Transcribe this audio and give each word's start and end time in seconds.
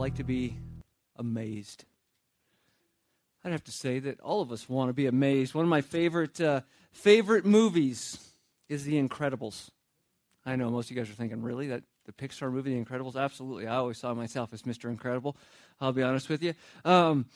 like 0.00 0.14
to 0.14 0.24
be 0.24 0.56
amazed? 1.16 1.84
I'd 3.44 3.52
have 3.52 3.64
to 3.64 3.70
say 3.70 3.98
that 3.98 4.18
all 4.20 4.40
of 4.40 4.50
us 4.50 4.66
want 4.66 4.88
to 4.88 4.94
be 4.94 5.04
amazed. 5.04 5.54
One 5.54 5.66
of 5.66 5.68
my 5.68 5.82
favorite 5.82 6.40
uh, 6.40 6.62
favorite 6.90 7.44
movies 7.44 8.32
is 8.70 8.84
The 8.84 8.94
Incredibles. 8.94 9.68
I 10.46 10.56
know 10.56 10.70
most 10.70 10.86
of 10.86 10.96
you 10.96 11.02
guys 11.02 11.10
are 11.10 11.14
thinking, 11.14 11.42
really? 11.42 11.68
That 11.68 11.82
the 12.06 12.12
Pixar 12.12 12.50
movie, 12.50 12.72
The 12.72 12.82
Incredibles? 12.82 13.14
Absolutely. 13.14 13.66
I 13.66 13.76
always 13.76 13.98
saw 13.98 14.14
myself 14.14 14.54
as 14.54 14.62
Mr. 14.62 14.88
Incredible. 14.88 15.36
I'll 15.82 15.92
be 15.92 16.02
honest 16.02 16.30
with 16.30 16.42
you. 16.42 16.54
Um, 16.86 17.26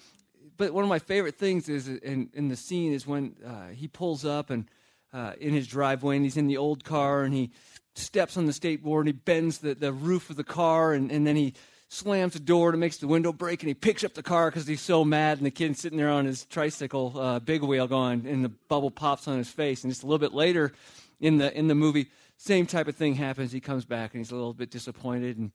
but 0.57 0.73
one 0.73 0.85
of 0.85 0.89
my 0.89 1.01
favorite 1.01 1.35
things 1.35 1.69
is 1.69 1.87
in, 1.87 2.31
in 2.33 2.49
the 2.49 2.57
scene 2.57 2.95
is 2.95 3.07
when 3.07 3.37
uh, 3.47 3.69
he 3.75 3.89
pulls 3.89 4.25
up 4.25 4.49
and 4.49 4.71
uh, 5.13 5.35
in 5.39 5.53
his 5.53 5.67
driveway 5.67 6.17
and 6.17 6.25
he's 6.25 6.39
in 6.39 6.47
the 6.47 6.57
old 6.57 6.83
car 6.83 7.25
and 7.25 7.35
he 7.35 7.51
steps 7.95 8.39
on 8.39 8.47
the 8.47 8.53
skateboard 8.53 9.01
and 9.01 9.09
he 9.09 9.13
bends 9.13 9.59
the, 9.59 9.75
the 9.75 9.93
roof 9.93 10.31
of 10.31 10.37
the 10.37 10.45
car 10.45 10.95
and, 10.95 11.13
and 11.13 11.27
then 11.27 11.37
he 11.37 11.53
slams 11.95 12.33
the 12.35 12.41
door 12.41 12.71
and 12.71 12.81
makes 12.81 12.99
the 12.99 13.07
window 13.07 13.33
break 13.33 13.63
and 13.63 13.69
he 13.69 13.75
picks 13.75 14.05
up 14.05 14.15
the 14.15 14.23
car 14.23 14.51
because 14.51 14.67
he's 14.67 14.81
so 14.81 15.05
mad 15.05 15.39
and 15.39 15.47
the 15.47 15.51
kid's 15.51 15.81
sitting 15.81 15.99
there 15.99 16.11
on 16.11 16.25
his 16.25 16.45
tricycle 16.47 17.13
uh, 17.17 17.39
big 17.39 17.63
wheel 17.63 17.87
going 17.87 18.27
and 18.27 18.45
the 18.45 18.49
bubble 18.69 18.91
pops 18.91 19.29
on 19.29 19.39
his 19.39 19.49
face 19.49 19.85
and 19.85 19.93
just 19.93 20.03
a 20.03 20.07
little 20.07 20.19
bit 20.19 20.35
later 20.35 20.73
in 21.21 21.39
the 21.39 21.57
in 21.57 21.69
the 21.69 21.75
movie 21.75 22.09
same 22.37 22.67
type 22.67 22.89
of 22.89 22.97
thing 22.97 23.15
happens 23.15 23.53
he 23.53 23.61
comes 23.61 23.85
back 23.85 24.13
and 24.13 24.21
he's 24.21 24.33
a 24.33 24.35
little 24.35 24.55
bit 24.55 24.71
disappointed 24.71 25.39
and 25.39 25.53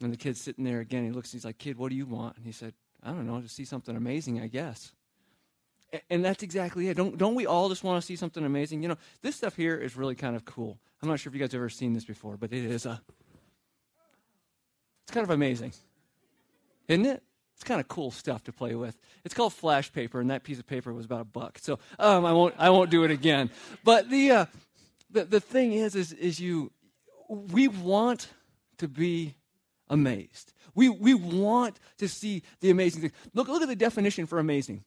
and 0.00 0.12
the 0.12 0.16
kid's 0.16 0.40
sitting 0.40 0.64
there 0.64 0.80
again 0.80 1.04
he 1.04 1.10
looks 1.10 1.32
he's 1.32 1.44
like 1.44 1.58
kid 1.58 1.76
what 1.76 1.90
do 1.90 1.96
you 1.96 2.06
want 2.06 2.36
and 2.36 2.46
he 2.46 2.52
said 2.52 2.72
i 3.02 3.10
don't 3.10 3.26
know 3.26 3.40
to 3.40 3.48
see 3.48 3.64
something 3.64 3.96
amazing 3.96 4.40
i 4.40 4.46
guess 4.46 4.92
and 6.10 6.24
that's 6.24 6.42
exactly 6.42 6.88
it. 6.88 6.96
Don't, 6.96 7.16
don't 7.16 7.34
we 7.34 7.46
all 7.46 7.68
just 7.68 7.84
want 7.84 8.00
to 8.00 8.06
see 8.06 8.16
something 8.16 8.44
amazing? 8.44 8.82
You 8.82 8.88
know, 8.88 8.98
this 9.22 9.36
stuff 9.36 9.56
here 9.56 9.76
is 9.76 9.96
really 9.96 10.14
kind 10.14 10.36
of 10.36 10.44
cool. 10.44 10.78
I'm 11.02 11.08
not 11.08 11.20
sure 11.20 11.30
if 11.30 11.34
you 11.34 11.40
guys 11.40 11.52
have 11.52 11.60
ever 11.60 11.68
seen 11.68 11.92
this 11.92 12.04
before, 12.04 12.36
but 12.36 12.52
it 12.52 12.64
is 12.64 12.86
a. 12.86 13.00
It's 15.06 15.14
kind 15.14 15.22
of 15.22 15.30
amazing, 15.30 15.72
isn't 16.88 17.06
it? 17.06 17.22
It's 17.54 17.62
kind 17.62 17.80
of 17.80 17.86
cool 17.86 18.10
stuff 18.10 18.42
to 18.44 18.52
play 18.52 18.74
with. 18.74 18.98
It's 19.24 19.34
called 19.34 19.52
flash 19.52 19.92
paper, 19.92 20.20
and 20.20 20.30
that 20.30 20.42
piece 20.42 20.58
of 20.58 20.66
paper 20.66 20.92
was 20.92 21.06
about 21.06 21.20
a 21.20 21.24
buck. 21.24 21.58
So 21.60 21.78
um, 22.00 22.24
I 22.24 22.32
won't 22.32 22.54
I 22.58 22.70
won't 22.70 22.90
do 22.90 23.04
it 23.04 23.12
again. 23.12 23.50
But 23.84 24.10
the 24.10 24.30
uh, 24.32 24.46
the 25.10 25.24
the 25.24 25.40
thing 25.40 25.72
is 25.72 25.94
is 25.94 26.12
is 26.12 26.40
you 26.40 26.72
we 27.28 27.68
want 27.68 28.28
to 28.78 28.88
be 28.88 29.36
amazed. 29.88 30.52
We 30.74 30.88
we 30.88 31.14
want 31.14 31.78
to 31.98 32.08
see 32.08 32.42
the 32.60 32.70
amazing 32.70 33.02
things. 33.02 33.12
Look 33.32 33.46
look 33.46 33.62
at 33.62 33.68
the 33.68 33.76
definition 33.76 34.26
for 34.26 34.40
amazing. 34.40 34.82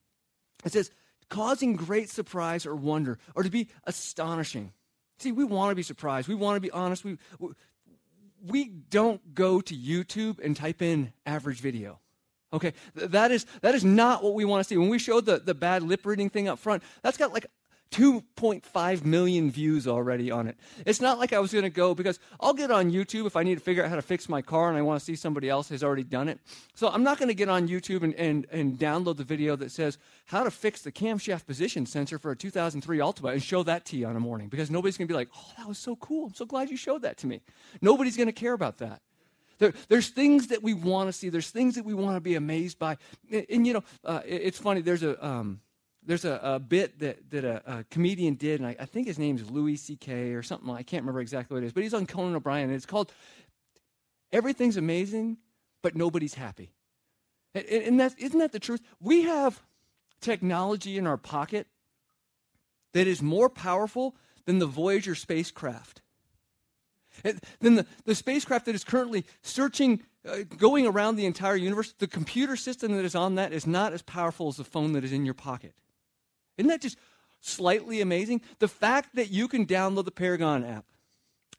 It 0.65 0.73
says, 0.73 0.91
causing 1.29 1.77
great 1.77 2.09
surprise 2.09 2.65
or 2.65 2.75
wonder, 2.75 3.17
or 3.35 3.43
to 3.43 3.49
be 3.49 3.69
astonishing. 3.85 4.73
See, 5.19 5.31
we 5.31 5.43
want 5.43 5.71
to 5.71 5.75
be 5.75 5.83
surprised. 5.83 6.27
We 6.27 6.35
want 6.35 6.57
to 6.57 6.61
be 6.61 6.71
honest. 6.71 7.03
We, 7.03 7.17
we 7.39 7.49
don't 8.89 9.33
go 9.33 9.61
to 9.61 9.75
YouTube 9.75 10.39
and 10.43 10.55
type 10.55 10.81
in 10.81 11.13
average 11.25 11.59
video. 11.59 11.99
Okay, 12.51 12.73
that 12.95 13.31
is, 13.31 13.45
that 13.61 13.75
is 13.75 13.85
not 13.85 14.23
what 14.23 14.33
we 14.33 14.43
want 14.43 14.61
to 14.61 14.67
see. 14.67 14.75
When 14.75 14.89
we 14.89 14.97
showed 14.97 15.25
the, 15.25 15.37
the 15.37 15.53
bad 15.53 15.83
lip 15.83 16.05
reading 16.05 16.29
thing 16.29 16.47
up 16.47 16.57
front, 16.57 16.81
that's 17.03 17.17
got 17.17 17.31
like 17.31 17.45
2.5 17.91 19.03
million 19.03 19.49
views 19.49 19.87
already 19.87 20.29
on 20.29 20.47
it. 20.47 20.57
It's 20.85 21.01
not 21.01 21.17
like 21.17 21.33
I 21.33 21.39
was 21.39 21.51
going 21.51 21.63
to 21.63 21.71
go 21.71 21.95
because 21.95 22.19
I'll 22.39 22.53
get 22.53 22.69
on 22.69 22.91
YouTube 22.91 23.25
if 23.25 23.35
I 23.35 23.43
need 23.43 23.55
to 23.55 23.61
figure 23.61 23.83
out 23.83 23.89
how 23.89 23.95
to 23.95 24.01
fix 24.01 24.29
my 24.29 24.41
car 24.41 24.69
and 24.69 24.77
I 24.77 24.81
want 24.81 24.99
to 24.99 25.05
see 25.05 25.15
somebody 25.15 25.49
else 25.49 25.69
has 25.69 25.83
already 25.83 26.03
done 26.03 26.29
it. 26.29 26.39
So 26.75 26.87
I'm 26.87 27.03
not 27.03 27.17
going 27.17 27.29
to 27.29 27.33
get 27.33 27.49
on 27.49 27.67
YouTube 27.67 28.03
and, 28.03 28.13
and, 28.15 28.45
and 28.51 28.77
download 28.77 29.17
the 29.17 29.23
video 29.23 29.55
that 29.55 29.71
says 29.71 29.97
how 30.25 30.43
to 30.43 30.51
fix 30.51 30.83
the 30.83 30.91
camshaft 30.91 31.47
position 31.47 31.85
sensor 31.85 32.19
for 32.19 32.31
a 32.31 32.35
2003 32.35 32.99
Altima 32.99 33.33
and 33.33 33.41
show 33.41 33.63
that 33.63 33.85
to 33.85 33.97
you 33.97 34.05
on 34.05 34.15
a 34.15 34.19
morning 34.19 34.49
because 34.49 34.69
nobody's 34.69 34.97
going 34.97 35.07
to 35.07 35.11
be 35.11 35.17
like, 35.17 35.29
oh, 35.35 35.51
that 35.57 35.67
was 35.67 35.79
so 35.79 35.95
cool. 35.95 36.27
I'm 36.27 36.35
so 36.35 36.45
glad 36.45 36.69
you 36.69 36.77
showed 36.77 37.01
that 37.01 37.17
to 37.17 37.27
me. 37.27 37.41
Nobody's 37.81 38.17
going 38.17 38.27
to 38.27 38.33
care 38.33 38.53
about 38.53 38.77
that. 38.77 39.01
There, 39.57 39.73
there's 39.89 40.09
things 40.09 40.47
that 40.47 40.63
we 40.63 40.73
want 40.73 41.09
to 41.09 41.13
see. 41.13 41.29
There's 41.29 41.49
things 41.49 41.75
that 41.75 41.85
we 41.85 41.93
want 41.93 42.15
to 42.15 42.21
be 42.21 42.35
amazed 42.35 42.79
by. 42.79 42.97
And, 43.31 43.45
and 43.49 43.67
you 43.67 43.73
know, 43.73 43.83
uh, 44.05 44.21
it, 44.25 44.41
it's 44.43 44.59
funny. 44.59 44.81
There's 44.81 45.03
a, 45.03 45.25
um, 45.25 45.59
there's 46.09 46.25
a, 46.25 46.39
a, 46.41 46.59
bit 46.59 46.97
that, 47.01 47.29
that 47.29 47.43
a, 47.43 47.61
a 47.71 47.83
comedian 47.83 48.33
did, 48.33 48.59
and 48.59 48.67
I, 48.67 48.75
I, 48.79 48.85
think 48.85 49.05
his 49.05 49.19
name's 49.19 49.47
Louis 49.47 49.75
C.K. 49.75 50.33
or 50.33 50.41
something. 50.41 50.67
I 50.71 50.81
can't 50.81 51.03
remember 51.03 51.21
exactly 51.21 51.53
what 51.53 51.61
it 51.61 51.67
is, 51.67 51.71
but 51.71 51.83
he's 51.83 51.93
on 51.93 52.07
Conan 52.07 52.35
O'Brien, 52.35 52.63
and 52.63 52.75
it's 52.75 52.87
called 52.87 53.13
"Everything's 54.31 54.75
Amazing, 54.75 55.37
but 55.83 55.95
Nobody's 55.95 56.33
Happy." 56.33 56.71
And, 57.53 57.63
and 57.65 57.99
that's 57.99 58.15
isn't 58.15 58.39
that 58.39 58.51
the 58.51 58.59
truth? 58.59 58.81
We 58.99 59.21
have 59.21 59.61
technology 60.19 60.97
in 60.97 61.05
our 61.05 61.15
pocket 61.15 61.67
that 62.93 63.05
is 63.05 63.21
more 63.21 63.47
powerful 63.47 64.15
than 64.45 64.57
the 64.57 64.65
Voyager 64.65 65.13
spacecraft. 65.13 66.01
Than 67.59 67.75
the, 67.75 67.85
the 68.05 68.15
spacecraft 68.15 68.65
that 68.65 68.73
is 68.73 68.83
currently 68.83 69.25
searching, 69.43 70.01
uh, 70.27 70.37
going 70.57 70.87
around 70.87 71.17
the 71.17 71.27
entire 71.27 71.55
universe, 71.55 71.93
the 71.99 72.07
computer 72.07 72.55
system 72.55 72.93
that 72.93 73.05
is 73.05 73.13
on 73.13 73.35
that 73.35 73.53
is 73.53 73.67
not 73.67 73.93
as 73.93 74.01
powerful 74.01 74.47
as 74.47 74.57
the 74.57 74.63
phone 74.63 74.93
that 74.93 75.03
is 75.03 75.11
in 75.11 75.23
your 75.23 75.35
pocket. 75.35 75.75
Isn't 76.59 76.69
that 76.69 76.81
just 76.81 76.97
slightly 77.39 78.01
amazing? 78.01 78.41
The 78.59 78.67
fact 78.67 79.15
that 79.15 79.31
you 79.31 79.47
can 79.47 79.65
download 79.65 80.05
the 80.05 80.11
Paragon 80.11 80.63
app 80.65 80.85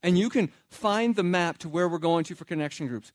and 0.03 0.19
you 0.19 0.29
can 0.29 0.53
find 0.69 1.17
the 1.17 1.23
map 1.23 1.59
to 1.59 1.69
where 1.69 1.89
we're 1.89 1.99
going 1.99 2.25
to 2.25 2.35
for 2.35 2.45
connection 2.45 2.87
groups. 2.87 3.11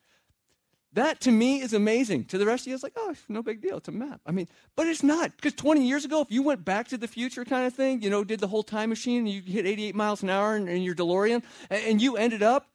That 0.94 1.20
to 1.22 1.32
me 1.32 1.62
is 1.62 1.74
amazing. 1.74 2.26
To 2.26 2.38
the 2.38 2.46
rest 2.46 2.64
of 2.64 2.68
you, 2.68 2.74
it's 2.74 2.84
like, 2.84 2.94
oh, 2.96 3.14
no 3.28 3.44
big 3.44 3.62
deal. 3.62 3.78
It's 3.78 3.88
a 3.88 3.92
map. 3.92 4.22
I 4.26 4.32
mean, 4.32 4.48
but 4.76 4.88
it's 4.88 5.04
not. 5.04 5.36
Because 5.36 5.54
20 5.54 5.86
years 5.86 6.06
ago, 6.06 6.22
if 6.22 6.32
you 6.32 6.42
went 6.42 6.66
back 6.66 6.88
to 6.88 6.98
the 6.98 7.08
future 7.08 7.46
kind 7.46 7.68
of 7.68 7.74
thing, 7.74 8.02
you 8.02 8.10
know, 8.10 8.24
did 8.24 8.40
the 8.40 8.48
whole 8.48 8.64
time 8.64 8.90
machine, 8.90 9.20
and 9.20 9.30
you 9.30 9.42
hit 9.42 9.66
88 9.66 9.94
miles 9.94 10.24
an 10.24 10.30
hour 10.30 10.56
in, 10.56 10.68
in 10.70 10.82
your 10.84 10.96
DeLorean, 10.96 11.44
and, 11.70 11.84
and 11.84 12.02
you 12.02 12.16
ended 12.16 12.42
up 12.42 12.68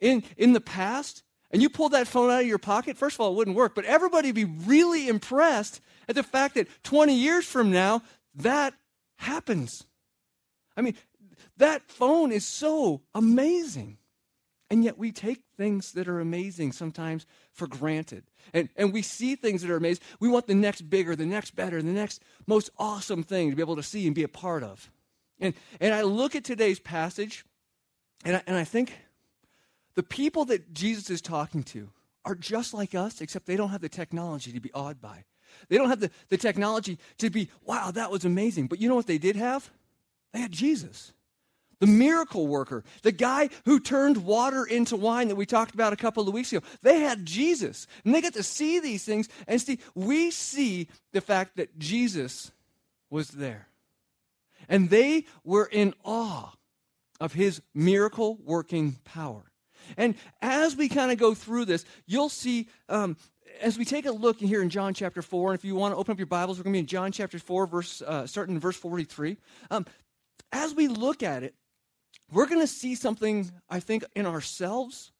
in, 0.00 0.24
in 0.36 0.52
the 0.52 0.60
past, 0.60 1.22
and 1.52 1.60
you 1.60 1.68
pulled 1.68 1.92
that 1.92 2.08
phone 2.08 2.30
out 2.30 2.40
of 2.40 2.46
your 2.46 2.58
pocket, 2.58 2.96
first 2.96 3.16
of 3.16 3.20
all, 3.20 3.32
it 3.32 3.36
wouldn't 3.36 3.56
work. 3.56 3.74
But 3.74 3.84
everybody 3.84 4.28
would 4.28 4.34
be 4.34 4.44
really 4.44 5.08
impressed 5.08 5.80
at 6.08 6.14
the 6.14 6.22
fact 6.22 6.54
that 6.54 6.66
20 6.82 7.14
years 7.14 7.44
from 7.44 7.70
now, 7.70 8.02
that 8.36 8.74
happens. 9.16 9.84
I 10.76 10.80
mean, 10.80 10.94
that 11.58 11.82
phone 11.90 12.32
is 12.32 12.46
so 12.46 13.02
amazing. 13.14 13.98
And 14.70 14.82
yet 14.82 14.96
we 14.96 15.12
take 15.12 15.42
things 15.58 15.92
that 15.92 16.08
are 16.08 16.18
amazing 16.18 16.72
sometimes 16.72 17.26
for 17.52 17.66
granted. 17.66 18.24
And, 18.54 18.70
and 18.74 18.90
we 18.90 19.02
see 19.02 19.34
things 19.34 19.60
that 19.60 19.70
are 19.70 19.76
amazing. 19.76 20.02
We 20.18 20.30
want 20.30 20.46
the 20.46 20.54
next 20.54 20.88
bigger, 20.88 21.14
the 21.14 21.26
next 21.26 21.54
better, 21.54 21.82
the 21.82 21.90
next 21.90 22.22
most 22.46 22.70
awesome 22.78 23.22
thing 23.22 23.50
to 23.50 23.56
be 23.56 23.62
able 23.62 23.76
to 23.76 23.82
see 23.82 24.06
and 24.06 24.14
be 24.14 24.22
a 24.22 24.28
part 24.28 24.62
of. 24.62 24.90
And, 25.38 25.52
and 25.78 25.92
I 25.92 26.00
look 26.02 26.34
at 26.34 26.44
today's 26.44 26.80
passage 26.80 27.44
and 28.24 28.36
I, 28.36 28.42
and 28.46 28.56
I 28.56 28.64
think 28.64 28.94
the 29.94 30.02
people 30.02 30.44
that 30.46 30.72
Jesus 30.72 31.10
is 31.10 31.20
talking 31.20 31.62
to 31.64 31.90
are 32.24 32.34
just 32.34 32.72
like 32.72 32.94
us, 32.94 33.20
except 33.20 33.46
they 33.46 33.56
don't 33.56 33.70
have 33.70 33.80
the 33.80 33.88
technology 33.88 34.52
to 34.52 34.60
be 34.60 34.72
awed 34.72 35.00
by. 35.00 35.24
They 35.68 35.76
don't 35.76 35.90
have 35.90 36.00
the, 36.00 36.10
the 36.28 36.36
technology 36.36 36.98
to 37.18 37.30
be, 37.30 37.50
wow, 37.64 37.90
that 37.90 38.10
was 38.10 38.24
amazing. 38.24 38.68
But 38.68 38.80
you 38.80 38.88
know 38.88 38.94
what 38.94 39.06
they 39.06 39.18
did 39.18 39.36
have? 39.36 39.70
They 40.32 40.40
had 40.40 40.52
Jesus, 40.52 41.12
the 41.78 41.86
miracle 41.86 42.46
worker, 42.46 42.84
the 43.02 43.12
guy 43.12 43.50
who 43.66 43.80
turned 43.80 44.24
water 44.24 44.64
into 44.64 44.96
wine 44.96 45.28
that 45.28 45.36
we 45.36 45.44
talked 45.44 45.74
about 45.74 45.92
a 45.92 45.96
couple 45.96 46.26
of 46.26 46.32
weeks 46.32 46.52
ago. 46.52 46.64
They 46.80 47.00
had 47.00 47.26
Jesus. 47.26 47.86
And 48.04 48.14
they 48.14 48.22
got 48.22 48.34
to 48.34 48.42
see 48.42 48.80
these 48.80 49.04
things. 49.04 49.28
And 49.46 49.60
see, 49.60 49.78
we 49.94 50.30
see 50.30 50.88
the 51.12 51.20
fact 51.20 51.56
that 51.56 51.78
Jesus 51.78 52.50
was 53.10 53.28
there. 53.28 53.68
And 54.68 54.88
they 54.88 55.26
were 55.44 55.68
in 55.70 55.92
awe 56.02 56.52
of 57.20 57.34
his 57.34 57.60
miracle 57.74 58.38
working 58.42 58.96
power. 59.04 59.51
And 59.96 60.14
as 60.40 60.76
we 60.76 60.88
kind 60.88 61.10
of 61.10 61.18
go 61.18 61.34
through 61.34 61.66
this, 61.66 61.84
you'll 62.06 62.28
see 62.28 62.68
um, 62.88 63.16
as 63.60 63.78
we 63.78 63.84
take 63.84 64.06
a 64.06 64.12
look 64.12 64.38
here 64.38 64.62
in 64.62 64.70
John 64.70 64.94
chapter 64.94 65.22
4, 65.22 65.50
and 65.50 65.58
if 65.58 65.64
you 65.64 65.74
want 65.74 65.92
to 65.92 65.96
open 65.96 66.12
up 66.12 66.18
your 66.18 66.26
Bibles, 66.26 66.58
we're 66.58 66.64
going 66.64 66.72
to 66.72 66.76
be 66.76 66.80
in 66.80 66.86
John 66.86 67.12
chapter 67.12 67.38
4, 67.38 67.66
verse, 67.66 68.02
uh, 68.02 68.26
starting 68.26 68.54
in 68.54 68.60
verse 68.60 68.76
43. 68.76 69.36
Um, 69.70 69.86
as 70.50 70.74
we 70.74 70.88
look 70.88 71.22
at 71.22 71.42
it, 71.42 71.54
we're 72.32 72.46
going 72.46 72.60
to 72.60 72.66
see 72.66 72.94
something, 72.94 73.50
I 73.68 73.80
think, 73.80 74.04
in 74.14 74.26
ourselves 74.26 75.12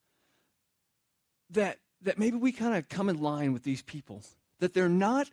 that, 1.50 1.78
that 2.02 2.18
maybe 2.18 2.36
we 2.36 2.52
kind 2.52 2.74
of 2.74 2.88
come 2.88 3.08
in 3.08 3.20
line 3.20 3.52
with 3.52 3.62
these 3.62 3.82
people, 3.82 4.22
that 4.60 4.74
they're 4.74 4.88
not 4.88 5.30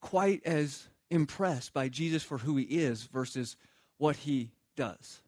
quite 0.00 0.42
as 0.44 0.88
impressed 1.10 1.72
by 1.72 1.88
Jesus 1.88 2.22
for 2.22 2.38
who 2.38 2.56
he 2.56 2.64
is 2.64 3.04
versus 3.04 3.56
what 3.98 4.16
he 4.16 4.52
does. 4.76 5.20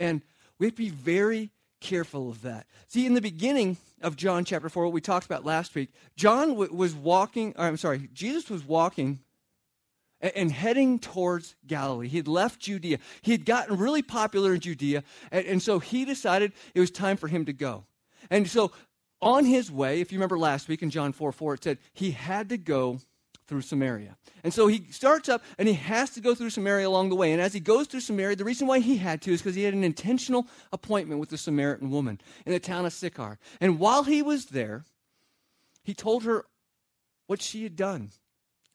And 0.00 0.22
we 0.58 0.66
have 0.66 0.74
to 0.74 0.82
be 0.82 0.88
very 0.88 1.50
careful 1.80 2.30
of 2.30 2.42
that. 2.42 2.66
See, 2.88 3.06
in 3.06 3.14
the 3.14 3.20
beginning 3.20 3.76
of 4.02 4.16
John 4.16 4.44
chapter 4.44 4.68
4, 4.68 4.84
what 4.84 4.92
we 4.92 5.00
talked 5.00 5.26
about 5.26 5.44
last 5.44 5.74
week, 5.74 5.90
John 6.16 6.50
w- 6.50 6.72
was 6.72 6.94
walking, 6.94 7.54
I'm 7.56 7.76
sorry, 7.76 8.08
Jesus 8.12 8.50
was 8.50 8.64
walking 8.64 9.20
and, 10.20 10.32
and, 10.34 10.52
heading 10.52 10.98
towards 10.98 11.56
Galilee. 11.66 12.08
He 12.08 12.16
had 12.16 12.28
left 12.28 12.60
Judea. 12.60 12.98
He 13.22 13.32
had 13.32 13.44
gotten 13.44 13.76
really 13.76 14.02
popular 14.02 14.54
in 14.54 14.60
Judea, 14.60 15.04
and, 15.30 15.46
and 15.46 15.62
so 15.62 15.78
he 15.78 16.04
decided 16.04 16.52
it 16.74 16.80
was 16.80 16.90
time 16.90 17.16
for 17.16 17.28
him 17.28 17.44
to 17.44 17.52
go. 17.52 17.84
And 18.30 18.48
so 18.48 18.72
on 19.20 19.44
his 19.44 19.70
way, 19.70 20.00
if 20.00 20.12
you 20.12 20.18
remember 20.18 20.38
last 20.38 20.68
week 20.68 20.82
in 20.82 20.90
John 20.90 21.12
4 21.12 21.32
4, 21.32 21.54
it 21.54 21.64
said 21.64 21.78
he 21.92 22.12
had 22.12 22.48
to 22.50 22.58
go 22.58 23.00
through 23.46 23.62
Samaria. 23.62 24.16
And 24.44 24.52
so 24.52 24.66
he 24.66 24.84
starts 24.90 25.28
up 25.28 25.42
and 25.58 25.68
he 25.68 25.74
has 25.74 26.10
to 26.10 26.20
go 26.20 26.34
through 26.34 26.50
Samaria 26.50 26.88
along 26.88 27.08
the 27.08 27.14
way. 27.14 27.32
And 27.32 27.40
as 27.40 27.52
he 27.52 27.60
goes 27.60 27.86
through 27.86 28.00
Samaria, 28.00 28.36
the 28.36 28.44
reason 28.44 28.66
why 28.66 28.80
he 28.80 28.96
had 28.96 29.22
to 29.22 29.32
is 29.32 29.40
because 29.40 29.54
he 29.54 29.62
had 29.62 29.74
an 29.74 29.84
intentional 29.84 30.46
appointment 30.72 31.20
with 31.20 31.30
the 31.30 31.38
Samaritan 31.38 31.90
woman 31.90 32.20
in 32.44 32.52
the 32.52 32.60
town 32.60 32.86
of 32.86 32.92
Sychar. 32.92 33.38
And 33.60 33.78
while 33.78 34.02
he 34.02 34.22
was 34.22 34.46
there, 34.46 34.84
he 35.82 35.94
told 35.94 36.24
her 36.24 36.44
what 37.26 37.40
she 37.40 37.62
had 37.62 37.76
done. 37.76 38.10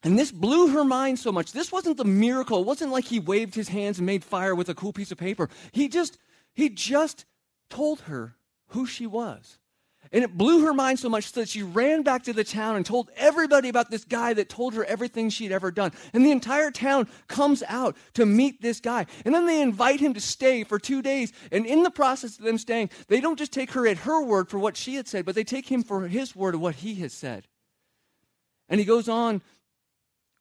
And 0.04 0.18
this 0.18 0.32
blew 0.32 0.70
her 0.70 0.84
mind 0.84 1.20
so 1.20 1.32
much. 1.32 1.52
This 1.52 1.72
wasn't 1.72 1.98
the 1.98 2.06
miracle. 2.06 2.62
It 2.62 2.66
wasn't 2.66 2.92
like 2.92 3.06
he 3.06 3.20
waved 3.20 3.54
his 3.54 3.68
hands 3.68 4.00
and 4.00 4.06
made 4.06 4.24
fire 4.24 4.56
with 4.56 4.70
a 4.70 4.74
cool 4.74 4.94
piece 4.94 5.12
of 5.12 5.18
paper. 5.18 5.50
He 5.72 5.88
just 5.88 6.18
he 6.54 6.70
just 6.70 7.26
told 7.70 8.02
her 8.02 8.36
who 8.68 8.86
she 8.86 9.06
was. 9.06 9.60
And 10.14 10.26
it 10.26 10.38
blew 10.38 10.66
her 10.66 10.74
mind 10.74 11.00
so 11.00 11.08
much 11.08 11.32
that 11.34 11.48
she 11.48 11.64
ran 11.64 12.04
back 12.04 12.24
to 12.24 12.34
the 12.34 12.44
town 12.44 12.76
and 12.76 12.86
told 12.86 13.10
everybody 13.16 13.70
about 13.70 13.90
this 13.90 14.04
guy 14.04 14.34
that 14.34 14.50
told 14.50 14.74
her 14.74 14.84
everything 14.84 15.30
she'd 15.30 15.54
ever 15.54 15.72
done. 15.72 15.94
And 16.12 16.26
the 16.26 16.32
entire 16.32 16.70
town 16.70 17.08
comes 17.28 17.64
out 17.68 17.96
to 18.16 18.26
meet 18.26 18.62
this 18.62 18.82
guy. 18.82 19.06
And 19.24 19.34
then 19.34 19.46
they 19.46 19.62
invite 19.62 20.02
him 20.02 20.14
to 20.14 20.20
stay 20.20 20.66
for 20.66 20.80
two 20.80 21.02
days. 21.02 21.32
And 21.50 21.66
in 21.66 21.84
the 21.84 21.92
process 21.92 22.38
of 22.38 22.44
them 22.44 22.58
staying, 22.58 22.90
they 23.08 23.22
don't 23.22 23.40
just 23.40 23.54
take 23.54 23.72
her 23.72 23.88
at 23.88 24.00
her 24.00 24.22
word 24.22 24.50
for 24.50 24.60
what 24.60 24.76
she 24.76 24.96
had 24.96 25.08
said, 25.08 25.26
but 25.26 25.34
they 25.34 25.46
take 25.46 25.72
him 25.72 25.82
for 25.82 26.08
his 26.08 26.36
word 26.36 26.56
of 26.56 26.62
what 26.62 26.76
he 26.76 26.96
has 26.96 27.14
said. 27.14 27.48
And 28.68 28.80
he 28.80 28.86
goes 28.86 29.08
on 29.08 29.42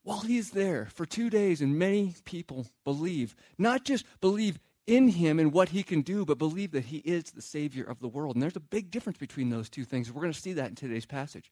while 0.03 0.21
he's 0.21 0.51
there 0.51 0.87
for 0.93 1.05
two 1.05 1.29
days, 1.29 1.61
and 1.61 1.77
many 1.77 2.15
people 2.25 2.67
believe, 2.83 3.35
not 3.57 3.85
just 3.85 4.05
believe 4.19 4.59
in 4.87 5.09
him 5.09 5.39
and 5.39 5.53
what 5.53 5.69
he 5.69 5.83
can 5.83 6.01
do, 6.01 6.25
but 6.25 6.37
believe 6.37 6.71
that 6.71 6.85
he 6.85 6.97
is 6.97 7.25
the 7.25 7.41
Savior 7.41 7.83
of 7.83 7.99
the 7.99 8.07
world. 8.07 8.35
And 8.35 8.43
there's 8.43 8.55
a 8.55 8.61
big 8.61 8.91
difference 8.91 9.17
between 9.17 9.49
those 9.49 9.69
two 9.69 9.83
things. 9.83 10.11
We're 10.11 10.21
going 10.21 10.33
to 10.33 10.39
see 10.39 10.53
that 10.53 10.69
in 10.69 10.75
today's 10.75 11.05
passage. 11.05 11.51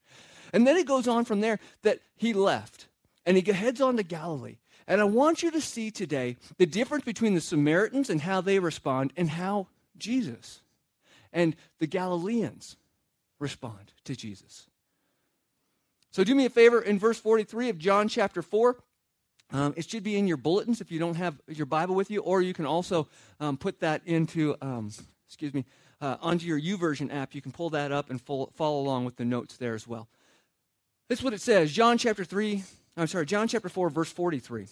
And 0.52 0.66
then 0.66 0.76
it 0.76 0.86
goes 0.86 1.08
on 1.08 1.24
from 1.24 1.40
there 1.40 1.58
that 1.82 2.00
he 2.16 2.32
left 2.32 2.88
and 3.24 3.36
he 3.36 3.52
heads 3.52 3.80
on 3.80 3.96
to 3.96 4.02
Galilee. 4.02 4.56
And 4.86 5.00
I 5.00 5.04
want 5.04 5.42
you 5.42 5.50
to 5.52 5.60
see 5.60 5.90
today 5.90 6.36
the 6.58 6.66
difference 6.66 7.04
between 7.04 7.34
the 7.34 7.40
Samaritans 7.40 8.10
and 8.10 8.20
how 8.20 8.40
they 8.40 8.58
respond 8.58 9.12
and 9.16 9.30
how 9.30 9.68
Jesus 9.96 10.60
and 11.32 11.54
the 11.78 11.86
Galileans 11.86 12.76
respond 13.38 13.92
to 14.04 14.16
Jesus. 14.16 14.66
So 16.10 16.24
do 16.24 16.34
me 16.34 16.44
a 16.44 16.50
favor 16.50 16.80
in 16.80 16.98
verse 16.98 17.20
43 17.20 17.68
of 17.68 17.78
John 17.78 18.08
chapter 18.08 18.42
4. 18.42 18.76
Um, 19.52 19.74
it 19.76 19.88
should 19.88 20.02
be 20.02 20.16
in 20.16 20.26
your 20.26 20.36
bulletins 20.36 20.80
if 20.80 20.92
you 20.92 20.98
don't 20.98 21.16
have 21.16 21.40
your 21.48 21.66
Bible 21.66 21.94
with 21.94 22.10
you, 22.10 22.20
or 22.20 22.40
you 22.40 22.54
can 22.54 22.66
also 22.66 23.08
um, 23.40 23.56
put 23.56 23.80
that 23.80 24.02
into, 24.06 24.56
um, 24.62 24.90
excuse 25.26 25.52
me, 25.52 25.64
uh, 26.00 26.16
onto 26.20 26.46
your 26.46 26.60
YouVersion 26.60 27.12
app. 27.12 27.34
You 27.34 27.42
can 27.42 27.52
pull 27.52 27.70
that 27.70 27.92
up 27.92 28.10
and 28.10 28.20
follow, 28.20 28.50
follow 28.54 28.80
along 28.80 29.04
with 29.04 29.16
the 29.16 29.24
notes 29.24 29.56
there 29.56 29.74
as 29.74 29.86
well. 29.88 30.08
This 31.08 31.18
is 31.18 31.24
what 31.24 31.34
it 31.34 31.40
says 31.40 31.72
John 31.72 31.98
chapter 31.98 32.24
3, 32.24 32.62
I'm 32.96 33.08
sorry, 33.08 33.26
John 33.26 33.48
chapter 33.48 33.68
4, 33.68 33.90
verse 33.90 34.12
43. 34.12 34.68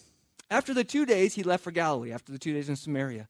After 0.50 0.72
the 0.72 0.84
two 0.84 1.04
days, 1.04 1.34
he 1.34 1.42
left 1.42 1.64
for 1.64 1.70
Galilee, 1.70 2.12
after 2.12 2.32
the 2.32 2.38
two 2.38 2.54
days 2.54 2.68
in 2.68 2.76
Samaria. 2.76 3.28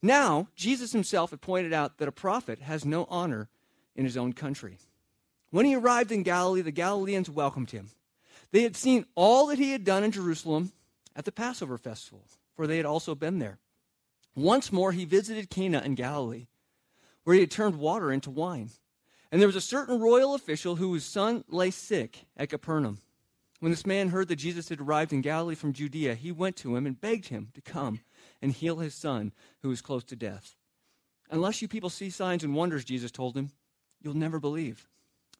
Now, 0.00 0.48
Jesus 0.54 0.92
himself 0.92 1.30
had 1.30 1.40
pointed 1.40 1.72
out 1.72 1.98
that 1.98 2.08
a 2.08 2.12
prophet 2.12 2.60
has 2.60 2.84
no 2.84 3.06
honor 3.10 3.48
in 3.96 4.04
his 4.04 4.16
own 4.16 4.32
country. 4.32 4.78
When 5.50 5.66
he 5.66 5.74
arrived 5.74 6.12
in 6.12 6.22
Galilee, 6.22 6.62
the 6.62 6.70
Galileans 6.70 7.30
welcomed 7.30 7.70
him. 7.70 7.90
They 8.50 8.62
had 8.62 8.76
seen 8.76 9.06
all 9.14 9.46
that 9.48 9.58
he 9.58 9.72
had 9.72 9.84
done 9.84 10.04
in 10.04 10.12
Jerusalem 10.12 10.72
at 11.16 11.24
the 11.24 11.32
Passover 11.32 11.78
festival, 11.78 12.24
for 12.54 12.66
they 12.66 12.76
had 12.76 12.86
also 12.86 13.14
been 13.14 13.38
there. 13.38 13.58
Once 14.34 14.72
more, 14.72 14.92
he 14.92 15.04
visited 15.04 15.50
Cana 15.50 15.80
in 15.84 15.94
Galilee, 15.94 16.46
where 17.22 17.34
he 17.34 17.40
had 17.40 17.50
turned 17.50 17.76
water 17.76 18.10
into 18.10 18.30
wine. 18.30 18.70
And 19.30 19.40
there 19.40 19.48
was 19.48 19.56
a 19.56 19.60
certain 19.60 20.00
royal 20.00 20.34
official 20.34 20.76
whose 20.76 21.04
son 21.04 21.44
lay 21.48 21.70
sick 21.70 22.26
at 22.36 22.50
Capernaum. 22.50 22.98
When 23.60 23.70
this 23.70 23.86
man 23.86 24.08
heard 24.08 24.28
that 24.28 24.36
Jesus 24.36 24.68
had 24.68 24.80
arrived 24.80 25.12
in 25.12 25.22
Galilee 25.22 25.54
from 25.54 25.72
Judea, 25.72 26.16
he 26.16 26.32
went 26.32 26.56
to 26.56 26.76
him 26.76 26.86
and 26.86 27.00
begged 27.00 27.28
him 27.28 27.48
to 27.54 27.60
come 27.60 28.00
and 28.42 28.52
heal 28.52 28.76
his 28.78 28.94
son, 28.94 29.32
who 29.62 29.70
was 29.70 29.80
close 29.80 30.04
to 30.04 30.16
death. 30.16 30.56
Unless 31.30 31.62
you 31.62 31.68
people 31.68 31.90
see 31.90 32.10
signs 32.10 32.44
and 32.44 32.54
wonders, 32.54 32.84
Jesus 32.84 33.10
told 33.10 33.36
him, 33.36 33.50
you'll 34.02 34.14
never 34.14 34.38
believe. 34.38 34.86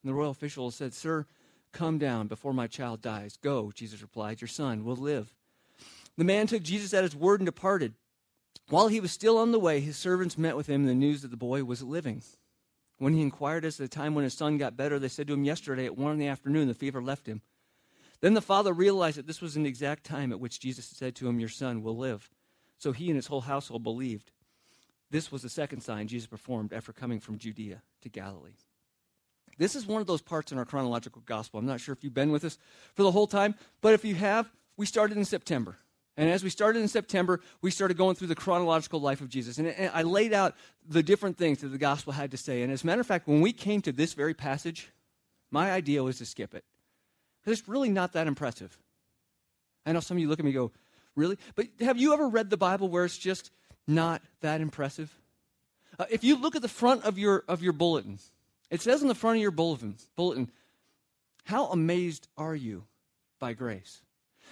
And 0.02 0.08
the 0.10 0.14
royal 0.14 0.30
official 0.30 0.70
said, 0.70 0.94
Sir, 0.94 1.26
come 1.72 1.98
down 1.98 2.26
before 2.26 2.54
my 2.54 2.66
child 2.66 3.02
dies. 3.02 3.36
Go, 3.36 3.72
Jesus 3.74 4.00
replied, 4.00 4.40
your 4.40 4.48
son 4.48 4.84
will 4.84 4.96
live. 4.96 5.34
The 6.16 6.24
man 6.24 6.46
took 6.46 6.62
Jesus 6.62 6.94
at 6.94 7.02
his 7.02 7.16
word 7.16 7.40
and 7.40 7.46
departed. 7.46 7.94
While 8.68 8.88
he 8.88 9.00
was 9.00 9.12
still 9.12 9.36
on 9.36 9.52
the 9.52 9.58
way, 9.58 9.80
his 9.80 9.96
servants 9.96 10.38
met 10.38 10.56
with 10.56 10.66
him 10.66 10.86
the 10.86 10.94
news 10.94 11.22
that 11.22 11.30
the 11.30 11.36
boy 11.36 11.64
was 11.64 11.82
living. 11.82 12.22
When 12.98 13.14
he 13.14 13.22
inquired 13.22 13.64
as 13.64 13.76
to 13.76 13.82
the 13.82 13.88
time 13.88 14.14
when 14.14 14.24
his 14.24 14.34
son 14.34 14.56
got 14.56 14.76
better, 14.76 14.98
they 14.98 15.08
said 15.08 15.26
to 15.26 15.34
him, 15.34 15.44
Yesterday 15.44 15.86
at 15.86 15.98
one 15.98 16.12
in 16.12 16.18
the 16.18 16.28
afternoon, 16.28 16.68
the 16.68 16.74
fever 16.74 17.02
left 17.02 17.26
him. 17.26 17.42
Then 18.20 18.34
the 18.34 18.40
father 18.40 18.72
realized 18.72 19.18
that 19.18 19.26
this 19.26 19.42
was 19.42 19.56
an 19.56 19.66
exact 19.66 20.04
time 20.04 20.32
at 20.32 20.40
which 20.40 20.60
Jesus 20.60 20.86
said 20.86 21.14
to 21.16 21.28
him, 21.28 21.40
Your 21.40 21.48
son 21.48 21.82
will 21.82 21.96
live. 21.96 22.30
So 22.78 22.92
he 22.92 23.08
and 23.08 23.16
his 23.16 23.26
whole 23.26 23.42
household 23.42 23.82
believed. 23.82 24.30
This 25.10 25.30
was 25.30 25.42
the 25.42 25.48
second 25.48 25.82
sign 25.82 26.08
Jesus 26.08 26.26
performed 26.26 26.72
after 26.72 26.92
coming 26.92 27.20
from 27.20 27.38
Judea 27.38 27.82
to 28.02 28.08
Galilee. 28.08 28.56
This 29.58 29.76
is 29.76 29.86
one 29.86 30.00
of 30.00 30.06
those 30.06 30.22
parts 30.22 30.52
in 30.52 30.58
our 30.58 30.64
chronological 30.64 31.22
gospel. 31.26 31.60
I'm 31.60 31.66
not 31.66 31.80
sure 31.80 31.92
if 31.92 32.02
you've 32.02 32.14
been 32.14 32.32
with 32.32 32.44
us 32.44 32.58
for 32.94 33.02
the 33.02 33.12
whole 33.12 33.26
time, 33.26 33.54
but 33.80 33.94
if 33.94 34.04
you 34.04 34.14
have, 34.14 34.50
we 34.76 34.86
started 34.86 35.16
in 35.16 35.24
September. 35.24 35.76
And 36.16 36.30
as 36.30 36.44
we 36.44 36.50
started 36.50 36.80
in 36.80 36.88
September, 36.88 37.40
we 37.60 37.70
started 37.70 37.96
going 37.96 38.14
through 38.14 38.28
the 38.28 38.36
chronological 38.36 39.00
life 39.00 39.20
of 39.20 39.28
Jesus. 39.28 39.58
And 39.58 39.90
I 39.92 40.02
laid 40.02 40.32
out 40.32 40.54
the 40.88 41.02
different 41.02 41.36
things 41.36 41.60
that 41.60 41.68
the 41.68 41.78
gospel 41.78 42.12
had 42.12 42.30
to 42.30 42.36
say. 42.36 42.62
And 42.62 42.72
as 42.72 42.84
a 42.84 42.86
matter 42.86 43.00
of 43.00 43.06
fact, 43.06 43.26
when 43.26 43.40
we 43.40 43.52
came 43.52 43.82
to 43.82 43.92
this 43.92 44.14
very 44.14 44.34
passage, 44.34 44.92
my 45.50 45.72
idea 45.72 46.02
was 46.04 46.18
to 46.18 46.24
skip 46.24 46.54
it. 46.54 46.64
Because 47.40 47.58
it's 47.58 47.68
really 47.68 47.88
not 47.88 48.12
that 48.12 48.28
impressive. 48.28 48.78
I 49.84 49.92
know 49.92 50.00
some 50.00 50.16
of 50.16 50.20
you 50.20 50.28
look 50.28 50.38
at 50.38 50.44
me 50.44 50.52
and 50.52 50.56
go, 50.56 50.72
really? 51.16 51.36
But 51.56 51.66
have 51.80 51.98
you 51.98 52.12
ever 52.14 52.28
read 52.28 52.48
the 52.48 52.56
Bible 52.56 52.88
where 52.88 53.04
it's 53.04 53.18
just 53.18 53.50
not 53.86 54.22
that 54.40 54.60
impressive? 54.60 55.12
Uh, 55.98 56.06
if 56.10 56.24
you 56.24 56.36
look 56.36 56.56
at 56.56 56.62
the 56.62 56.68
front 56.68 57.04
of 57.04 57.18
your, 57.18 57.44
of 57.48 57.62
your 57.62 57.72
bulletin, 57.72 58.18
it 58.70 58.80
says 58.80 59.02
on 59.02 59.08
the 59.08 59.14
front 59.14 59.36
of 59.36 59.42
your 59.42 59.50
bulletin, 59.50 59.96
bulletin, 60.16 60.50
how 61.44 61.66
amazed 61.66 62.28
are 62.36 62.54
you 62.54 62.84
by 63.38 63.52
grace? 63.52 64.00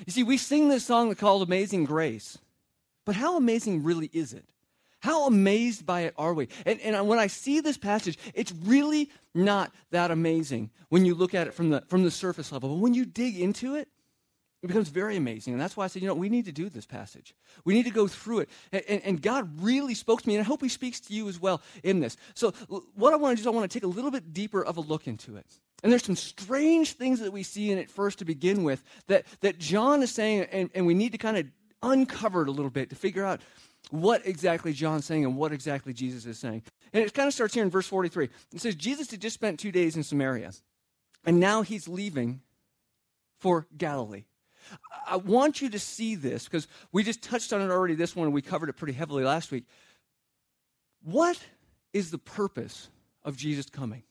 You 0.06 0.12
see, 0.12 0.22
we 0.22 0.36
sing 0.36 0.68
this 0.68 0.84
song 0.84 1.14
called 1.14 1.42
Amazing 1.42 1.84
Grace, 1.84 2.38
but 3.04 3.14
how 3.14 3.36
amazing 3.36 3.82
really 3.82 4.10
is 4.12 4.32
it? 4.32 4.44
How 5.00 5.26
amazed 5.26 5.84
by 5.84 6.02
it 6.02 6.14
are 6.16 6.32
we? 6.32 6.48
And, 6.64 6.80
and 6.80 7.08
when 7.08 7.18
I 7.18 7.26
see 7.26 7.60
this 7.60 7.76
passage, 7.76 8.16
it's 8.34 8.52
really 8.52 9.10
not 9.34 9.72
that 9.90 10.12
amazing 10.12 10.70
when 10.90 11.04
you 11.04 11.16
look 11.16 11.34
at 11.34 11.48
it 11.48 11.54
from 11.54 11.70
the, 11.70 11.82
from 11.88 12.04
the 12.04 12.10
surface 12.10 12.52
level. 12.52 12.68
But 12.68 12.78
when 12.78 12.94
you 12.94 13.04
dig 13.04 13.38
into 13.38 13.74
it, 13.74 13.88
it 14.62 14.68
becomes 14.68 14.88
very 14.88 15.16
amazing. 15.16 15.52
And 15.52 15.60
that's 15.60 15.76
why 15.76 15.84
I 15.84 15.86
said, 15.88 16.02
you 16.02 16.08
know, 16.08 16.14
we 16.14 16.28
need 16.28 16.44
to 16.44 16.52
do 16.52 16.68
this 16.68 16.86
passage. 16.86 17.34
We 17.64 17.74
need 17.74 17.84
to 17.84 17.90
go 17.90 18.06
through 18.06 18.40
it. 18.40 18.48
And, 18.70 18.82
and, 18.88 19.02
and, 19.04 19.22
God 19.22 19.50
really 19.60 19.94
spoke 19.94 20.22
to 20.22 20.28
me, 20.28 20.36
and 20.36 20.44
I 20.44 20.46
hope 20.46 20.62
He 20.62 20.68
speaks 20.68 21.00
to 21.00 21.14
you 21.14 21.28
as 21.28 21.40
well 21.40 21.60
in 21.82 22.00
this. 22.00 22.16
So, 22.34 22.52
what 22.94 23.12
I 23.12 23.16
want 23.16 23.36
to 23.36 23.42
do 23.42 23.48
is 23.48 23.52
I 23.52 23.56
want 23.56 23.70
to 23.70 23.76
take 23.76 23.84
a 23.84 23.92
little 23.92 24.10
bit 24.10 24.32
deeper 24.32 24.64
of 24.64 24.76
a 24.76 24.80
look 24.80 25.08
into 25.08 25.36
it. 25.36 25.46
And 25.82 25.90
there's 25.90 26.04
some 26.04 26.16
strange 26.16 26.92
things 26.92 27.18
that 27.20 27.32
we 27.32 27.42
see 27.42 27.72
in 27.72 27.78
it 27.78 27.90
first 27.90 28.20
to 28.20 28.24
begin 28.24 28.62
with 28.62 28.84
that, 29.08 29.26
that 29.40 29.58
John 29.58 30.02
is 30.02 30.12
saying, 30.12 30.46
and, 30.52 30.70
and 30.74 30.86
we 30.86 30.94
need 30.94 31.10
to 31.12 31.18
kind 31.18 31.36
of 31.36 31.46
uncover 31.82 32.42
it 32.42 32.48
a 32.48 32.52
little 32.52 32.70
bit 32.70 32.90
to 32.90 32.96
figure 32.96 33.24
out 33.24 33.40
what 33.90 34.24
exactly 34.24 34.72
John's 34.72 35.04
saying 35.04 35.24
and 35.24 35.36
what 35.36 35.52
exactly 35.52 35.92
Jesus 35.92 36.24
is 36.24 36.38
saying. 36.38 36.62
And 36.92 37.02
it 37.02 37.12
kind 37.14 37.26
of 37.26 37.34
starts 37.34 37.54
here 37.54 37.64
in 37.64 37.70
verse 37.70 37.88
43. 37.88 38.28
It 38.54 38.60
says, 38.60 38.76
Jesus 38.76 39.10
had 39.10 39.20
just 39.20 39.34
spent 39.34 39.58
two 39.58 39.72
days 39.72 39.96
in 39.96 40.04
Samaria, 40.04 40.52
and 41.24 41.40
now 41.40 41.62
he's 41.62 41.88
leaving 41.88 42.42
for 43.40 43.66
Galilee. 43.76 44.24
I 45.06 45.16
want 45.16 45.60
you 45.60 45.70
to 45.70 45.78
see 45.78 46.14
this 46.14 46.44
because 46.44 46.68
we 46.92 47.02
just 47.02 47.22
touched 47.22 47.52
on 47.52 47.60
it 47.60 47.70
already 47.70 47.94
this 47.94 48.16
one 48.16 48.26
and 48.26 48.34
we 48.34 48.42
covered 48.42 48.68
it 48.68 48.76
pretty 48.76 48.94
heavily 48.94 49.24
last 49.24 49.50
week. 49.50 49.64
What 51.02 51.38
is 51.92 52.10
the 52.10 52.18
purpose 52.18 52.88
of 53.24 53.36
Jesus 53.36 53.68
coming? 53.68 54.04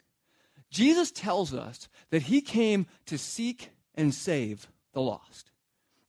Jesus 0.70 1.12
tells 1.12 1.53
us 1.53 1.88
that 2.10 2.24
he 2.24 2.41
came 2.41 2.88
to 3.05 3.17
seek 3.17 3.72
and 3.96 4.13
save 4.13 4.67
the 4.93 5.01
lost. 5.01 5.51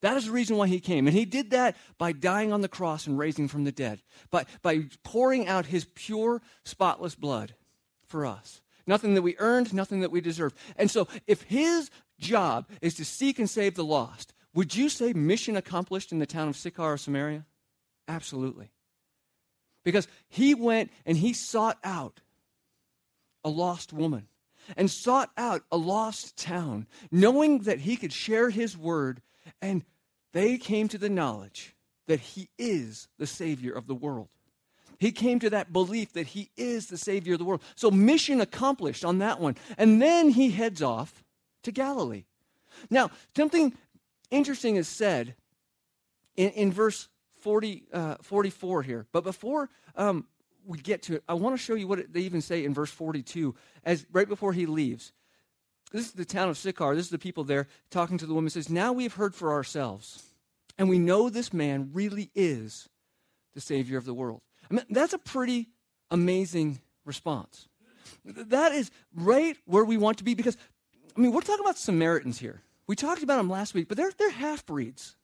That 0.02 0.16
is 0.16 0.26
the 0.26 0.32
reason 0.32 0.56
why 0.56 0.66
he 0.66 0.80
came. 0.80 1.06
And 1.06 1.16
he 1.16 1.24
did 1.24 1.50
that 1.50 1.76
by 1.96 2.12
dying 2.12 2.52
on 2.52 2.60
the 2.60 2.68
cross 2.68 3.06
and 3.06 3.18
raising 3.18 3.48
from 3.48 3.64
the 3.64 3.72
dead, 3.72 4.02
by, 4.30 4.46
by 4.60 4.86
pouring 5.04 5.46
out 5.46 5.66
his 5.66 5.86
pure, 5.94 6.42
spotless 6.64 7.14
blood 7.14 7.54
for 8.06 8.26
us. 8.26 8.60
Nothing 8.84 9.14
that 9.14 9.22
we 9.22 9.36
earned, 9.38 9.72
nothing 9.72 10.00
that 10.00 10.10
we 10.10 10.20
deserved. 10.20 10.56
And 10.76 10.90
so, 10.90 11.06
if 11.28 11.42
his 11.42 11.88
job 12.22 12.68
is 12.80 12.94
to 12.94 13.04
seek 13.04 13.38
and 13.38 13.50
save 13.50 13.74
the 13.74 13.84
lost, 13.84 14.32
would 14.54 14.74
you 14.74 14.88
say 14.88 15.12
mission 15.12 15.56
accomplished 15.56 16.12
in 16.12 16.18
the 16.18 16.26
town 16.26 16.48
of 16.48 16.56
Sychar 16.56 16.94
or 16.94 16.96
Samaria? 16.96 17.44
Absolutely. 18.08 18.70
Because 19.84 20.08
he 20.28 20.54
went 20.54 20.90
and 21.04 21.16
he 21.16 21.32
sought 21.32 21.78
out 21.84 22.20
a 23.44 23.48
lost 23.48 23.92
woman 23.92 24.28
and 24.76 24.90
sought 24.90 25.30
out 25.36 25.62
a 25.72 25.76
lost 25.76 26.36
town, 26.36 26.86
knowing 27.10 27.60
that 27.60 27.80
he 27.80 27.96
could 27.96 28.12
share 28.12 28.50
his 28.50 28.76
word, 28.76 29.20
and 29.60 29.84
they 30.32 30.56
came 30.56 30.88
to 30.88 30.98
the 30.98 31.08
knowledge 31.08 31.74
that 32.06 32.20
he 32.20 32.48
is 32.58 33.08
the 33.18 33.26
Savior 33.26 33.72
of 33.72 33.86
the 33.86 33.94
world. 33.94 34.28
He 34.98 35.10
came 35.10 35.40
to 35.40 35.50
that 35.50 35.72
belief 35.72 36.12
that 36.12 36.28
he 36.28 36.50
is 36.56 36.86
the 36.86 36.96
Savior 36.96 37.32
of 37.32 37.40
the 37.40 37.44
world. 37.44 37.62
So, 37.74 37.90
mission 37.90 38.40
accomplished 38.40 39.04
on 39.04 39.18
that 39.18 39.40
one. 39.40 39.56
And 39.76 40.00
then 40.00 40.28
he 40.28 40.50
heads 40.50 40.80
off 40.80 41.21
to 41.62 41.72
Galilee. 41.72 42.24
Now, 42.90 43.10
something 43.36 43.74
interesting 44.30 44.76
is 44.76 44.88
said 44.88 45.34
in, 46.36 46.50
in 46.50 46.72
verse 46.72 47.08
40, 47.40 47.84
uh, 47.92 48.14
44 48.22 48.82
here. 48.82 49.06
But 49.12 49.24
before 49.24 49.68
um, 49.96 50.26
we 50.64 50.78
get 50.78 51.02
to 51.02 51.16
it, 51.16 51.24
I 51.28 51.34
want 51.34 51.56
to 51.56 51.62
show 51.62 51.74
you 51.74 51.88
what 51.88 52.12
they 52.12 52.20
even 52.20 52.40
say 52.40 52.64
in 52.64 52.72
verse 52.72 52.90
42, 52.90 53.54
as 53.84 54.06
right 54.12 54.28
before 54.28 54.52
he 54.52 54.66
leaves. 54.66 55.12
this 55.92 56.06
is 56.06 56.12
the 56.12 56.24
town 56.24 56.48
of 56.48 56.56
Sychar. 56.56 56.94
This 56.94 57.06
is 57.06 57.10
the 57.10 57.18
people 57.18 57.44
there 57.44 57.66
talking 57.90 58.18
to 58.18 58.26
the 58.26 58.34
woman. 58.34 58.50
says, 58.50 58.70
Now 58.70 58.92
we 58.92 59.02
have 59.02 59.14
heard 59.14 59.34
for 59.34 59.52
ourselves, 59.52 60.22
and 60.78 60.88
we 60.88 60.98
know 60.98 61.28
this 61.28 61.52
man 61.52 61.90
really 61.92 62.30
is 62.34 62.88
the 63.54 63.60
Savior 63.60 63.98
of 63.98 64.04
the 64.04 64.14
world. 64.14 64.40
I 64.70 64.74
mean, 64.74 64.84
that's 64.88 65.12
a 65.12 65.18
pretty 65.18 65.68
amazing 66.10 66.80
response. 67.04 67.68
That 68.24 68.72
is 68.72 68.90
right 69.14 69.56
where 69.64 69.84
we 69.84 69.96
want 69.96 70.18
to 70.18 70.24
be 70.24 70.34
because, 70.34 70.56
I 71.16 71.20
mean, 71.20 71.32
we're 71.32 71.40
talking 71.40 71.64
about 71.64 71.78
Samaritans 71.78 72.38
here. 72.38 72.62
We 72.86 72.96
talked 72.96 73.22
about 73.22 73.36
them 73.36 73.48
last 73.50 73.74
week, 73.74 73.88
but 73.88 73.96
they're, 73.96 74.12
they're 74.18 74.30
half 74.30 74.66
breeds. 74.66 75.16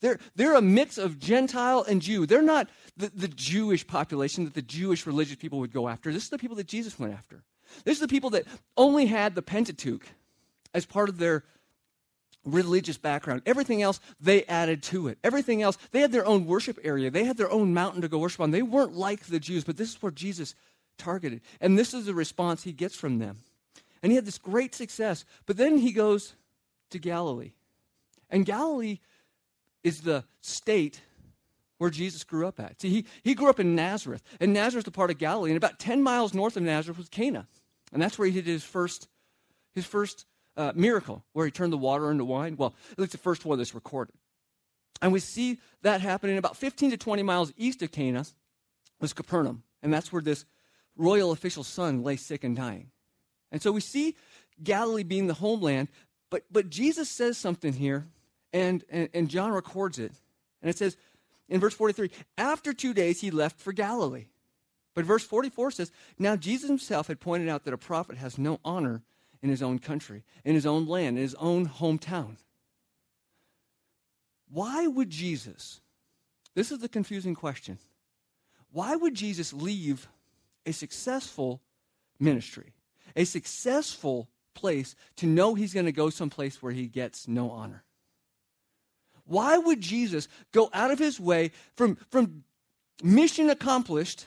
They're, 0.00 0.18
they're 0.36 0.54
a 0.54 0.62
mix 0.62 0.96
of 0.98 1.18
Gentile 1.18 1.84
and 1.88 2.00
Jew. 2.00 2.26
They're 2.26 2.42
not 2.42 2.68
the, 2.96 3.10
the 3.14 3.28
Jewish 3.28 3.86
population 3.86 4.44
that 4.44 4.54
the 4.54 4.62
Jewish 4.62 5.06
religious 5.06 5.36
people 5.36 5.58
would 5.58 5.72
go 5.72 5.88
after. 5.88 6.12
This 6.12 6.24
is 6.24 6.30
the 6.30 6.38
people 6.38 6.56
that 6.56 6.66
Jesus 6.66 6.98
went 6.98 7.12
after. 7.12 7.42
This 7.84 7.96
is 7.96 8.00
the 8.00 8.08
people 8.08 8.30
that 8.30 8.44
only 8.76 9.06
had 9.06 9.34
the 9.34 9.42
Pentateuch 9.42 10.06
as 10.72 10.86
part 10.86 11.08
of 11.08 11.18
their 11.18 11.44
religious 12.44 12.96
background. 12.96 13.42
Everything 13.44 13.82
else 13.82 14.00
they 14.20 14.44
added 14.44 14.82
to 14.84 15.08
it. 15.08 15.18
Everything 15.24 15.62
else, 15.62 15.76
they 15.90 16.00
had 16.00 16.12
their 16.12 16.26
own 16.26 16.46
worship 16.46 16.78
area. 16.82 17.10
They 17.10 17.24
had 17.24 17.36
their 17.36 17.50
own 17.50 17.74
mountain 17.74 18.02
to 18.02 18.08
go 18.08 18.18
worship 18.18 18.40
on. 18.40 18.50
They 18.50 18.62
weren't 18.62 18.96
like 18.96 19.26
the 19.26 19.40
Jews, 19.40 19.64
but 19.64 19.76
this 19.76 19.90
is 19.90 20.02
where 20.02 20.12
Jesus 20.12 20.54
targeted. 20.96 21.40
And 21.60 21.78
this 21.78 21.92
is 21.92 22.06
the 22.06 22.14
response 22.14 22.62
he 22.62 22.72
gets 22.72 22.94
from 22.96 23.18
them. 23.18 23.38
And 24.02 24.12
he 24.12 24.16
had 24.16 24.24
this 24.24 24.38
great 24.38 24.74
success. 24.74 25.24
But 25.46 25.56
then 25.56 25.78
he 25.78 25.92
goes 25.92 26.34
to 26.90 26.98
Galilee. 26.98 27.52
And 28.30 28.44
Galilee 28.44 28.98
is 29.82 30.02
the 30.02 30.24
state 30.40 31.00
where 31.78 31.90
Jesus 31.90 32.24
grew 32.24 32.46
up 32.46 32.60
at. 32.60 32.80
See, 32.80 32.90
he, 32.90 33.06
he 33.22 33.34
grew 33.34 33.48
up 33.48 33.60
in 33.60 33.74
Nazareth. 33.74 34.22
And 34.40 34.52
Nazareth 34.52 34.84
is 34.84 34.88
a 34.88 34.92
part 34.92 35.10
of 35.10 35.18
Galilee. 35.18 35.50
And 35.50 35.56
about 35.56 35.78
10 35.78 36.02
miles 36.02 36.34
north 36.34 36.56
of 36.56 36.62
Nazareth 36.62 36.98
was 36.98 37.08
Cana. 37.08 37.46
And 37.92 38.02
that's 38.02 38.18
where 38.18 38.28
he 38.28 38.34
did 38.34 38.46
his 38.46 38.64
first, 38.64 39.08
his 39.74 39.86
first 39.86 40.26
uh, 40.56 40.72
miracle, 40.74 41.24
where 41.32 41.46
he 41.46 41.52
turned 41.52 41.72
the 41.72 41.78
water 41.78 42.10
into 42.10 42.24
wine. 42.24 42.56
Well, 42.56 42.74
least 42.96 43.12
the 43.12 43.18
first 43.18 43.44
one 43.44 43.58
that's 43.58 43.74
recorded. 43.74 44.14
And 45.00 45.12
we 45.12 45.20
see 45.20 45.60
that 45.82 46.00
happening 46.00 46.38
about 46.38 46.56
15 46.56 46.90
to 46.90 46.96
20 46.96 47.22
miles 47.22 47.52
east 47.56 47.82
of 47.82 47.92
Cana 47.92 48.24
was 49.00 49.12
Capernaum. 49.12 49.62
And 49.82 49.92
that's 49.92 50.12
where 50.12 50.22
this 50.22 50.44
royal 50.96 51.30
official's 51.30 51.68
son 51.68 52.02
lay 52.02 52.16
sick 52.16 52.42
and 52.42 52.56
dying. 52.56 52.90
And 53.50 53.62
so 53.62 53.72
we 53.72 53.80
see 53.80 54.16
Galilee 54.62 55.04
being 55.04 55.26
the 55.26 55.34
homeland, 55.34 55.88
but, 56.30 56.44
but 56.50 56.70
Jesus 56.70 57.08
says 57.08 57.38
something 57.38 57.72
here, 57.72 58.06
and, 58.52 58.84
and, 58.90 59.08
and 59.14 59.28
John 59.28 59.52
records 59.52 59.98
it. 59.98 60.12
And 60.62 60.70
it 60.70 60.76
says 60.76 60.96
in 61.48 61.60
verse 61.60 61.74
43 61.74 62.10
after 62.36 62.72
two 62.72 62.92
days 62.92 63.20
he 63.20 63.30
left 63.30 63.60
for 63.60 63.72
Galilee. 63.72 64.26
But 64.94 65.04
verse 65.04 65.24
44 65.24 65.70
says, 65.70 65.92
Now 66.18 66.34
Jesus 66.36 66.68
himself 66.68 67.06
had 67.06 67.20
pointed 67.20 67.48
out 67.48 67.64
that 67.64 67.74
a 67.74 67.78
prophet 67.78 68.18
has 68.18 68.36
no 68.36 68.58
honor 68.64 69.02
in 69.42 69.48
his 69.48 69.62
own 69.62 69.78
country, 69.78 70.24
in 70.44 70.54
his 70.54 70.66
own 70.66 70.86
land, 70.86 71.16
in 71.16 71.22
his 71.22 71.36
own 71.36 71.68
hometown. 71.68 72.36
Why 74.50 74.86
would 74.86 75.10
Jesus, 75.10 75.80
this 76.54 76.72
is 76.72 76.80
the 76.80 76.88
confusing 76.88 77.34
question, 77.34 77.78
why 78.72 78.96
would 78.96 79.14
Jesus 79.14 79.52
leave 79.52 80.08
a 80.66 80.72
successful 80.72 81.62
ministry, 82.18 82.72
a 83.16 83.24
successful 83.24 84.28
place, 84.54 84.94
to 85.16 85.26
know 85.26 85.54
he's 85.54 85.74
going 85.74 85.86
to 85.86 85.92
go 85.92 86.10
someplace 86.10 86.62
where 86.62 86.72
he 86.72 86.86
gets 86.86 87.28
no 87.28 87.50
honor? 87.50 87.84
Why 89.24 89.58
would 89.58 89.80
Jesus 89.80 90.26
go 90.52 90.70
out 90.72 90.90
of 90.90 90.98
his 90.98 91.20
way 91.20 91.52
from, 91.76 91.96
from 92.10 92.44
mission 93.02 93.50
accomplished 93.50 94.26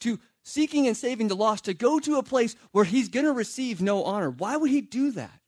to 0.00 0.18
seeking 0.42 0.86
and 0.86 0.96
saving 0.96 1.28
the 1.28 1.36
lost 1.36 1.64
to 1.64 1.74
go 1.74 1.98
to 1.98 2.16
a 2.16 2.22
place 2.22 2.56
where 2.72 2.84
he's 2.84 3.08
going 3.08 3.26
to 3.26 3.32
receive 3.32 3.82
no 3.82 4.04
honor? 4.04 4.30
Why 4.30 4.56
would 4.56 4.70
he 4.70 4.80
do 4.80 5.10
that? 5.12 5.40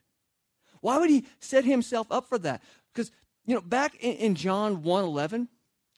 Why 0.80 0.98
would 0.98 1.10
he 1.10 1.24
set 1.38 1.64
himself 1.64 2.08
up 2.10 2.28
for 2.28 2.38
that? 2.38 2.62
Because, 2.92 3.12
you 3.46 3.54
know, 3.54 3.60
back 3.60 3.94
in, 4.00 4.12
in 4.14 4.34
John 4.34 4.82
1 4.82 5.04
11, 5.04 5.48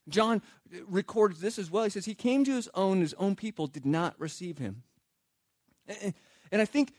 John 0.07 0.41
records 0.87 1.41
this 1.41 1.57
as 1.57 1.71
well. 1.71 1.83
He 1.83 1.89
says, 1.89 2.05
He 2.05 2.15
came 2.15 2.45
to 2.45 2.55
his 2.55 2.69
own, 2.75 3.01
his 3.01 3.15
own 3.15 3.35
people 3.35 3.67
did 3.67 3.85
not 3.85 4.13
receive 4.19 4.59
him. 4.59 4.83
And, 5.87 6.13
and 6.51 6.61
I 6.61 6.65
think 6.65 6.93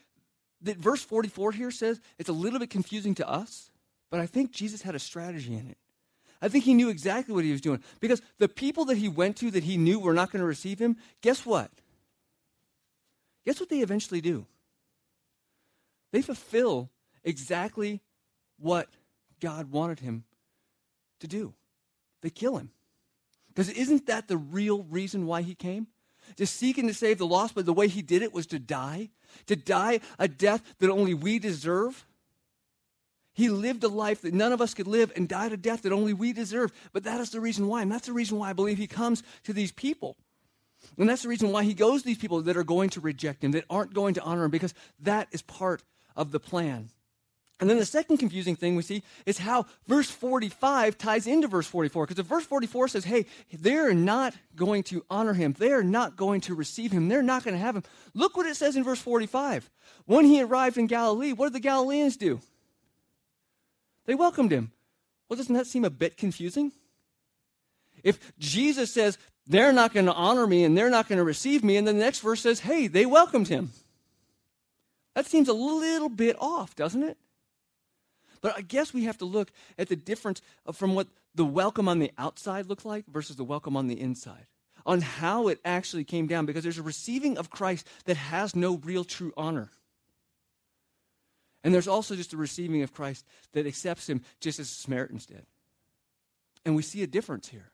that 0.62 0.76
verse 0.78 1.02
44 1.02 1.52
here 1.52 1.70
says 1.70 2.00
it's 2.18 2.28
a 2.28 2.32
little 2.32 2.58
bit 2.58 2.70
confusing 2.70 3.14
to 3.16 3.28
us, 3.28 3.70
but 4.10 4.20
I 4.20 4.26
think 4.26 4.52
Jesus 4.52 4.82
had 4.82 4.94
a 4.94 4.98
strategy 4.98 5.54
in 5.54 5.68
it. 5.68 5.78
I 6.40 6.48
think 6.48 6.64
he 6.64 6.74
knew 6.74 6.90
exactly 6.90 7.34
what 7.34 7.44
he 7.44 7.52
was 7.52 7.60
doing 7.60 7.82
because 8.00 8.20
the 8.38 8.48
people 8.48 8.84
that 8.86 8.98
he 8.98 9.08
went 9.08 9.36
to 9.38 9.50
that 9.52 9.64
he 9.64 9.76
knew 9.76 9.98
were 9.98 10.12
not 10.12 10.30
going 10.30 10.40
to 10.40 10.46
receive 10.46 10.78
him, 10.78 10.96
guess 11.22 11.46
what? 11.46 11.70
Guess 13.44 13.60
what 13.60 13.68
they 13.68 13.78
eventually 13.78 14.20
do? 14.20 14.46
They 16.12 16.22
fulfill 16.22 16.90
exactly 17.24 18.00
what 18.58 18.88
God 19.40 19.70
wanted 19.70 20.00
him 20.00 20.24
to 21.20 21.26
do. 21.26 21.54
They 22.22 22.30
kill 22.30 22.56
him. 22.58 22.70
Because 23.48 23.70
isn't 23.70 24.06
that 24.06 24.28
the 24.28 24.36
real 24.36 24.82
reason 24.84 25.26
why 25.26 25.42
he 25.42 25.54
came? 25.54 25.86
To 26.36 26.46
seek 26.46 26.78
and 26.78 26.88
to 26.88 26.94
save 26.94 27.18
the 27.18 27.26
lost, 27.26 27.54
but 27.54 27.66
the 27.66 27.72
way 27.72 27.88
he 27.88 28.02
did 28.02 28.22
it 28.22 28.34
was 28.34 28.46
to 28.48 28.58
die. 28.58 29.10
To 29.46 29.56
die 29.56 30.00
a 30.18 30.28
death 30.28 30.62
that 30.78 30.90
only 30.90 31.14
we 31.14 31.38
deserve. 31.38 32.06
He 33.32 33.48
lived 33.50 33.84
a 33.84 33.88
life 33.88 34.22
that 34.22 34.32
none 34.32 34.52
of 34.52 34.60
us 34.60 34.72
could 34.72 34.86
live 34.86 35.12
and 35.14 35.28
died 35.28 35.52
a 35.52 35.56
death 35.56 35.82
that 35.82 35.92
only 35.92 36.14
we 36.14 36.32
deserve. 36.32 36.72
But 36.92 37.04
that 37.04 37.20
is 37.20 37.30
the 37.30 37.40
reason 37.40 37.68
why. 37.68 37.82
And 37.82 37.92
that's 37.92 38.06
the 38.06 38.12
reason 38.12 38.38
why 38.38 38.50
I 38.50 38.54
believe 38.54 38.78
he 38.78 38.86
comes 38.86 39.22
to 39.44 39.52
these 39.52 39.72
people. 39.72 40.16
And 40.98 41.08
that's 41.08 41.22
the 41.22 41.28
reason 41.28 41.50
why 41.52 41.64
he 41.64 41.74
goes 41.74 42.02
to 42.02 42.06
these 42.06 42.18
people 42.18 42.40
that 42.42 42.56
are 42.56 42.64
going 42.64 42.90
to 42.90 43.00
reject 43.00 43.44
him, 43.44 43.52
that 43.52 43.64
aren't 43.68 43.94
going 43.94 44.14
to 44.14 44.22
honor 44.22 44.44
him, 44.44 44.50
because 44.50 44.74
that 45.00 45.28
is 45.32 45.42
part 45.42 45.82
of 46.16 46.32
the 46.32 46.40
plan. 46.40 46.90
And 47.58 47.70
then 47.70 47.78
the 47.78 47.86
second 47.86 48.18
confusing 48.18 48.54
thing 48.54 48.76
we 48.76 48.82
see 48.82 49.02
is 49.24 49.38
how 49.38 49.64
verse 49.86 50.10
45 50.10 50.98
ties 50.98 51.26
into 51.26 51.48
verse 51.48 51.66
44. 51.66 52.04
Because 52.04 52.18
if 52.18 52.26
verse 52.26 52.44
44 52.44 52.88
says, 52.88 53.04
hey, 53.04 53.24
they're 53.50 53.94
not 53.94 54.34
going 54.54 54.82
to 54.84 55.04
honor 55.08 55.32
him, 55.32 55.54
they're 55.58 55.82
not 55.82 56.16
going 56.16 56.42
to 56.42 56.54
receive 56.54 56.92
him, 56.92 57.08
they're 57.08 57.22
not 57.22 57.44
going 57.44 57.54
to 57.54 57.60
have 57.60 57.74
him. 57.74 57.82
Look 58.12 58.36
what 58.36 58.46
it 58.46 58.56
says 58.56 58.76
in 58.76 58.84
verse 58.84 59.00
45. 59.00 59.70
When 60.04 60.26
he 60.26 60.42
arrived 60.42 60.76
in 60.76 60.86
Galilee, 60.86 61.32
what 61.32 61.46
did 61.46 61.54
the 61.54 61.60
Galileans 61.60 62.18
do? 62.18 62.40
They 64.04 64.14
welcomed 64.14 64.52
him. 64.52 64.70
Well, 65.28 65.38
doesn't 65.38 65.54
that 65.54 65.66
seem 65.66 65.84
a 65.84 65.90
bit 65.90 66.18
confusing? 66.18 66.72
If 68.04 68.20
Jesus 68.38 68.92
says, 68.92 69.16
they're 69.46 69.72
not 69.72 69.94
going 69.94 70.06
to 70.06 70.12
honor 70.12 70.46
me 70.46 70.64
and 70.64 70.76
they're 70.76 70.90
not 70.90 71.08
going 71.08 71.18
to 71.18 71.24
receive 71.24 71.64
me, 71.64 71.76
and 71.76 71.88
then 71.88 71.96
the 71.98 72.04
next 72.04 72.20
verse 72.20 72.42
says, 72.42 72.60
hey, 72.60 72.86
they 72.86 73.06
welcomed 73.06 73.48
him. 73.48 73.70
That 75.14 75.24
seems 75.24 75.48
a 75.48 75.54
little 75.54 76.10
bit 76.10 76.36
off, 76.38 76.76
doesn't 76.76 77.02
it? 77.02 77.16
But 78.46 78.56
I 78.56 78.60
guess 78.60 78.94
we 78.94 79.06
have 79.06 79.18
to 79.18 79.24
look 79.24 79.50
at 79.76 79.88
the 79.88 79.96
difference 79.96 80.40
from 80.72 80.94
what 80.94 81.08
the 81.34 81.44
welcome 81.44 81.88
on 81.88 81.98
the 81.98 82.12
outside 82.16 82.66
looked 82.66 82.84
like 82.84 83.04
versus 83.08 83.34
the 83.34 83.42
welcome 83.42 83.76
on 83.76 83.88
the 83.88 84.00
inside, 84.00 84.46
on 84.86 85.00
how 85.00 85.48
it 85.48 85.58
actually 85.64 86.04
came 86.04 86.28
down, 86.28 86.46
because 86.46 86.62
there's 86.62 86.78
a 86.78 86.82
receiving 86.82 87.38
of 87.38 87.50
Christ 87.50 87.88
that 88.04 88.16
has 88.16 88.54
no 88.54 88.76
real 88.76 89.02
true 89.02 89.32
honor. 89.36 89.72
And 91.64 91.74
there's 91.74 91.88
also 91.88 92.14
just 92.14 92.34
a 92.34 92.36
receiving 92.36 92.82
of 92.82 92.92
Christ 92.92 93.26
that 93.50 93.66
accepts 93.66 94.08
him 94.08 94.22
just 94.38 94.60
as 94.60 94.68
the 94.68 94.76
Samaritans 94.76 95.26
did. 95.26 95.44
And 96.64 96.76
we 96.76 96.82
see 96.82 97.02
a 97.02 97.08
difference 97.08 97.48
here. 97.48 97.72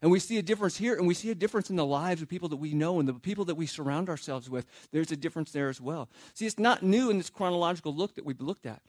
And 0.00 0.10
we 0.10 0.20
see 0.20 0.38
a 0.38 0.42
difference 0.42 0.78
here, 0.78 0.94
and 0.96 1.06
we 1.06 1.12
see 1.12 1.30
a 1.30 1.34
difference 1.34 1.68
in 1.68 1.76
the 1.76 1.84
lives 1.84 2.22
of 2.22 2.30
people 2.30 2.48
that 2.48 2.56
we 2.56 2.72
know 2.72 2.98
and 2.98 3.06
the 3.06 3.12
people 3.12 3.44
that 3.44 3.56
we 3.56 3.66
surround 3.66 4.08
ourselves 4.08 4.48
with. 4.48 4.64
There's 4.90 5.12
a 5.12 5.16
difference 5.18 5.52
there 5.52 5.68
as 5.68 5.82
well. 5.82 6.08
See, 6.32 6.46
it's 6.46 6.58
not 6.58 6.82
new 6.82 7.10
in 7.10 7.18
this 7.18 7.28
chronological 7.28 7.94
look 7.94 8.14
that 8.14 8.24
we've 8.24 8.40
looked 8.40 8.64
at 8.64 8.80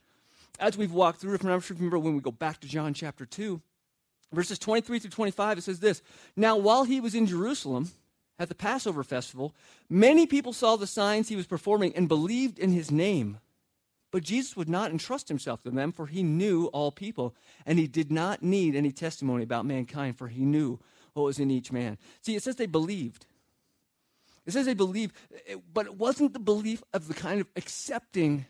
as 0.58 0.76
we've 0.76 0.92
walked 0.92 1.20
through, 1.20 1.34
if 1.34 1.42
sure 1.42 1.76
remember 1.76 1.98
when 1.98 2.14
we 2.14 2.20
go 2.20 2.30
back 2.30 2.60
to 2.60 2.68
John 2.68 2.94
chapter 2.94 3.26
2, 3.26 3.60
verses 4.32 4.58
23 4.58 4.98
through 4.98 5.10
25, 5.10 5.58
it 5.58 5.62
says 5.62 5.80
this 5.80 6.02
Now, 6.36 6.56
while 6.56 6.84
he 6.84 7.00
was 7.00 7.14
in 7.14 7.26
Jerusalem 7.26 7.90
at 8.38 8.48
the 8.48 8.54
Passover 8.54 9.04
festival, 9.04 9.54
many 9.88 10.26
people 10.26 10.52
saw 10.52 10.76
the 10.76 10.86
signs 10.86 11.28
he 11.28 11.36
was 11.36 11.46
performing 11.46 11.94
and 11.96 12.08
believed 12.08 12.58
in 12.58 12.70
his 12.70 12.90
name. 12.90 13.38
But 14.10 14.22
Jesus 14.22 14.56
would 14.56 14.68
not 14.68 14.92
entrust 14.92 15.28
himself 15.28 15.62
to 15.64 15.70
them, 15.70 15.90
for 15.90 16.06
he 16.06 16.22
knew 16.22 16.66
all 16.66 16.92
people, 16.92 17.34
and 17.66 17.80
he 17.80 17.88
did 17.88 18.12
not 18.12 18.44
need 18.44 18.76
any 18.76 18.92
testimony 18.92 19.42
about 19.42 19.66
mankind, 19.66 20.16
for 20.16 20.28
he 20.28 20.44
knew 20.44 20.78
what 21.14 21.24
was 21.24 21.40
in 21.40 21.50
each 21.50 21.72
man. 21.72 21.98
See, 22.20 22.36
it 22.36 22.42
says 22.44 22.54
they 22.54 22.66
believed. 22.66 23.26
It 24.46 24.52
says 24.52 24.66
they 24.66 24.74
believed, 24.74 25.16
but 25.72 25.86
it 25.86 25.96
wasn't 25.96 26.32
the 26.32 26.38
belief 26.38 26.82
of 26.92 27.08
the 27.08 27.14
kind 27.14 27.40
of 27.40 27.48
accepting 27.56 28.46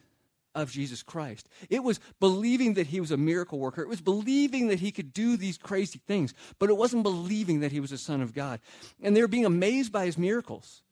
of 0.55 0.71
Jesus 0.71 1.03
Christ. 1.03 1.49
It 1.69 1.83
was 1.83 2.01
believing 2.21 2.75
that 2.75 2.87
he 2.87 3.01
was 3.01 3.11
a 3.11 3.17
miracle 3.17 3.59
worker. 3.59 3.83
It 3.83 3.89
was 3.89 4.01
believing 4.01 4.69
that 4.69 4.81
he 4.81 4.93
could 4.93 5.13
do 5.13 5.37
these 5.37 5.59
crazy 5.59 6.01
things, 6.07 6.35
but 6.59 6.71
it 6.71 6.77
wasn't 6.77 7.03
believing 7.03 7.61
that 7.61 7.73
he 7.73 7.81
was 7.81 7.93
a 7.93 7.99
son 7.99 8.21
of 8.21 8.35
God. 8.35 8.61
And 9.03 9.17
they 9.17 9.21
were 9.21 9.29
being 9.29 9.45
amazed 9.45 9.93
by 9.93 10.07
his 10.07 10.19
miracles 10.19 10.83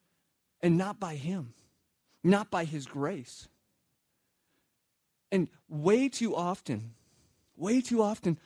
and 0.61 0.77
not 0.77 0.99
by 0.99 1.15
him, 1.15 1.55
not 2.23 2.51
by 2.51 2.65
his 2.65 2.87
grace. 2.87 3.49
And 5.31 5.49
way 5.69 6.09
too 6.09 6.37
often, 6.37 6.95
way 7.57 7.81
too 7.81 8.03
often, 8.03 8.39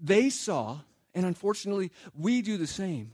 they 0.00 0.30
saw, 0.30 0.78
and 1.14 1.26
unfortunately, 1.26 1.90
we 2.16 2.40
do 2.42 2.56
the 2.56 2.66
same. 2.66 3.12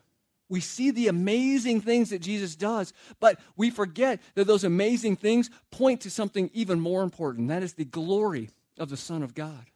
We 0.48 0.60
see 0.60 0.90
the 0.90 1.08
amazing 1.08 1.80
things 1.80 2.10
that 2.10 2.20
Jesus 2.20 2.54
does, 2.54 2.92
but 3.18 3.40
we 3.56 3.70
forget 3.70 4.20
that 4.34 4.46
those 4.46 4.64
amazing 4.64 5.16
things 5.16 5.50
point 5.70 6.02
to 6.02 6.10
something 6.10 6.50
even 6.54 6.80
more 6.80 7.02
important. 7.02 7.48
That 7.48 7.62
is 7.62 7.74
the 7.74 7.84
glory 7.84 8.50
of 8.78 8.88
the 8.88 8.96
Son 8.96 9.22
of 9.22 9.34
God. 9.34 9.66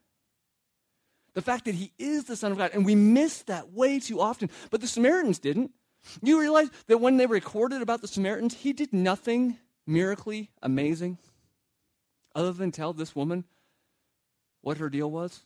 The 1.34 1.42
fact 1.42 1.64
that 1.64 1.74
he 1.74 1.92
is 1.98 2.24
the 2.24 2.36
Son 2.36 2.52
of 2.52 2.58
God. 2.58 2.70
And 2.74 2.84
we 2.84 2.94
miss 2.94 3.42
that 3.42 3.72
way 3.72 4.00
too 4.00 4.20
often. 4.20 4.50
But 4.70 4.80
the 4.80 4.86
Samaritans 4.86 5.38
didn't. 5.38 5.72
You 6.22 6.40
realize 6.40 6.68
that 6.86 6.98
when 6.98 7.16
they 7.16 7.26
recorded 7.26 7.82
about 7.82 8.00
the 8.00 8.08
Samaritans, 8.08 8.54
he 8.54 8.72
did 8.72 8.92
nothing 8.92 9.58
miraculously 9.86 10.50
amazing 10.62 11.18
other 12.34 12.52
than 12.52 12.70
tell 12.70 12.92
this 12.92 13.14
woman 13.14 13.44
what 14.60 14.78
her 14.78 14.88
deal 14.88 15.10
was, 15.10 15.40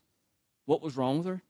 what 0.65 0.83
was 0.83 0.97
wrong 0.97 1.19
with 1.19 1.27
her? 1.27 1.43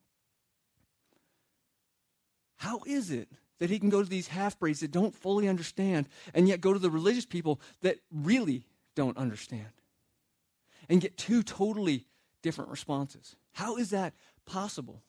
How 2.57 2.81
is 2.87 3.11
it 3.11 3.28
that 3.58 3.70
he 3.70 3.78
can 3.78 3.90
go 3.90 4.02
to 4.02 4.08
these 4.08 4.28
half 4.28 4.58
breeds 4.58 4.80
that 4.80 4.90
don't 4.90 5.14
fully 5.14 5.49
understand 5.49 6.08
and 6.32 6.49
yet 6.49 6.61
go 6.61 6.73
to 6.73 6.78
the 6.78 6.90
religious 6.90 7.26
people 7.26 7.61
that 7.82 7.99
really 8.12 8.64
don't 8.94 9.16
understand 9.16 9.66
and 10.88 11.00
get 11.00 11.16
two 11.16 11.42
totally 11.42 12.06
different 12.42 12.70
responses? 12.70 13.37
How 13.52 13.76
is 13.76 13.90
that 13.90 14.14
possible? 14.46 15.02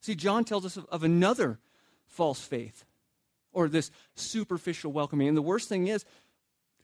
See, 0.00 0.14
John 0.14 0.44
tells 0.44 0.66
us 0.66 0.76
of, 0.76 0.86
of 0.86 1.02
another 1.04 1.58
false 2.06 2.40
faith 2.40 2.84
or 3.52 3.68
this 3.68 3.90
superficial 4.16 4.92
welcoming. 4.92 5.28
And 5.28 5.36
the 5.36 5.42
worst 5.42 5.68
thing 5.68 5.86
is, 5.86 6.04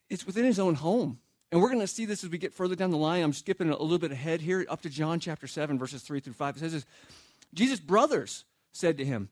it's 0.09 0.27
within 0.27 0.45
his 0.45 0.59
own 0.59 0.75
home. 0.75 1.19
And 1.53 1.61
we're 1.61 1.69
going 1.69 1.81
to 1.81 1.87
see 1.87 2.05
this 2.05 2.23
as 2.25 2.31
we 2.31 2.39
get 2.39 2.55
further 2.55 2.77
down 2.77 2.91
the 2.91 2.97
line. 2.97 3.23
I'm 3.23 3.33
skipping 3.33 3.69
a 3.69 3.73
little 3.73 3.99
bit 3.99 4.13
ahead 4.13 4.41
here, 4.41 4.65
up 4.69 4.83
to 4.83 4.89
John 4.89 5.19
chapter 5.19 5.47
7, 5.47 5.79
verses 5.79 6.03
3 6.03 6.21
through 6.21 6.35
5. 6.35 6.57
It 6.57 6.61
says 6.61 6.73
this 6.73 6.87
Jesus' 7.53 7.81
brothers 7.81 8.45
said 8.73 8.97
to 8.99 9.05
him, 9.05 9.29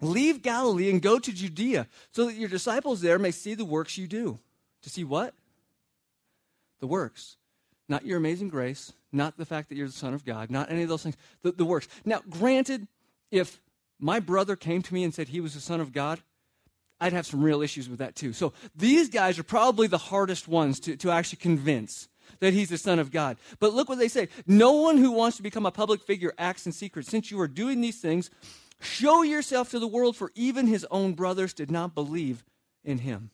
Leave 0.00 0.42
Galilee 0.42 0.90
and 0.90 1.00
go 1.00 1.18
to 1.18 1.32
Judea, 1.32 1.86
so 2.12 2.26
that 2.26 2.34
your 2.34 2.48
disciples 2.48 3.00
there 3.00 3.18
may 3.18 3.30
see 3.30 3.54
the 3.54 3.64
works 3.64 3.96
you 3.96 4.06
do. 4.06 4.38
To 4.82 4.90
see 4.90 5.04
what? 5.04 5.34
The 6.80 6.86
works. 6.86 7.36
Not 7.88 8.04
your 8.04 8.18
amazing 8.18 8.48
grace, 8.48 8.92
not 9.12 9.36
the 9.36 9.46
fact 9.46 9.68
that 9.68 9.76
you're 9.76 9.86
the 9.86 9.92
Son 9.92 10.12
of 10.12 10.24
God, 10.24 10.50
not 10.50 10.70
any 10.70 10.82
of 10.82 10.88
those 10.88 11.02
things. 11.02 11.16
The, 11.42 11.52
the 11.52 11.64
works. 11.64 11.88
Now, 12.04 12.20
granted, 12.28 12.88
if 13.30 13.60
my 13.98 14.20
brother 14.20 14.56
came 14.56 14.82
to 14.82 14.94
me 14.94 15.04
and 15.04 15.14
said 15.14 15.28
he 15.28 15.40
was 15.40 15.54
the 15.54 15.60
Son 15.60 15.80
of 15.80 15.92
God, 15.92 16.20
I'd 17.00 17.12
have 17.12 17.26
some 17.26 17.42
real 17.42 17.62
issues 17.62 17.88
with 17.88 17.98
that 17.98 18.14
too. 18.14 18.32
So 18.32 18.52
these 18.74 19.08
guys 19.08 19.38
are 19.38 19.44
probably 19.44 19.86
the 19.86 19.98
hardest 19.98 20.48
ones 20.48 20.80
to, 20.80 20.96
to 20.96 21.10
actually 21.10 21.38
convince 21.38 22.08
that 22.40 22.52
he's 22.52 22.70
the 22.70 22.78
Son 22.78 22.98
of 22.98 23.10
God. 23.10 23.36
But 23.60 23.74
look 23.74 23.88
what 23.88 23.98
they 23.98 24.08
say. 24.08 24.28
No 24.46 24.72
one 24.72 24.98
who 24.98 25.12
wants 25.12 25.36
to 25.36 25.42
become 25.42 25.66
a 25.66 25.70
public 25.70 26.02
figure 26.02 26.32
acts 26.38 26.66
in 26.66 26.72
secret. 26.72 27.06
Since 27.06 27.30
you 27.30 27.40
are 27.40 27.48
doing 27.48 27.80
these 27.80 28.00
things, 28.00 28.30
show 28.80 29.22
yourself 29.22 29.70
to 29.70 29.78
the 29.78 29.86
world, 29.86 30.16
for 30.16 30.32
even 30.34 30.66
his 30.66 30.86
own 30.90 31.14
brothers 31.14 31.52
did 31.52 31.70
not 31.70 31.94
believe 31.94 32.44
in 32.84 32.98
him. 32.98 33.30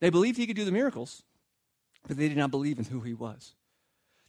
They 0.00 0.10
believed 0.10 0.36
he 0.36 0.46
could 0.46 0.56
do 0.56 0.64
the 0.64 0.72
miracles, 0.72 1.22
but 2.06 2.16
they 2.16 2.28
did 2.28 2.38
not 2.38 2.50
believe 2.50 2.78
in 2.78 2.84
who 2.84 3.00
he 3.00 3.14
was. 3.14 3.54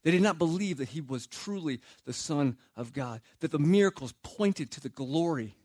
They 0.04 0.12
did 0.12 0.22
not 0.22 0.38
believe 0.38 0.78
that 0.78 0.90
he 0.90 1.02
was 1.02 1.28
truly 1.28 1.82
the 2.06 2.14
Son 2.14 2.58
of 2.76 2.94
God, 2.94 3.22
that 3.42 3.52
the 3.52 3.60
miracles 3.60 4.14
pointed 4.24 4.72
to 4.72 4.82
the 4.82 4.90
glory 4.90 5.56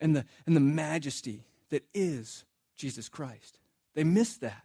and 0.00 0.14
the, 0.14 0.24
and 0.46 0.54
the 0.54 0.60
majesty 0.60 1.44
that 1.70 1.84
is 1.94 2.44
Jesus 2.76 3.08
Christ. 3.08 3.58
They 3.94 4.04
miss 4.04 4.36
that. 4.38 4.64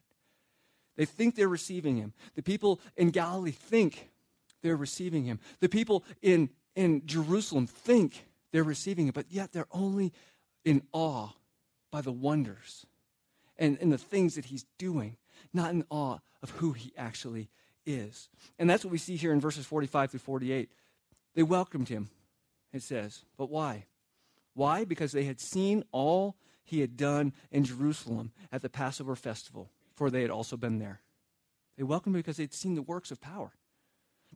They 0.95 1.05
think 1.05 1.35
they're 1.35 1.47
receiving 1.47 1.97
him. 1.97 2.13
The 2.35 2.43
people 2.43 2.79
in 2.95 3.09
Galilee 3.09 3.51
think 3.51 4.11
they're 4.61 4.75
receiving 4.75 5.23
him. 5.23 5.39
The 5.59 5.69
people 5.69 6.03
in, 6.21 6.49
in 6.75 7.05
Jerusalem 7.05 7.65
think 7.65 8.25
they're 8.53 8.63
receiving 8.63 9.07
him, 9.07 9.11
but 9.13 9.25
yet 9.29 9.51
they're 9.51 9.67
only 9.71 10.13
in 10.63 10.83
awe 10.93 11.29
by 11.91 11.99
the 12.01 12.11
wonders 12.11 12.85
and, 13.57 13.77
and 13.81 13.91
the 13.91 13.97
things 13.97 14.35
that 14.35 14.45
he's 14.45 14.65
doing, 14.77 15.17
not 15.53 15.71
in 15.71 15.83
awe 15.89 16.19
of 16.41 16.51
who 16.51 16.71
he 16.71 16.93
actually 16.97 17.49
is. 17.85 18.29
And 18.57 18.69
that's 18.69 18.85
what 18.85 18.91
we 18.91 18.97
see 18.99 19.15
here 19.15 19.33
in 19.33 19.41
verses 19.41 19.65
45 19.65 20.11
through 20.11 20.19
48. 20.19 20.69
They 21.35 21.43
welcomed 21.43 21.89
him, 21.89 22.09
it 22.71 22.83
says. 22.83 23.25
But 23.37 23.49
why? 23.49 23.87
Why? 24.53 24.85
Because 24.85 25.11
they 25.11 25.25
had 25.25 25.41
seen 25.41 25.83
all 25.91 26.35
he 26.63 26.79
had 26.79 26.95
done 26.95 27.33
in 27.51 27.63
Jerusalem 27.63 28.31
at 28.51 28.61
the 28.61 28.69
Passover 28.69 29.15
festival, 29.15 29.71
for 29.95 30.09
they 30.09 30.21
had 30.21 30.31
also 30.31 30.57
been 30.57 30.77
there. 30.77 31.01
They 31.75 31.83
welcomed 31.83 32.15
him 32.15 32.19
because 32.19 32.37
they'd 32.37 32.53
seen 32.53 32.75
the 32.75 32.83
works 32.83 33.09
of 33.09 33.19
power. 33.19 33.51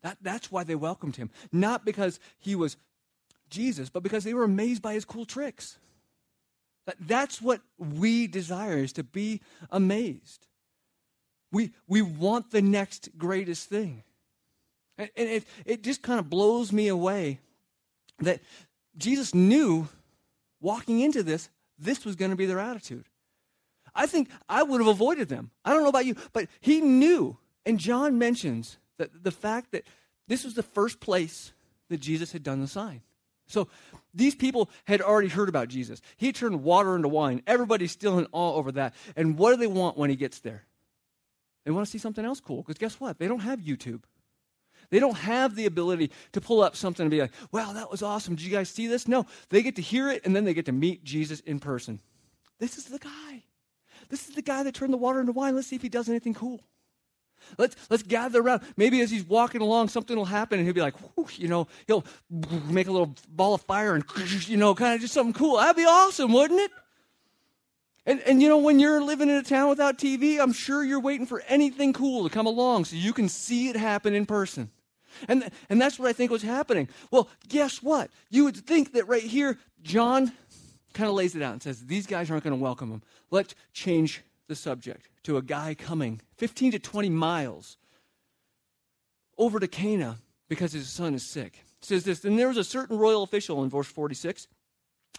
That, 0.02 0.18
that's 0.22 0.52
why 0.52 0.64
they 0.64 0.76
welcomed 0.76 1.16
him. 1.16 1.30
Not 1.52 1.86
because 1.86 2.20
he 2.40 2.56
was 2.56 2.78
Jesus, 3.50 3.90
but 3.90 4.04
because 4.04 4.24
they 4.24 4.34
were 4.34 4.44
amazed 4.44 4.82
by 4.82 4.94
his 4.94 5.06
cool 5.06 5.26
tricks. 5.26 5.78
That's 7.00 7.42
what 7.42 7.62
we 7.78 8.28
desire, 8.28 8.78
is 8.78 8.94
to 8.94 9.04
be 9.04 9.42
amazed. 9.70 10.48
We, 11.52 11.72
we 11.88 12.02
want 12.02 12.52
the 12.52 12.62
next 12.62 13.10
greatest 13.18 13.70
thing. 13.70 14.04
And, 14.98 15.10
and 15.16 15.30
it, 15.30 15.46
it 15.66 15.84
just 15.84 16.02
kind 16.02 16.20
of 16.20 16.30
blows 16.30 16.72
me 16.72 16.88
away 16.88 17.40
that 18.20 18.42
Jesus 18.98 19.36
knew 19.36 19.88
walking 20.60 21.02
into 21.02 21.24
this 21.24 21.50
this 21.78 22.06
was 22.06 22.16
going 22.16 22.32
to 22.32 22.38
be 22.38 22.48
their 22.48 22.60
attitude. 22.60 23.06
I 23.94 24.06
think 24.08 24.30
I 24.50 24.64
would 24.64 24.82
have 24.82 24.88
avoided 24.88 25.30
them. 25.30 25.52
I 25.64 25.74
don't 25.74 25.84
know 25.84 25.90
about 25.90 26.06
you, 26.06 26.16
but 26.34 26.48
he 26.60 26.82
knew. 26.82 27.38
And 27.66 27.80
John 27.80 28.18
mentions 28.18 28.78
that 28.98 29.24
the 29.24 29.32
fact 29.32 29.72
that 29.72 29.86
this 30.28 30.44
was 30.44 30.54
the 30.54 30.64
first 30.64 31.00
place 31.00 31.52
that 31.90 32.00
Jesus 32.00 32.32
had 32.32 32.44
done 32.44 32.62
the 32.62 32.68
sign. 32.68 33.02
So 33.48 33.70
these 34.14 34.36
people 34.36 34.70
had 34.86 35.02
already 35.02 35.30
heard 35.30 35.50
about 35.50 35.70
Jesus. 35.70 36.02
He 36.18 36.32
turned 36.32 36.64
water 36.64 36.96
into 36.96 37.08
wine. 37.08 37.42
Everybody's 37.48 37.92
still 37.92 38.20
in 38.20 38.28
awe 38.32 38.56
over 38.56 38.72
that. 38.74 38.94
And 39.16 39.38
what 39.38 39.52
do 39.52 39.58
they 39.58 39.68
want 39.68 39.98
when 39.98 40.10
he 40.10 40.16
gets 40.16 40.40
there? 40.40 40.66
They 41.66 41.72
want 41.72 41.86
to 41.86 41.92
see 41.92 41.98
something 41.98 42.24
else 42.24 42.40
cool. 42.40 42.62
Because 42.62 42.78
guess 42.78 43.00
what? 43.00 43.20
They 43.20 43.28
don't 43.28 43.40
have 43.40 43.60
YouTube. 43.60 44.04
They 44.90 45.00
don't 45.00 45.18
have 45.18 45.56
the 45.56 45.66
ability 45.66 46.12
to 46.32 46.42
pull 46.42 46.62
up 46.62 46.76
something 46.76 47.04
and 47.04 47.12
be 47.12 47.22
like, 47.22 47.34
wow, 47.52 47.74
that 47.74 47.92
was 47.92 48.02
awesome. 48.02 48.36
Did 48.36 48.46
you 48.46 48.52
guys 48.52 48.70
see 48.70 48.88
this? 48.88 49.08
No, 49.08 49.26
they 49.50 49.62
get 49.62 49.76
to 49.76 49.82
hear 49.82 50.10
it 50.10 50.26
and 50.26 50.36
then 50.36 50.46
they 50.46 50.54
get 50.54 50.66
to 50.68 50.72
meet 50.72 51.04
Jesus 51.04 51.40
in 51.42 51.60
person. 51.60 52.00
This 52.60 52.78
is 52.78 52.86
the 52.86 53.00
guy. 53.00 53.44
This 54.10 54.30
is 54.30 54.36
the 54.36 54.42
guy 54.42 54.64
that 54.64 54.74
turned 54.74 54.94
the 54.94 54.98
water 54.98 55.20
into 55.20 55.34
wine. 55.34 55.56
Let's 55.56 55.68
see 55.68 55.76
if 55.76 55.82
he 55.82 55.90
does 55.90 56.08
anything 56.08 56.34
cool. 56.34 56.62
Let's, 57.58 57.76
let's 57.90 58.04
gather 58.04 58.42
around. 58.42 58.62
Maybe 58.76 59.02
as 59.02 59.10
he's 59.10 59.24
walking 59.24 59.62
along, 59.62 59.90
something 59.90 60.16
will 60.16 60.26
happen, 60.26 60.60
and 60.60 60.68
he'll 60.68 60.76
be 60.76 60.82
like, 60.82 60.96
you 61.36 61.48
know, 61.48 61.68
he'll 61.88 62.06
make 62.68 62.88
a 62.88 62.92
little 62.92 63.16
ball 63.30 63.54
of 63.54 63.62
fire 63.62 63.96
and, 63.96 64.04
you 64.48 64.58
know, 64.58 64.76
kind 64.76 64.96
of 64.96 65.02
just 65.02 65.14
something 65.14 65.34
cool. 65.34 65.58
That'd 65.58 65.76
be 65.76 65.86
awesome, 65.86 66.34
wouldn't 66.34 66.60
it? 66.60 66.72
And, 68.06 68.22
and 68.22 68.42
you 68.42 68.48
know, 68.48 68.58
when 68.58 68.80
you're 68.80 69.02
living 69.02 69.30
in 69.30 69.36
a 69.36 69.44
town 69.44 69.68
without 69.68 69.98
TV, 69.98 70.40
I'm 70.40 70.54
sure 70.54 70.82
you're 70.84 71.00
waiting 71.00 71.26
for 71.26 71.42
anything 71.48 71.92
cool 71.92 72.24
to 72.24 72.34
come 72.34 72.46
along 72.46 72.86
so 72.86 72.96
you 72.96 73.12
can 73.12 73.28
see 73.28 73.68
it 73.68 73.76
happen 73.76 74.14
in 74.14 74.26
person. 74.26 74.72
And, 75.28 75.50
and 75.70 75.82
that's 75.82 76.00
what 76.00 76.08
I 76.08 76.14
think 76.14 76.32
was 76.32 76.42
happening. 76.44 76.88
Well, 77.12 77.28
guess 77.50 77.84
what? 77.84 78.10
You 78.30 78.46
would 78.46 78.56
think 78.56 78.94
that 78.94 79.08
right 79.08 79.24
here, 79.24 79.58
John 79.82 80.32
kind 80.94 81.10
of 81.10 81.16
lays 81.16 81.36
it 81.36 81.42
out 81.42 81.54
and 81.54 81.62
says, 81.62 81.86
These 81.86 82.08
guys 82.08 82.32
aren't 82.32 82.44
going 82.44 82.58
to 82.58 82.62
welcome 82.62 82.92
him. 82.92 83.02
Let's 83.30 83.56
change 83.74 84.24
the 84.48 84.56
subject 84.56 85.10
to 85.24 85.38
a 85.38 85.42
guy 85.42 85.76
coming 85.76 86.22
15 86.38 86.74
to 86.74 86.80
20 86.80 87.10
miles 87.10 87.78
over 89.38 89.60
to 89.60 89.68
Cana 89.68 90.18
because 90.50 90.74
his 90.74 90.90
son 90.90 91.14
is 91.14 91.30
sick. 91.30 91.64
It 91.82 91.86
says 91.86 92.04
this, 92.04 92.26
and 92.26 92.38
there 92.40 92.48
was 92.48 92.58
a 92.58 92.64
certain 92.64 92.98
royal 92.98 93.24
official 93.24 93.64
in 93.64 93.70
verse 93.70 93.88
46 93.88 94.48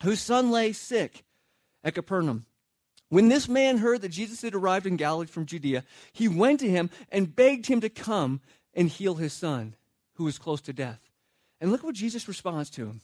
whose 0.03 0.21
son 0.21 0.51
lay 0.51 0.73
sick 0.73 1.25
at 1.85 1.95
Capernaum. 1.95 2.47
When 3.11 3.29
this 3.29 3.49
man 3.49 3.79
heard 3.79 4.03
that 4.03 4.11
Jesus 4.11 4.43
had 4.43 4.55
arrived 4.55 4.87
in 4.87 4.97
Galilee 4.97 5.27
from 5.27 5.47
Judea, 5.47 5.85
he 6.12 6.29
went 6.29 6.61
to 6.61 6.69
him 6.69 6.91
and 7.11 7.35
begged 7.35 7.67
him 7.67 7.81
to 7.81 7.88
come 7.88 8.41
and 8.75 8.88
heal 8.88 9.14
his 9.14 9.33
son 9.33 9.75
who 10.14 10.25
was 10.25 10.38
close 10.38 10.61
to 10.62 10.73
death. 10.73 11.01
And 11.61 11.73
look 11.73 11.83
what 11.83 11.95
Jesus 11.95 12.29
responds 12.29 12.71
to 12.71 12.87
him. 12.87 13.01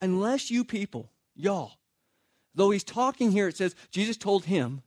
Unless 0.00 0.50
you 0.50 0.64
people, 0.64 1.10
y'all, 1.34 1.72
though 2.54 2.70
he's 2.70 2.84
talking 2.84 3.32
here, 3.32 3.48
it 3.48 3.56
says 3.56 3.74
Jesus 3.90 4.16
told 4.16 4.44
him. 4.44 4.82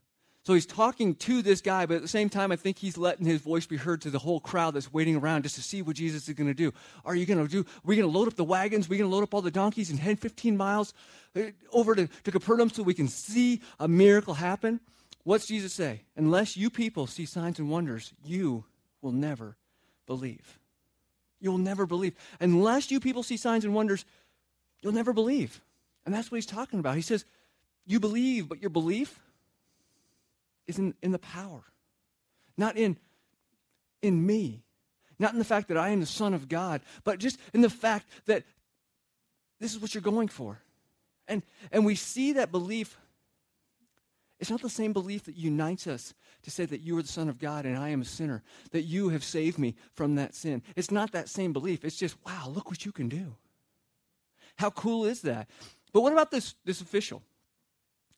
So 0.46 0.54
he's 0.54 0.64
talking 0.64 1.16
to 1.16 1.42
this 1.42 1.60
guy, 1.60 1.86
but 1.86 1.96
at 1.96 2.02
the 2.02 2.08
same 2.08 2.28
time, 2.28 2.52
I 2.52 2.56
think 2.56 2.78
he's 2.78 2.96
letting 2.96 3.26
his 3.26 3.40
voice 3.40 3.66
be 3.66 3.76
heard 3.76 4.02
to 4.02 4.10
the 4.10 4.20
whole 4.20 4.38
crowd 4.38 4.74
that's 4.74 4.92
waiting 4.92 5.16
around 5.16 5.42
just 5.42 5.56
to 5.56 5.60
see 5.60 5.82
what 5.82 5.96
Jesus 5.96 6.28
is 6.28 6.34
going 6.34 6.46
to 6.46 6.54
do. 6.54 6.72
Are 7.04 7.16
you 7.16 7.26
going 7.26 7.44
to 7.44 7.50
do? 7.50 7.62
Are 7.62 7.82
we 7.82 7.96
going 7.96 8.08
to 8.08 8.16
load 8.16 8.28
up 8.28 8.36
the 8.36 8.44
wagons? 8.44 8.86
Are 8.86 8.90
we 8.90 8.96
going 8.96 9.10
to 9.10 9.12
load 9.12 9.24
up 9.24 9.34
all 9.34 9.42
the 9.42 9.50
donkeys 9.50 9.90
and 9.90 9.98
head 9.98 10.20
15 10.20 10.56
miles 10.56 10.94
uh, 11.34 11.46
over 11.72 11.96
to, 11.96 12.06
to 12.22 12.30
Capernaum 12.30 12.70
so 12.70 12.84
we 12.84 12.94
can 12.94 13.08
see 13.08 13.60
a 13.80 13.88
miracle 13.88 14.34
happen? 14.34 14.78
What's 15.24 15.48
Jesus 15.48 15.72
say? 15.72 16.02
Unless 16.14 16.56
you 16.56 16.70
people 16.70 17.08
see 17.08 17.26
signs 17.26 17.58
and 17.58 17.68
wonders, 17.68 18.12
you 18.24 18.66
will 19.02 19.10
never 19.10 19.56
believe. 20.06 20.60
You'll 21.40 21.58
never 21.58 21.86
believe. 21.86 22.14
Unless 22.38 22.92
you 22.92 23.00
people 23.00 23.24
see 23.24 23.36
signs 23.36 23.64
and 23.64 23.74
wonders, 23.74 24.04
you'll 24.80 24.92
never 24.92 25.12
believe. 25.12 25.60
And 26.04 26.14
that's 26.14 26.30
what 26.30 26.36
he's 26.36 26.46
talking 26.46 26.78
about. 26.78 26.94
He 26.94 27.02
says, 27.02 27.24
You 27.84 27.98
believe, 27.98 28.48
but 28.48 28.60
your 28.60 28.70
belief 28.70 29.18
is 30.66 30.78
in, 30.78 30.94
in 31.02 31.12
the 31.12 31.18
power, 31.18 31.64
not 32.56 32.76
in, 32.76 32.96
in 34.02 34.26
me, 34.26 34.64
not 35.18 35.32
in 35.32 35.38
the 35.38 35.44
fact 35.44 35.68
that 35.68 35.76
I 35.76 35.90
am 35.90 36.00
the 36.00 36.06
Son 36.06 36.34
of 36.34 36.48
God, 36.48 36.80
but 37.04 37.18
just 37.18 37.38
in 37.52 37.60
the 37.60 37.70
fact 37.70 38.06
that 38.26 38.44
this 39.60 39.72
is 39.72 39.80
what 39.80 39.94
you're 39.94 40.02
going 40.02 40.28
for. 40.28 40.60
And, 41.28 41.42
and 41.72 41.84
we 41.84 41.94
see 41.94 42.32
that 42.34 42.52
belief 42.52 42.96
It's 44.38 44.50
not 44.50 44.60
the 44.60 44.68
same 44.68 44.92
belief 44.92 45.24
that 45.24 45.36
unites 45.36 45.86
us 45.86 46.14
to 46.42 46.50
say 46.50 46.66
that 46.66 46.80
you 46.80 46.96
are 46.98 47.02
the 47.02 47.08
Son 47.08 47.28
of 47.28 47.38
God 47.38 47.64
and 47.64 47.76
I 47.76 47.88
am 47.88 48.02
a 48.02 48.04
sinner, 48.04 48.42
that 48.70 48.82
you 48.82 49.08
have 49.08 49.24
saved 49.24 49.58
me 49.58 49.74
from 49.94 50.16
that 50.16 50.34
sin. 50.34 50.62
It's 50.76 50.90
not 50.90 51.12
that 51.12 51.28
same 51.28 51.52
belief. 51.52 51.84
It's 51.84 51.96
just, 51.96 52.16
wow, 52.24 52.52
look 52.54 52.70
what 52.70 52.84
you 52.84 52.92
can 52.92 53.08
do. 53.08 53.36
How 54.56 54.70
cool 54.70 55.06
is 55.06 55.22
that? 55.22 55.48
But 55.92 56.02
what 56.02 56.12
about 56.12 56.30
this, 56.30 56.54
this 56.64 56.80
official? 56.80 57.22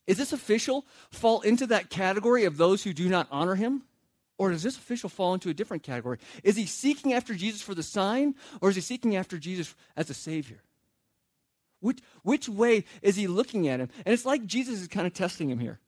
Is 0.09 0.17
this 0.17 0.33
official 0.33 0.87
fall 1.11 1.43
into 1.43 1.67
that 1.67 1.91
category 1.91 2.47
of 2.47 2.57
those 2.57 2.83
who 2.83 2.95
do 2.95 3.09
not 3.09 3.29
honor 3.31 3.55
him? 3.55 3.83
Or 4.39 4.51
does 4.51 4.63
this 4.63 4.79
official 4.79 5.11
fall 5.11 5.35
into 5.35 5.51
a 5.51 5.55
different 5.55 5.83
category? 5.83 6.19
Is 6.43 6.57
he 6.57 6.65
seeking 6.65 7.13
after 7.13 7.35
Jesus 7.35 7.61
for 7.61 7.75
the 7.75 7.83
sign, 7.83 8.35
or 8.63 8.71
is 8.71 8.77
he 8.77 8.81
seeking 8.81 9.17
after 9.17 9.37
Jesus 9.37 9.75
as 9.97 10.09
a 10.09 10.15
Savior? 10.15 10.63
Which, 11.81 11.99
which 12.23 12.49
way 12.49 12.85
is 13.03 13.17
he 13.17 13.27
looking 13.27 13.69
at 13.69 13.81
him? 13.81 13.91
And 14.07 14.13
it's 14.15 14.25
like 14.25 14.47
Jesus 14.47 14.81
is 14.81 14.89
kind 14.89 15.07
of 15.07 15.13
testing 15.13 15.51
him 15.51 15.59
here. 15.59 15.79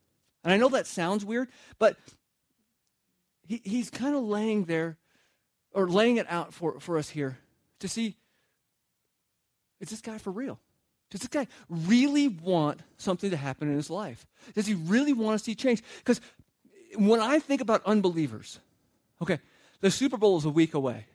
And 0.44 0.52
I 0.52 0.59
know 0.59 0.68
that 0.68 0.87
sounds 0.87 1.24
weird, 1.24 1.48
but 1.78 1.96
he, 3.46 3.62
he's 3.64 3.88
kind 3.88 4.14
of 4.14 4.22
laying 4.22 4.64
there, 4.64 4.98
or 5.72 5.88
laying 5.88 6.18
it 6.18 6.26
out 6.28 6.52
for, 6.52 6.78
for 6.78 6.98
us 6.98 7.09
here 7.09 7.38
to 7.78 7.88
see 7.88 8.16
is 9.80 9.88
this 9.88 10.02
guy 10.02 10.18
for 10.18 10.30
real? 10.30 10.61
Does 11.11 11.20
this 11.20 11.29
guy 11.29 11.46
really 11.68 12.29
want 12.29 12.81
something 12.96 13.31
to 13.31 13.37
happen 13.37 13.68
in 13.68 13.75
his 13.75 13.90
life? 13.90 14.27
Does 14.55 14.66
he 14.66 14.75
really 14.75 15.12
want 15.12 15.38
to 15.38 15.44
see 15.44 15.55
change? 15.55 15.83
Because 15.99 16.20
when 16.96 17.20
I 17.20 17.40
think 17.40 17.61
about 17.61 17.85
unbelievers, 17.85 18.61
okay, 19.20 19.40
the 19.81 19.90
Super 19.90 20.16
Bowl 20.16 20.38
is 20.38 20.44
a 20.44 20.51
week 20.51 20.75
away. 20.75 21.07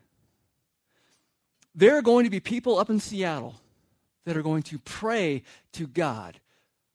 There 1.74 1.98
are 1.98 2.02
going 2.02 2.26
to 2.26 2.30
be 2.30 2.40
people 2.40 2.78
up 2.78 2.90
in 2.90 3.00
Seattle 3.00 3.56
that 4.26 4.36
are 4.36 4.42
going 4.42 4.64
to 4.64 4.80
pray 4.80 5.44
to 5.74 5.88
God 5.88 6.40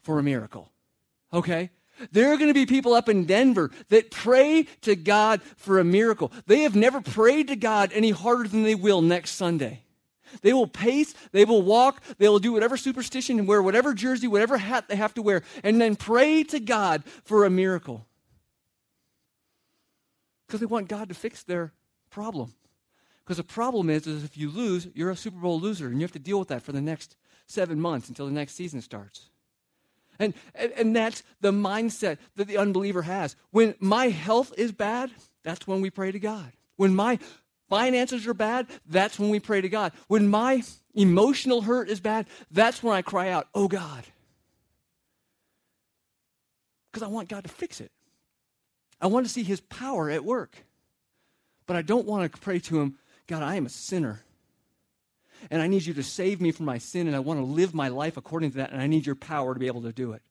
for 0.02 0.18
a 0.18 0.22
miracle. 0.22 0.70
Okay? 1.32 1.70
There 2.12 2.32
are 2.32 2.36
going 2.36 2.48
to 2.48 2.54
be 2.54 2.66
people 2.66 2.94
up 2.94 3.08
in 3.08 3.24
Denver 3.24 3.70
that 3.88 4.10
pray 4.10 4.66
to 4.82 4.96
God 4.96 5.42
for 5.56 5.78
a 5.78 5.84
miracle. 5.84 6.32
They 6.46 6.60
have 6.60 6.74
never 6.74 7.00
prayed 7.00 7.48
to 7.48 7.56
God 7.56 7.92
any 7.92 8.10
harder 8.10 8.48
than 8.48 8.62
they 8.62 8.74
will 8.74 9.02
next 9.02 9.32
Sunday. 9.32 9.82
They 10.42 10.52
will 10.52 10.66
pace, 10.66 11.14
they 11.32 11.44
will 11.44 11.62
walk, 11.62 12.02
they 12.18 12.28
will 12.28 12.38
do 12.38 12.52
whatever 12.52 12.76
superstition 12.76 13.38
and 13.38 13.48
wear 13.48 13.62
whatever 13.62 13.94
jersey, 13.94 14.28
whatever 14.28 14.58
hat 14.58 14.88
they 14.88 14.96
have 14.96 15.14
to 15.14 15.22
wear, 15.22 15.42
and 15.62 15.80
then 15.80 15.96
pray 15.96 16.42
to 16.44 16.60
God 16.60 17.04
for 17.24 17.44
a 17.44 17.50
miracle. 17.50 18.06
Because 20.46 20.60
they 20.60 20.66
want 20.66 20.88
God 20.88 21.08
to 21.08 21.14
fix 21.14 21.42
their 21.42 21.72
problem. 22.10 22.54
Because 23.24 23.36
the 23.36 23.44
problem 23.44 23.88
is, 23.88 24.06
is 24.06 24.24
if 24.24 24.36
you 24.36 24.50
lose, 24.50 24.88
you're 24.94 25.10
a 25.10 25.16
Super 25.16 25.38
Bowl 25.38 25.60
loser, 25.60 25.86
and 25.86 26.00
you 26.00 26.02
have 26.02 26.12
to 26.12 26.18
deal 26.18 26.38
with 26.38 26.48
that 26.48 26.62
for 26.62 26.72
the 26.72 26.80
next 26.80 27.16
seven 27.46 27.80
months 27.80 28.08
until 28.08 28.26
the 28.26 28.32
next 28.32 28.54
season 28.54 28.80
starts. 28.80 29.30
And, 30.18 30.34
and, 30.54 30.72
and 30.72 30.96
that's 30.96 31.22
the 31.40 31.52
mindset 31.52 32.18
that 32.36 32.46
the 32.46 32.58
unbeliever 32.58 33.02
has. 33.02 33.36
When 33.50 33.74
my 33.80 34.08
health 34.08 34.52
is 34.58 34.72
bad, 34.72 35.10
that's 35.42 35.66
when 35.66 35.80
we 35.80 35.90
pray 35.90 36.12
to 36.12 36.18
God. 36.18 36.52
When 36.76 36.94
my 36.94 37.18
finances 37.70 38.26
are 38.26 38.34
bad, 38.34 38.66
that's 38.86 39.18
when 39.18 39.30
we 39.30 39.40
pray 39.40 39.62
to 39.62 39.68
God. 39.70 39.92
When 40.08 40.28
my 40.28 40.62
emotional 40.94 41.62
hurt 41.62 41.88
is 41.88 42.00
bad, 42.00 42.26
that's 42.50 42.82
when 42.82 42.94
I 42.94 43.00
cry 43.00 43.30
out, 43.30 43.48
Oh 43.54 43.68
God. 43.68 44.04
Because 46.92 47.02
I 47.02 47.08
want 47.08 47.28
God 47.28 47.44
to 47.44 47.50
fix 47.50 47.80
it. 47.80 47.90
I 49.00 49.06
want 49.06 49.24
to 49.24 49.32
see 49.32 49.44
His 49.44 49.60
power 49.60 50.10
at 50.10 50.24
work. 50.24 50.66
But 51.66 51.76
I 51.76 51.82
don't 51.82 52.04
want 52.04 52.30
to 52.30 52.40
pray 52.40 52.58
to 52.58 52.80
Him, 52.80 52.98
God, 53.26 53.42
I 53.42 53.54
am 53.54 53.64
a 53.64 53.70
sinner 53.70 54.24
and 55.50 55.62
I 55.62 55.68
need 55.68 55.86
you 55.86 55.94
to 55.94 56.02
save 56.02 56.40
me 56.40 56.50
from 56.52 56.66
my 56.66 56.78
sin, 56.78 57.06
and 57.06 57.16
I 57.16 57.20
want 57.20 57.38
to 57.38 57.44
live 57.44 57.72
my 57.72 57.88
life 57.88 58.16
according 58.16 58.50
to 58.52 58.56
that, 58.58 58.72
and 58.72 58.82
I 58.82 58.86
need 58.86 59.06
your 59.06 59.14
power 59.14 59.54
to 59.54 59.60
be 59.60 59.68
able 59.68 59.82
to 59.82 59.92
do 59.92 60.12
it. 60.12 60.22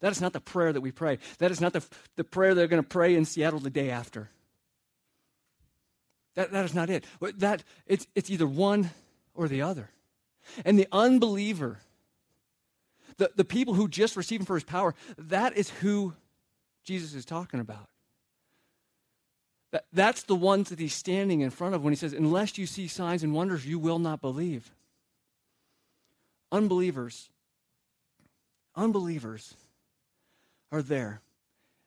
That 0.00 0.12
is 0.12 0.20
not 0.20 0.32
the 0.32 0.40
prayer 0.40 0.72
that 0.72 0.80
we 0.80 0.92
pray. 0.92 1.18
That 1.38 1.50
is 1.50 1.60
not 1.60 1.72
the, 1.72 1.84
the 2.16 2.24
prayer 2.24 2.54
they're 2.54 2.68
going 2.68 2.82
to 2.82 2.88
pray 2.88 3.16
in 3.16 3.24
Seattle 3.24 3.58
the 3.58 3.70
day 3.70 3.90
after. 3.90 4.30
That, 6.38 6.52
that 6.52 6.64
is 6.66 6.72
not 6.72 6.88
it. 6.88 7.04
That, 7.38 7.64
it's, 7.88 8.06
it's 8.14 8.30
either 8.30 8.46
one 8.46 8.90
or 9.34 9.48
the 9.48 9.62
other. 9.62 9.90
And 10.64 10.78
the 10.78 10.86
unbeliever, 10.92 11.80
the, 13.16 13.32
the 13.34 13.44
people 13.44 13.74
who 13.74 13.88
just 13.88 14.16
receive 14.16 14.38
him 14.38 14.46
for 14.46 14.54
his 14.54 14.62
power, 14.62 14.94
that 15.18 15.56
is 15.56 15.68
who 15.68 16.14
Jesus 16.84 17.12
is 17.12 17.24
talking 17.24 17.58
about. 17.58 17.88
That, 19.72 19.86
that's 19.92 20.22
the 20.22 20.36
ones 20.36 20.68
that 20.68 20.78
he's 20.78 20.94
standing 20.94 21.40
in 21.40 21.50
front 21.50 21.74
of 21.74 21.82
when 21.82 21.92
he 21.92 21.96
says, 21.96 22.12
Unless 22.12 22.56
you 22.56 22.66
see 22.66 22.86
signs 22.86 23.24
and 23.24 23.34
wonders, 23.34 23.66
you 23.66 23.80
will 23.80 23.98
not 23.98 24.20
believe. 24.20 24.70
Unbelievers, 26.52 27.30
unbelievers 28.76 29.54
are 30.70 30.82
there. 30.82 31.20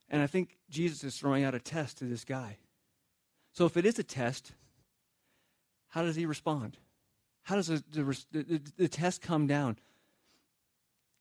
And 0.10 0.22
I 0.22 0.28
think 0.28 0.58
Jesus 0.70 1.06
is 1.06 1.16
throwing 1.16 1.46
out 1.46 1.56
a 1.56 1.60
test 1.60 2.00
to 2.00 2.04
this 2.04 2.26
guy. 2.26 2.58
So 3.54 3.66
if 3.66 3.78
it 3.78 3.86
is 3.86 4.00
a 4.00 4.04
test, 4.04 4.54
how 5.90 6.04
does 6.04 6.16
he 6.16 6.26
respond? 6.26 6.78
How 7.44 7.56
does 7.56 7.68
the, 7.68 7.84
the, 8.32 8.62
the, 8.78 8.88
test 8.88 9.22
come 9.22 9.48
down? 9.48 9.78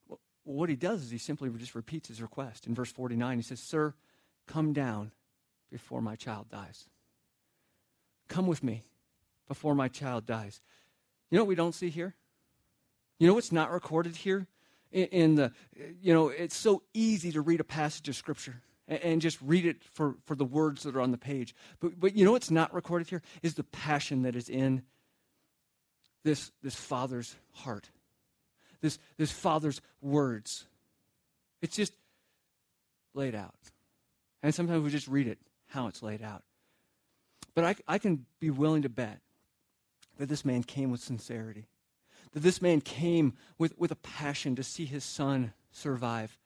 Well, 0.08 0.20
what 0.44 0.68
he 0.68 0.76
does 0.76 1.02
is 1.02 1.10
he 1.10 1.18
simply 1.18 1.50
just 1.50 1.74
repeats 1.74 2.08
his 2.08 2.22
request. 2.22 2.66
In 2.66 2.74
verse 2.74 2.92
49, 2.92 3.38
he 3.38 3.42
says, 3.42 3.60
Sir, 3.60 3.94
come 4.46 4.72
down 4.72 5.12
before 5.72 6.00
my 6.00 6.14
child 6.14 6.50
dies. 6.50 6.88
Come 8.28 8.46
with 8.46 8.62
me 8.62 8.84
before 9.48 9.74
my 9.74 9.88
child 9.88 10.26
dies. 10.26 10.60
You 11.30 11.36
know 11.36 11.44
what 11.44 11.48
we 11.48 11.54
don't 11.54 11.74
see 11.74 11.90
here? 11.90 12.14
You 13.18 13.26
know 13.26 13.34
what's 13.34 13.52
not 13.52 13.72
recorded 13.72 14.16
here? 14.16 14.46
In, 14.92 15.06
in 15.06 15.34
the, 15.34 15.52
you 16.00 16.12
know, 16.12 16.28
it's 16.28 16.56
so 16.56 16.82
easy 16.94 17.32
to 17.32 17.40
read 17.40 17.60
a 17.60 17.64
passage 17.64 18.08
of 18.08 18.14
Scripture 18.14 18.62
and, 18.90 19.00
and 19.02 19.22
just 19.22 19.38
read 19.40 19.64
it 19.64 19.82
for, 19.94 20.16
for 20.26 20.34
the 20.34 20.44
words 20.44 20.82
that 20.82 20.94
are 20.94 21.00
on 21.00 21.12
the 21.12 21.18
page. 21.18 21.54
But, 21.80 21.98
but 21.98 22.14
you 22.14 22.26
know 22.26 22.32
what's 22.32 22.50
not 22.50 22.74
recorded 22.74 23.08
here? 23.08 23.22
Is 23.42 23.54
the 23.54 23.64
passion 23.64 24.22
that 24.22 24.36
is 24.36 24.50
in 24.50 24.82
this, 26.24 26.50
this 26.62 26.74
father's 26.74 27.34
heart, 27.52 27.88
this, 28.82 28.98
this 29.16 29.32
father's 29.32 29.80
words. 30.02 30.66
It's 31.62 31.76
just 31.76 31.94
laid 33.14 33.34
out. 33.34 33.54
And 34.42 34.54
sometimes 34.54 34.82
we 34.82 34.90
just 34.90 35.08
read 35.08 35.26
it 35.26 35.38
how 35.68 35.86
it's 35.86 36.02
laid 36.02 36.22
out. 36.22 36.42
But 37.54 37.64
I, 37.64 37.74
I 37.88 37.98
can 37.98 38.26
be 38.38 38.50
willing 38.50 38.82
to 38.82 38.88
bet 38.88 39.20
that 40.18 40.28
this 40.28 40.44
man 40.44 40.62
came 40.62 40.90
with 40.90 41.00
sincerity, 41.00 41.66
that 42.32 42.40
this 42.40 42.62
man 42.62 42.80
came 42.80 43.34
with, 43.58 43.78
with 43.78 43.90
a 43.90 43.96
passion 43.96 44.56
to 44.56 44.62
see 44.62 44.84
his 44.84 45.04
son 45.04 45.52
survive. 45.72 46.38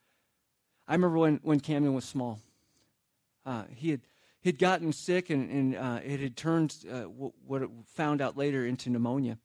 I 0.87 0.94
remember 0.94 1.18
when, 1.18 1.40
when 1.42 1.61
Camden 1.61 1.94
was 1.94 2.05
small. 2.05 2.40
Uh, 3.47 3.64
he 3.75 3.90
had 3.90 4.01
he'd 4.40 4.59
gotten 4.59 4.92
sick 4.92 5.31
and, 5.31 5.51
and 5.51 5.77
uh, 5.77 6.01
it 6.05 6.20
had 6.20 6.37
turned 6.37 6.77
uh, 6.90 7.03
what 7.03 7.62
it 7.62 7.70
found 7.87 8.20
out 8.20 8.37
later 8.37 8.66
into 8.66 8.90
pneumonia. 8.90 9.38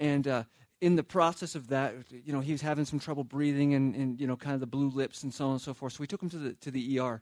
And 0.00 0.26
uh, 0.26 0.44
in 0.80 0.96
the 0.96 1.02
process 1.02 1.54
of 1.54 1.68
that, 1.68 1.94
you 2.10 2.32
know, 2.32 2.40
he 2.40 2.52
was 2.52 2.62
having 2.62 2.84
some 2.84 2.98
trouble 2.98 3.24
breathing 3.24 3.74
and, 3.74 3.94
and, 3.94 4.20
you 4.20 4.26
know, 4.26 4.36
kind 4.36 4.54
of 4.54 4.60
the 4.60 4.66
blue 4.66 4.88
lips 4.88 5.22
and 5.22 5.32
so 5.32 5.46
on 5.46 5.52
and 5.52 5.60
so 5.60 5.74
forth. 5.74 5.92
So 5.94 6.00
we 6.00 6.06
took 6.06 6.22
him 6.22 6.30
to 6.30 6.38
the, 6.38 6.52
to 6.54 6.70
the 6.70 6.98
ER. 6.98 7.20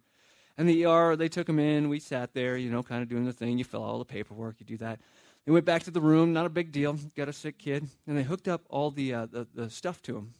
And 0.58 0.68
the 0.68 0.86
ER, 0.86 1.16
they 1.16 1.28
took 1.28 1.48
him 1.48 1.58
in. 1.58 1.88
We 1.88 2.00
sat 2.00 2.32
there, 2.32 2.56
you 2.56 2.70
know, 2.70 2.82
kind 2.82 3.02
of 3.02 3.08
doing 3.08 3.24
the 3.24 3.32
thing. 3.32 3.58
You 3.58 3.64
fill 3.64 3.82
out 3.82 3.88
all 3.88 3.98
the 3.98 4.04
paperwork, 4.04 4.56
you 4.58 4.66
do 4.66 4.78
that. 4.78 5.00
They 5.44 5.52
went 5.52 5.64
back 5.64 5.84
to 5.84 5.90
the 5.90 6.00
room, 6.00 6.32
not 6.32 6.46
a 6.46 6.50
big 6.50 6.72
deal. 6.72 6.98
Got 7.16 7.28
a 7.28 7.32
sick 7.32 7.58
kid. 7.58 7.86
And 8.06 8.16
they 8.16 8.22
hooked 8.22 8.48
up 8.48 8.62
all 8.68 8.90
the, 8.90 9.14
uh, 9.14 9.26
the, 9.26 9.46
the, 9.54 9.70
stuff 9.70 10.02
to 10.02 10.16
him. 10.16 10.34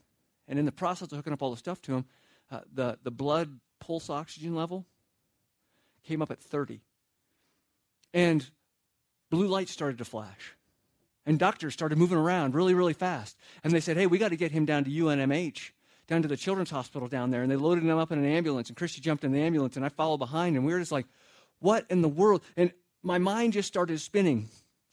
And 0.49 0.59
in 0.59 0.65
the 0.65 0.73
process 0.73 1.13
of 1.13 1.17
hooking 1.17 1.33
up 1.33 1.43
all 1.43 1.51
the 1.51 1.57
stuff 1.57 1.81
to 1.83 1.95
him, 1.95 2.07
uh, 2.51 2.61
the, 2.73 2.99
the 3.03 3.11
blood 3.11 3.59
pulse 3.81 4.11
oxygen 4.11 4.55
level 4.55 4.87
came 6.05 6.23
up 6.23 6.31
at 6.31 6.41
30. 6.41 6.81
And 8.15 8.49
blue 9.31 9.49
lights 9.49 9.73
started 9.73 9.99
to 9.99 10.05
flash. 10.05 10.57
And 11.25 11.39
doctors 11.39 11.75
started 11.75 11.99
moving 11.99 12.19
around 12.19 12.55
really, 12.55 12.75
really 12.75 12.93
fast. 12.93 13.37
And 13.65 13.73
they 13.73 13.81
said, 13.81 13.97
hey, 13.97 14.07
we 14.07 14.19
got 14.19 14.29
to 14.29 14.37
get 14.37 14.53
him 14.53 14.65
down 14.65 14.85
to 14.85 14.91
UNMH 14.91 15.73
down 16.07 16.23
to 16.23 16.29
the 16.29 16.37
children's 16.37 16.71
hospital 16.71 17.09
down 17.09 17.31
there, 17.31 17.43
and 17.43 17.51
they 17.51 17.57
loaded 17.57 17.85
him 17.85 17.99
up 17.99 18.13
in 18.13 18.19
an 18.19 18.25
ambulance, 18.25 18.69
and 18.69 18.77
Christy 18.77 19.01
jumped 19.01 19.25
in 19.25 19.33
the 19.33 19.41
ambulance, 19.41 19.77
and 19.77 19.85
I 19.85 19.89
followed 19.89 20.19
behind, 20.19 20.57
and 20.57 20.65
we 20.65 20.73
were 20.73 20.79
just 20.79 20.93
like, 20.93 21.07
what 21.59 21.85
in 21.91 22.03
the 22.03 22.09
world? 22.09 22.43
And 22.57 22.73
my 23.03 23.19
mind 23.19 23.55
just 23.55 23.69
started 23.69 24.01
spinning. 24.01 24.49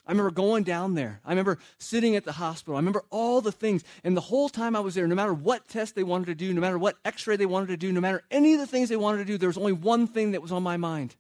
I 0.06 0.12
remember 0.12 0.32
going 0.32 0.64
down 0.64 0.96
there. 0.96 1.22
I 1.24 1.30
remember 1.30 1.60
sitting 1.78 2.16
at 2.16 2.26
the 2.26 2.34
hospital. 2.34 2.76
I 2.76 2.80
remember 2.80 3.04
all 3.10 3.40
the 3.40 3.54
things. 3.54 3.84
And 4.04 4.18
the 4.18 4.22
whole 4.22 4.50
time 4.50 4.76
I 4.76 4.82
was 4.82 4.96
there, 4.96 5.08
no 5.08 5.16
matter 5.16 5.34
what 5.34 5.68
test 5.70 5.96
they 5.96 6.04
wanted 6.04 6.26
to 6.26 6.36
do, 6.36 6.54
no 6.54 6.60
matter 6.60 6.78
what 6.78 6.98
x 7.06 7.26
ray 7.26 7.38
they 7.38 7.46
wanted 7.46 7.68
to 7.68 7.78
do, 7.78 7.92
no 7.94 8.02
matter 8.02 8.22
any 8.30 8.54
of 8.54 8.60
the 8.60 8.68
things 8.68 8.90
they 8.90 8.98
wanted 8.98 9.20
to 9.20 9.26
do, 9.26 9.38
there 9.38 9.48
was 9.50 9.58
only 9.58 9.72
one 9.72 10.08
thing 10.08 10.32
that 10.32 10.42
was 10.42 10.52
on 10.52 10.62
my 10.62 10.76
mind. 10.76 11.16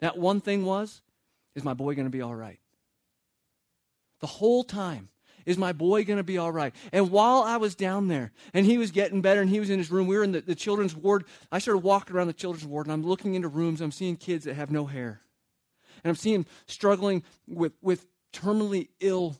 That 0.00 0.16
one 0.16 0.40
thing 0.40 0.64
was, 0.64 1.02
is 1.54 1.62
my 1.62 1.74
boy 1.74 1.94
going 1.94 2.06
to 2.06 2.10
be 2.10 2.22
all 2.22 2.34
right? 2.34 2.58
The 4.20 4.26
whole 4.26 4.64
time. 4.64 5.08
Is 5.46 5.58
my 5.58 5.74
boy 5.74 6.04
going 6.04 6.16
to 6.16 6.24
be 6.24 6.38
all 6.38 6.50
right? 6.50 6.74
And 6.90 7.10
while 7.10 7.42
I 7.42 7.58
was 7.58 7.74
down 7.74 8.08
there 8.08 8.32
and 8.54 8.64
he 8.64 8.78
was 8.78 8.90
getting 8.90 9.20
better 9.20 9.42
and 9.42 9.50
he 9.50 9.60
was 9.60 9.68
in 9.68 9.78
his 9.78 9.90
room, 9.90 10.06
we 10.06 10.16
were 10.16 10.24
in 10.24 10.32
the, 10.32 10.40
the 10.40 10.54
children's 10.54 10.96
ward. 10.96 11.26
I 11.52 11.58
started 11.58 11.80
walking 11.80 12.16
around 12.16 12.28
the 12.28 12.32
children's 12.32 12.66
ward 12.66 12.86
and 12.86 12.94
I'm 12.94 13.02
looking 13.02 13.34
into 13.34 13.48
rooms. 13.48 13.82
I'm 13.82 13.92
seeing 13.92 14.16
kids 14.16 14.46
that 14.46 14.54
have 14.54 14.70
no 14.70 14.86
hair. 14.86 15.20
And 16.04 16.10
I'm 16.10 16.16
seeing 16.16 16.46
struggling 16.66 17.22
with, 17.48 17.72
with 17.82 18.06
terminally 18.32 18.88
ill 19.00 19.36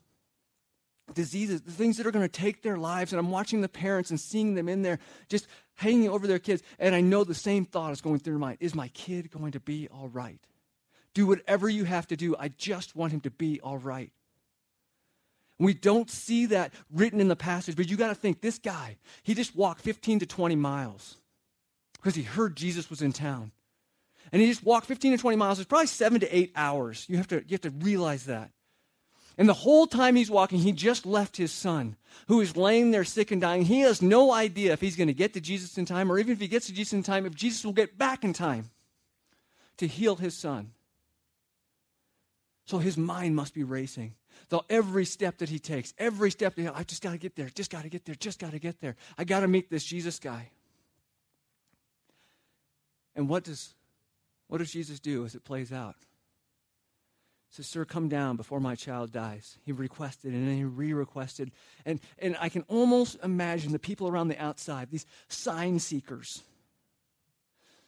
diseases, 1.13 1.61
the 1.61 1.71
things 1.71 1.99
that 1.99 2.07
are 2.07 2.11
going 2.11 2.27
to 2.27 2.41
take 2.41 2.63
their 2.63 2.79
lives. 2.79 3.13
And 3.13 3.21
I'm 3.21 3.31
watching 3.31 3.61
the 3.61 3.69
parents 3.69 4.11
and 4.11 4.19
seeing 4.19 4.55
them 4.55 4.69
in 4.69 4.83
there 4.83 4.99
just 5.29 5.47
hanging 5.75 6.09
over 6.09 6.27
their 6.27 6.39
kids. 6.39 6.63
And 6.79 6.95
I 6.95 7.03
know 7.03 7.25
the 7.25 7.35
same 7.35 7.67
thought 7.67 7.93
is 7.93 8.01
going 8.01 8.19
through 8.21 8.33
their 8.33 8.41
mind 8.41 8.59
Is 8.61 8.75
my 8.75 8.89
kid 8.89 9.31
going 9.31 9.53
to 9.53 9.61
be 9.61 9.89
all 9.89 10.09
right? 10.09 10.41
Do 11.13 11.27
whatever 11.27 11.69
you 11.69 11.85
have 11.85 12.07
to 12.09 12.17
do. 12.17 12.35
I 12.39 12.49
just 12.49 12.97
want 12.97 13.13
him 13.13 13.21
to 13.21 13.31
be 13.31 13.61
all 13.61 13.79
right. 13.79 14.11
We 15.59 15.75
don't 15.75 16.11
see 16.11 16.47
that 16.47 16.73
written 16.93 17.21
in 17.21 17.29
the 17.29 17.37
passage, 17.37 17.77
but 17.77 17.89
you 17.89 17.97
got 17.97 18.09
to 18.09 18.15
think 18.15 18.41
this 18.41 18.59
guy, 18.59 18.97
he 19.23 19.35
just 19.35 19.55
walked 19.55 19.83
15 19.83 20.21
to 20.21 20.27
20 20.27 20.57
miles 20.57 21.19
because 21.93 22.17
he 22.17 22.23
heard 22.23 22.57
Jesus 22.57 22.91
was 22.91 23.03
in 23.03 23.13
town. 23.13 23.53
And 24.33 24.41
he 24.41 24.49
just 24.49 24.65
walked 24.65 24.87
15 24.87 25.13
to 25.13 25.19
20 25.19 25.37
miles. 25.37 25.59
It's 25.59 25.69
probably 25.69 25.87
seven 25.87 26.21
to 26.21 26.37
eight 26.37 26.53
hours. 26.57 27.05
You 27.09 27.17
have 27.19 27.29
to, 27.29 27.37
you 27.37 27.53
have 27.53 27.61
to 27.63 27.71
realize 27.71 28.27
that. 28.27 28.51
And 29.37 29.49
the 29.49 29.55
whole 29.55 29.87
time 29.87 30.15
he's 30.15 30.31
walking, 30.31 30.61
he 30.61 30.73
just 30.73 31.05
left 31.05 31.37
his 31.37 31.51
son, 31.51 31.97
who 32.29 32.41
is 32.41 32.57
laying 32.57 32.93
there 32.93 33.05
sick 33.05 33.33
and 33.33 33.41
dying. 33.41 33.65
He 33.65 33.81
has 33.81 34.01
no 34.01 34.33
idea 34.33 34.73
if 34.73 34.81
he's 34.81 34.97
going 34.97 35.09
to 35.09 35.15
get 35.15 35.33
to 35.35 35.41
Jesus 35.41 35.77
in 35.77 35.85
time, 35.87 36.11
or 36.11 36.19
even 36.19 36.33
if 36.33 36.41
he 36.41 36.47
gets 36.47 36.67
to 36.67 36.73
Jesus 36.73 36.93
in 36.93 37.03
time, 37.03 37.27
if 37.27 37.35
Jesus 37.35 37.65
will 37.65 37.73
get 37.73 37.99
back 37.99 38.23
in 38.23 38.33
time 38.33 38.71
to 39.79 39.89
heal 39.89 40.17
his 40.17 40.37
son. 40.37 40.71
So 42.67 42.79
his 42.79 42.97
mind 42.97 43.35
must 43.35 43.55
be 43.55 43.65
racing. 43.65 44.15
So 44.51 44.65
every 44.71 45.05
step 45.05 45.39
that 45.39 45.49
he 45.49 45.59
takes, 45.59 45.95
every 45.99 46.31
step 46.31 46.55
he, 46.57 46.69
I 46.69 46.85
just 46.85 47.03
got 47.03 47.13
to 47.13 47.19
get 47.19 47.35
there, 47.35 47.49
just 47.49 47.71
got 47.71 47.83
to 47.83 47.89
get 47.89 48.05
there, 48.05 48.15
just 48.15 48.39
got 48.39 48.53
to 48.53 48.59
get 48.61 48.81
there. 48.81 48.95
I 49.19 49.25
got 49.25 49.41
to 49.41 49.49
meet 49.49 49.69
this 49.69 49.85
Jesus 49.85 50.19
guy. 50.19 50.51
And 53.17 53.29
what 53.29 53.45
does 53.45 53.75
what 54.55 54.59
does 54.59 54.71
Jesus 54.71 55.01
do 55.01 55.25
as 55.25 55.35
it 55.35 55.43
plays 55.43 55.73
out? 55.73 55.97
He 57.49 57.57
says, 57.57 57.67
Sir, 57.67 57.85
come 57.85 58.09
down 58.09 58.37
before 58.37 58.61
my 58.61 58.77
child 58.77 59.11
dies. 59.11 59.59
He 59.65 59.73
requested 59.73 60.33
and 60.33 60.47
then 60.47 60.57
he 60.57 60.63
re 60.63 60.93
requested. 60.93 61.51
And, 61.85 61.99
and 62.21 62.37
I 62.39 62.51
can 62.51 62.63
almost 62.69 63.17
imagine 63.25 63.73
the 63.73 63.81
people 63.81 64.07
around 64.07 64.29
the 64.29 64.41
outside, 64.41 64.93
these 64.93 65.07
sign 65.27 65.81
seekers, 65.81 66.45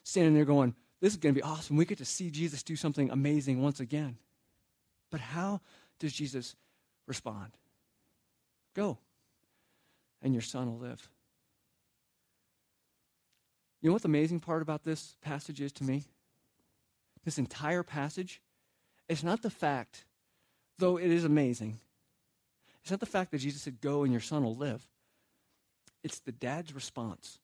standing 0.03 0.35
there 0.35 0.45
going, 0.45 0.75
This 1.01 1.13
is 1.13 1.19
going 1.19 1.37
to 1.37 1.39
be 1.41 1.45
awesome. 1.45 1.77
We 1.77 1.85
get 1.85 1.99
to 1.99 2.05
see 2.05 2.33
Jesus 2.33 2.65
do 2.65 2.75
something 2.75 3.11
amazing 3.13 3.63
once 3.63 3.79
again. 3.79 4.17
But 5.13 5.21
how 5.21 5.61
does 6.01 6.13
Jesus 6.13 6.57
respond? 7.07 7.53
Go, 8.75 8.99
and 10.21 10.35
your 10.35 10.43
son 10.43 10.67
will 10.67 10.81
live. 10.81 11.09
You 13.81 13.91
know 13.91 13.93
what 13.93 14.03
the 14.03 14.09
amazing 14.09 14.41
part 14.41 14.63
about 14.63 14.83
this 14.83 15.15
passage 15.23 15.61
is 15.61 15.71
to 15.75 15.85
me? 15.85 16.07
This 17.27 17.39
entire 17.39 17.83
passage, 17.83 18.41
it's 19.09 19.25
not 19.25 19.43
the 19.43 19.51
fact, 19.51 20.05
though 20.79 20.97
it 20.97 21.11
is 21.11 21.25
amazing, 21.25 21.81
it's 22.81 22.91
not 22.93 23.01
the 23.01 23.05
fact 23.05 23.33
that 23.33 23.39
Jesus 23.39 23.63
said, 23.63 23.81
Go 23.81 24.05
and 24.05 24.13
your 24.13 24.21
son 24.21 24.45
will 24.45 24.55
live. 24.55 24.87
It's 26.05 26.21
the 26.21 26.31
dad's 26.31 26.73
response. 26.73 27.41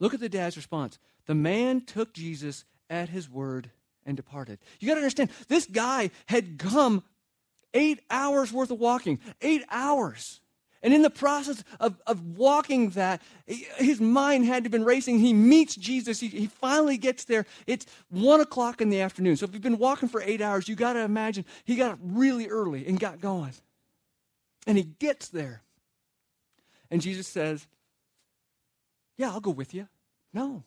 Look 0.00 0.14
at 0.14 0.20
the 0.20 0.28
dad's 0.28 0.56
response. 0.56 0.98
The 1.26 1.36
man 1.36 1.80
took 1.80 2.12
Jesus 2.12 2.64
at 2.90 3.08
his 3.08 3.30
word 3.30 3.70
and 4.04 4.16
departed. 4.16 4.58
You 4.80 4.88
got 4.88 4.94
to 4.94 5.00
understand, 5.00 5.30
this 5.46 5.66
guy 5.66 6.10
had 6.26 6.58
come 6.58 7.04
eight 7.72 8.00
hours 8.10 8.52
worth 8.52 8.72
of 8.72 8.80
walking, 8.80 9.20
eight 9.40 9.62
hours. 9.70 10.40
And 10.82 10.92
in 10.92 11.02
the 11.02 11.10
process 11.10 11.62
of, 11.78 12.00
of 12.06 12.36
walking 12.36 12.90
that, 12.90 13.22
his 13.46 14.00
mind 14.00 14.46
had 14.46 14.64
to 14.64 14.66
have 14.66 14.72
been 14.72 14.84
racing. 14.84 15.20
He 15.20 15.32
meets 15.32 15.76
Jesus. 15.76 16.18
He, 16.18 16.28
he 16.28 16.46
finally 16.46 16.98
gets 16.98 17.24
there. 17.24 17.46
It's 17.66 17.86
one 18.10 18.40
o'clock 18.40 18.80
in 18.80 18.88
the 18.88 19.00
afternoon. 19.00 19.36
So 19.36 19.44
if 19.44 19.52
you've 19.52 19.62
been 19.62 19.78
walking 19.78 20.08
for 20.08 20.20
eight 20.22 20.40
hours, 20.40 20.68
you 20.68 20.74
got 20.74 20.94
to 20.94 21.00
imagine 21.00 21.44
he 21.64 21.76
got 21.76 21.92
up 21.92 21.98
really 22.02 22.48
early 22.48 22.86
and 22.86 22.98
got 22.98 23.20
going. 23.20 23.52
And 24.66 24.76
he 24.76 24.84
gets 24.84 25.28
there. 25.28 25.62
And 26.90 27.00
Jesus 27.00 27.28
says, 27.28 27.66
Yeah, 29.16 29.30
I'll 29.30 29.40
go 29.40 29.50
with 29.50 29.74
you. 29.74 29.88
No. 30.34 30.64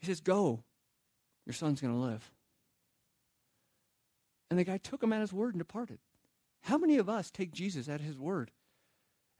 He 0.00 0.06
says, 0.06 0.20
Go 0.20 0.62
your 1.48 1.54
son's 1.54 1.80
going 1.80 1.94
to 1.94 1.98
live. 1.98 2.30
And 4.50 4.58
the 4.58 4.64
guy 4.64 4.76
took 4.76 5.02
him 5.02 5.14
at 5.14 5.22
his 5.22 5.32
word 5.32 5.54
and 5.54 5.58
departed. 5.58 5.98
How 6.62 6.78
many 6.78 6.98
of 6.98 7.08
us 7.08 7.30
take 7.30 7.52
Jesus 7.52 7.88
at 7.88 8.00
his 8.00 8.18
word 8.18 8.50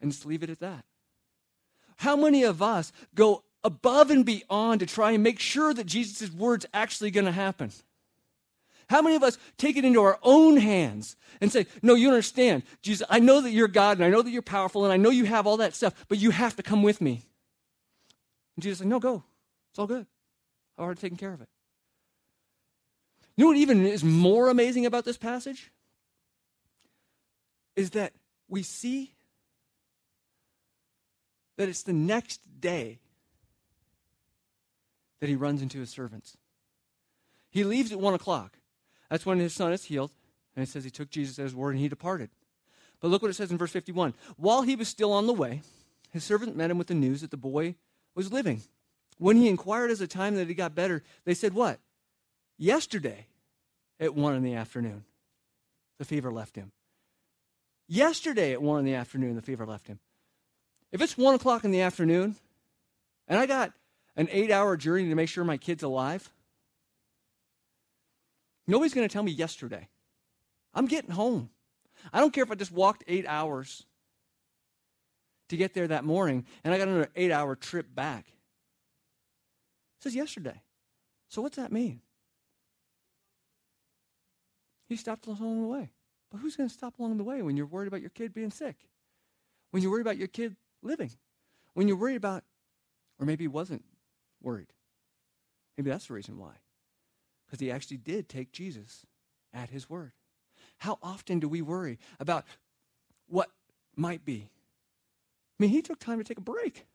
and 0.01 0.11
just 0.11 0.27
leave 0.27 0.43
it 0.43 0.51
at 0.51 0.61
that? 0.61 0.85
How 1.97 2.17
many 2.17 2.45
of 2.45 2.63
us 2.63 2.93
go 3.15 3.43
above 3.65 4.11
and 4.11 4.25
beyond 4.25 4.81
to 4.81 4.87
try 4.87 5.13
and 5.13 5.23
make 5.23 5.41
sure 5.41 5.75
that 5.75 5.87
Jesus' 5.87 6.31
word's 6.31 6.67
actually 6.73 7.11
going 7.11 7.27
to 7.27 7.33
happen? 7.33 7.73
How 8.89 9.03
many 9.03 9.17
of 9.17 9.23
us 9.23 9.37
take 9.59 9.77
it 9.77 9.85
into 9.85 10.01
our 10.01 10.19
own 10.23 10.57
hands 10.57 11.17
and 11.41 11.53
say, 11.53 11.67
No, 11.83 11.95
you 11.95 12.09
understand, 12.09 12.63
Jesus, 12.81 13.07
I 13.11 13.19
know 13.19 13.41
that 13.41 13.51
you're 13.51 13.69
God 13.69 13.99
and 13.99 14.05
I 14.05 14.09
know 14.09 14.23
that 14.23 14.31
you're 14.31 14.43
powerful 14.43 14.85
and 14.85 14.93
I 14.93 14.97
know 14.97 15.11
you 15.11 15.25
have 15.25 15.47
all 15.47 15.59
that 15.59 15.75
stuff, 15.75 16.07
but 16.09 16.19
you 16.19 16.31
have 16.31 16.57
to 16.57 16.63
come 16.63 16.83
with 16.83 17.01
me. 17.01 17.23
And 18.57 18.63
Jesus 18.63 18.79
said, 18.79 18.87
No, 18.87 18.99
go. 18.99 19.25
It's 19.71 19.79
all 19.79 19.87
good. 19.87 20.07
I've 20.79 20.85
already 20.85 21.01
taken 21.01 21.19
care 21.19 21.33
of 21.33 21.41
it. 21.43 21.49
You 23.37 23.45
know 23.45 23.49
what 23.49 23.59
even 23.59 23.87
is 23.87 24.03
more 24.03 24.49
amazing 24.49 24.87
about 24.87 25.05
this 25.05 25.19
passage? 25.19 25.71
Is 27.79 27.91
that 27.91 28.13
we 28.49 28.65
see 28.65 29.13
that 31.57 31.69
it's 31.69 31.85
the 31.85 31.93
next 31.93 32.41
day 32.59 32.99
that 35.21 35.29
he 35.29 35.37
runs 35.37 35.63
into 35.63 35.79
his 35.79 35.89
servants. 35.89 36.37
He 37.51 37.63
leaves 37.63 37.93
at 37.93 38.01
one 38.01 38.15
o'clock. 38.15 38.59
That's 39.09 39.25
when 39.25 39.39
his 39.39 39.55
son 39.55 39.73
is 39.73 39.85
healed. 39.85 40.11
And 40.57 40.65
it 40.65 40.69
says 40.69 40.83
he 40.83 40.91
took 40.91 41.09
Jesus 41.09 41.39
at 41.39 41.45
his 41.45 41.55
word 41.55 41.71
and 41.71 41.79
he 41.79 41.89
departed. 41.89 42.31
But 42.99 43.13
look 43.13 43.23
what 43.23 43.31
it 43.31 43.35
says 43.35 43.53
in 43.53 43.59
verse 43.59 43.71
51. 43.71 44.13
While 44.37 44.63
he 44.63 44.75
was 44.75 44.89
still 44.89 45.13
on 45.13 45.29
the 45.29 45.33
way, 45.33 45.63
his 46.11 46.25
servant 46.25 46.57
met 46.57 46.73
him 46.73 46.79
with 46.79 46.89
the 46.89 46.95
news 46.95 47.21
that 47.21 47.31
the 47.31 47.37
boy 47.37 47.77
was 48.17 48.33
living. 48.33 48.63
When 49.19 49.37
he 49.37 49.49
inquired 49.49 49.93
as 49.93 50.01
the 50.01 50.09
time 50.09 50.35
that 50.35 50.49
he 50.49 50.55
got 50.55 50.75
better, 50.75 51.05
they 51.25 51.35
said, 51.35 51.55
What? 51.55 51.79
Yesterday, 52.57 53.27
at 54.01 54.17
1 54.17 54.35
in 54.35 54.43
the 54.43 54.55
afternoon, 54.55 55.05
the 55.99 56.05
fever 56.05 56.33
left 56.33 56.57
him. 56.57 56.73
Yesterday, 57.89 58.53
at 58.53 58.61
1 58.61 58.81
in 58.81 58.85
the 58.85 58.95
afternoon, 58.95 59.35
the 59.35 59.43
fever 59.43 59.65
left 59.65 59.87
him. 59.87 59.99
If 60.93 61.01
it's 61.01 61.17
1 61.17 61.35
o'clock 61.35 61.65
in 61.65 61.71
the 61.71 61.81
afternoon, 61.81 62.37
and 63.27 63.39
I 63.39 63.47
got 63.47 63.73
an 64.15 64.29
eight 64.31 64.51
hour 64.51 64.77
journey 64.77 65.09
to 65.09 65.15
make 65.15 65.29
sure 65.29 65.43
my 65.43 65.57
kid's 65.57 65.83
alive, 65.83 66.31
nobody's 68.67 68.95
going 68.95 69.09
to 69.09 69.13
tell 69.13 69.23
me 69.23 69.33
yesterday. 69.33 69.89
I'm 70.75 70.87
getting 70.87 71.11
home. 71.11 71.51
I 72.13 72.21
don't 72.21 72.33
care 72.33 72.45
if 72.45 72.51
I 72.51 72.55
just 72.55 72.73
walked 72.73 73.05
eight 73.07 73.27
hours 73.27 73.85
to 75.49 75.57
get 75.57 75.75
there 75.75 75.89
that 75.89 76.05
morning 76.05 76.45
and 76.63 76.75
I 76.75 76.79
got 76.79 76.89
another 76.89 77.11
eight 77.17 77.33
hour 77.33 77.57
trip 77.57 77.95
back. 77.95 78.27
It 78.29 80.05
says 80.05 80.15
yesterday. 80.15 80.63
So 81.29 81.43
what's 81.43 81.57
that 81.57 81.73
mean? 81.73 82.01
He 84.89 84.97
stopped 84.97 85.27
along 85.27 85.63
the 85.63 85.69
way. 85.69 85.91
But 86.31 86.39
who's 86.39 86.57
going 86.57 86.69
to 86.69 86.75
stop 86.75 86.99
along 86.99 87.17
the 87.17 87.25
way 87.25 87.43
when 87.43 87.57
you're 87.57 87.67
worried 87.67 87.89
about 87.89 88.01
your 88.01 88.11
kid 88.11 88.35
being 88.35 88.51
sick? 88.51 88.77
When 89.71 89.83
you're 89.83 89.93
worried 89.93 90.03
about 90.03 90.19
your 90.19 90.29
kid 90.29 90.57
living? 90.83 91.11
When 91.75 91.89
you're 91.89 91.97
worried 91.97 92.17
about, 92.17 92.45
or 93.19 93.27
maybe 93.27 93.45
he 93.45 93.49
wasn't 93.49 93.85
worried. 94.43 94.73
Maybe 95.77 95.91
that's 95.91 96.09
the 96.09 96.15
reason 96.15 96.39
why. 96.39 96.53
Because 97.47 97.61
he 97.61 97.71
actually 97.71 97.97
did 97.99 98.29
take 98.29 98.53
Jesus 98.53 99.07
at 99.55 99.71
his 99.71 99.89
word. 99.89 100.13
How 100.79 100.99
often 101.03 101.41
do 101.41 101.49
we 101.49 101.63
worry 101.63 101.99
about 102.21 102.45
what 103.27 103.49
might 103.97 104.25
be? 104.25 104.49
I 105.59 105.63
mean, 105.63 105.71
he 105.71 105.83
took 105.83 105.99
time 105.99 106.19
to 106.19 106.25
take 106.25 106.39
a 106.39 106.43
break. 106.43 106.87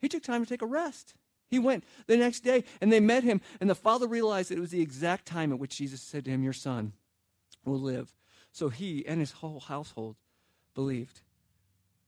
He 0.00 0.08
took 0.08 0.22
time 0.22 0.44
to 0.44 0.48
take 0.48 0.62
a 0.62 0.66
rest. 0.66 1.14
He 1.48 1.58
went 1.58 1.84
the 2.06 2.16
next 2.16 2.40
day 2.40 2.64
and 2.80 2.92
they 2.92 3.00
met 3.00 3.22
him, 3.22 3.40
and 3.60 3.70
the 3.70 3.74
father 3.74 4.06
realized 4.06 4.50
that 4.50 4.58
it 4.58 4.60
was 4.60 4.70
the 4.70 4.82
exact 4.82 5.26
time 5.26 5.52
at 5.52 5.58
which 5.58 5.76
Jesus 5.76 6.02
said 6.02 6.24
to 6.24 6.30
him, 6.30 6.42
Your 6.42 6.52
son 6.52 6.92
will 7.64 7.80
live. 7.80 8.14
So 8.52 8.68
he 8.68 9.06
and 9.06 9.20
his 9.20 9.32
whole 9.32 9.60
household 9.60 10.16
believed. 10.74 11.20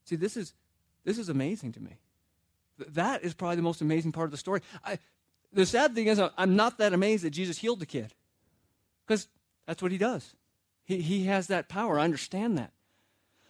See, 0.05 0.15
this 0.15 0.37
is, 0.37 0.53
this 1.03 1.17
is 1.17 1.29
amazing 1.29 1.73
to 1.73 1.81
me. 1.81 1.97
That 2.77 3.23
is 3.23 3.33
probably 3.33 3.57
the 3.57 3.61
most 3.61 3.81
amazing 3.81 4.11
part 4.11 4.25
of 4.25 4.31
the 4.31 4.37
story. 4.37 4.61
I, 4.83 4.99
the 5.51 5.65
sad 5.65 5.95
thing 5.95 6.07
is, 6.07 6.21
I'm 6.37 6.55
not 6.55 6.77
that 6.77 6.93
amazed 6.93 7.23
that 7.23 7.31
Jesus 7.31 7.57
healed 7.57 7.79
the 7.79 7.85
kid 7.85 8.13
because 9.05 9.27
that's 9.65 9.81
what 9.81 9.91
he 9.91 9.97
does. 9.97 10.35
He, 10.85 11.01
he 11.01 11.23
has 11.25 11.47
that 11.47 11.69
power. 11.69 11.99
I 11.99 12.03
understand 12.03 12.57
that. 12.57 12.71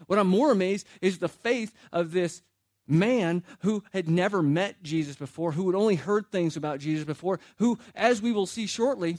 What 0.06 0.20
I'm 0.20 0.28
more 0.28 0.52
amazed 0.52 0.88
is 1.02 1.18
the 1.18 1.28
faith 1.28 1.74
of 1.92 2.12
this 2.12 2.42
man 2.88 3.44
who 3.60 3.84
had 3.94 4.10
never 4.10 4.42
met 4.42 4.82
Jesus 4.82 5.16
before, 5.16 5.52
who 5.52 5.68
had 5.70 5.76
only 5.76 5.96
heard 5.96 6.32
things 6.32 6.56
about 6.56 6.80
Jesus 6.80 7.04
before, 7.04 7.40
who, 7.58 7.78
as 7.96 8.22
we 8.22 8.32
will 8.32 8.46
see 8.46 8.66
shortly, 8.66 9.18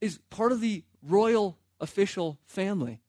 is 0.00 0.18
part 0.30 0.52
of 0.52 0.60
the 0.60 0.84
royal 1.02 1.58
official 1.80 2.38
family. 2.46 3.00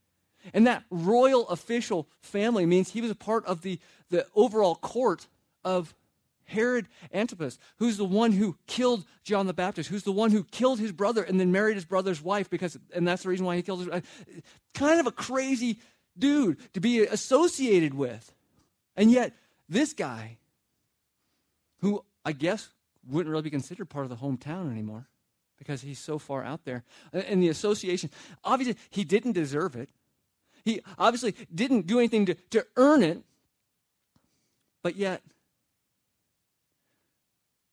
And 0.54 0.66
that 0.66 0.84
royal 0.90 1.48
official 1.50 2.08
family 2.22 2.66
means 2.66 2.92
he 2.92 3.02
was 3.02 3.12
a 3.12 3.16
part 3.16 3.46
of 3.46 3.62
the, 3.62 3.80
the 4.10 4.26
overall 4.36 4.76
court 4.76 5.28
of 5.64 5.94
Herod 6.46 6.88
Antipas, 7.14 7.58
who's 7.78 7.98
the 7.98 8.06
one 8.06 8.34
who 8.34 8.58
killed 8.68 9.06
John 9.24 9.48
the 9.48 9.54
Baptist, 9.54 9.90
who's 9.90 10.04
the 10.04 10.12
one 10.12 10.32
who 10.32 10.44
killed 10.44 10.80
his 10.80 10.92
brother 10.92 11.24
and 11.24 11.40
then 11.40 11.52
married 11.52 11.76
his 11.76 11.86
brother's 11.86 12.22
wife 12.22 12.50
because, 12.50 12.78
and 12.94 13.08
that's 13.08 13.24
the 13.24 13.30
reason 13.30 13.46
why 13.46 13.56
he 13.56 13.62
killed 13.62 13.80
his. 13.82 13.90
Uh, 13.90 14.02
kind 14.74 15.00
of 15.00 15.08
a 15.08 15.12
crazy 15.12 15.80
dude 16.18 16.58
to 16.74 16.82
be 16.82 17.02
associated 17.06 17.94
with, 17.94 18.34
and 18.98 19.12
yet 19.12 19.34
this 19.70 19.94
guy, 19.94 20.38
who 21.80 22.04
I 22.26 22.34
guess 22.34 22.68
wouldn't 23.08 23.32
really 23.32 23.44
be 23.44 23.50
considered 23.50 23.90
part 23.90 24.06
of 24.06 24.10
the 24.10 24.18
hometown 24.18 24.70
anymore, 24.70 25.08
because 25.62 25.82
he's 25.82 26.00
so 26.00 26.18
far 26.18 26.44
out 26.44 26.66
there, 26.66 26.84
and 27.14 27.40
the 27.40 27.48
association. 27.48 28.10
Obviously, 28.44 28.76
he 28.90 29.04
didn't 29.04 29.34
deserve 29.34 29.76
it. 29.76 29.90
He 30.66 30.82
obviously 30.98 31.36
didn't 31.54 31.86
do 31.86 32.00
anything 32.00 32.26
to, 32.26 32.34
to 32.50 32.66
earn 32.78 33.04
it, 33.04 33.22
but 34.82 34.96
yet 34.96 35.22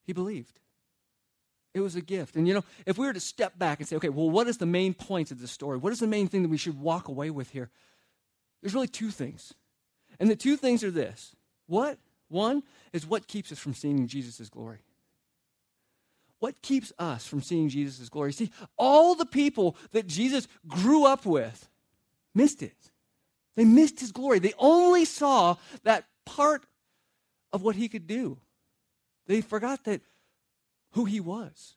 he 0.05 0.13
believed. 0.13 0.61
It 1.73 1.81
was 1.81 1.97
a 1.97 2.03
gift. 2.03 2.37
And 2.37 2.47
you 2.47 2.53
know, 2.53 2.65
if 2.85 2.99
we 2.99 3.07
were 3.07 3.15
to 3.15 3.21
step 3.21 3.59
back 3.59 3.79
and 3.79 3.89
say, 3.89 3.97
okay, 3.97 4.11
well, 4.11 4.29
what 4.29 4.49
is 4.49 4.59
the 4.59 4.67
main 4.67 4.93
point 4.93 5.31
of 5.31 5.41
this 5.41 5.51
story? 5.51 5.79
What 5.79 5.95
is 5.95 6.01
the 6.01 6.07
main 6.07 6.29
thing 6.29 6.43
that 6.43 6.51
we 6.51 6.59
should 6.59 6.79
walk 6.79 7.09
away 7.09 7.31
with 7.31 7.49
here? 7.51 7.71
There's 8.61 8.75
really 8.75 8.89
two 8.89 9.11
things. 9.11 9.55
And 10.21 10.29
the 10.31 10.37
two 10.37 10.59
things 10.59 10.85
are 10.85 10.91
this. 10.91 11.35
What? 11.69 11.99
One 12.29 12.65
is 12.93 13.07
what 13.07 13.29
keeps 13.29 13.51
us 13.51 13.59
from 13.59 13.73
seeing 13.73 14.07
Jesus' 14.09 14.51
glory. 14.51 14.81
What 16.41 16.63
keeps 16.63 16.93
us 16.99 17.27
from 17.27 17.43
seeing 17.43 17.69
Jesus' 17.69 18.09
glory? 18.09 18.33
See, 18.33 18.51
all 18.77 19.15
the 19.15 19.27
people 19.27 19.77
that 19.93 20.07
Jesus 20.07 20.47
grew 20.67 21.05
up 21.05 21.27
with 21.27 21.69
missed 22.35 22.63
it. 22.63 22.77
They 23.57 23.65
missed 23.65 23.99
his 23.99 24.13
glory. 24.13 24.39
They 24.39 24.55
only 24.59 25.05
saw 25.05 25.57
that 25.83 26.05
part 26.25 26.65
of 27.53 27.63
what 27.63 27.75
he 27.75 27.89
could 27.89 28.07
do. 28.07 28.39
They 29.27 29.41
forgot 29.41 29.85
that 29.85 30.01
who 30.93 31.05
he 31.05 31.19
was. 31.19 31.75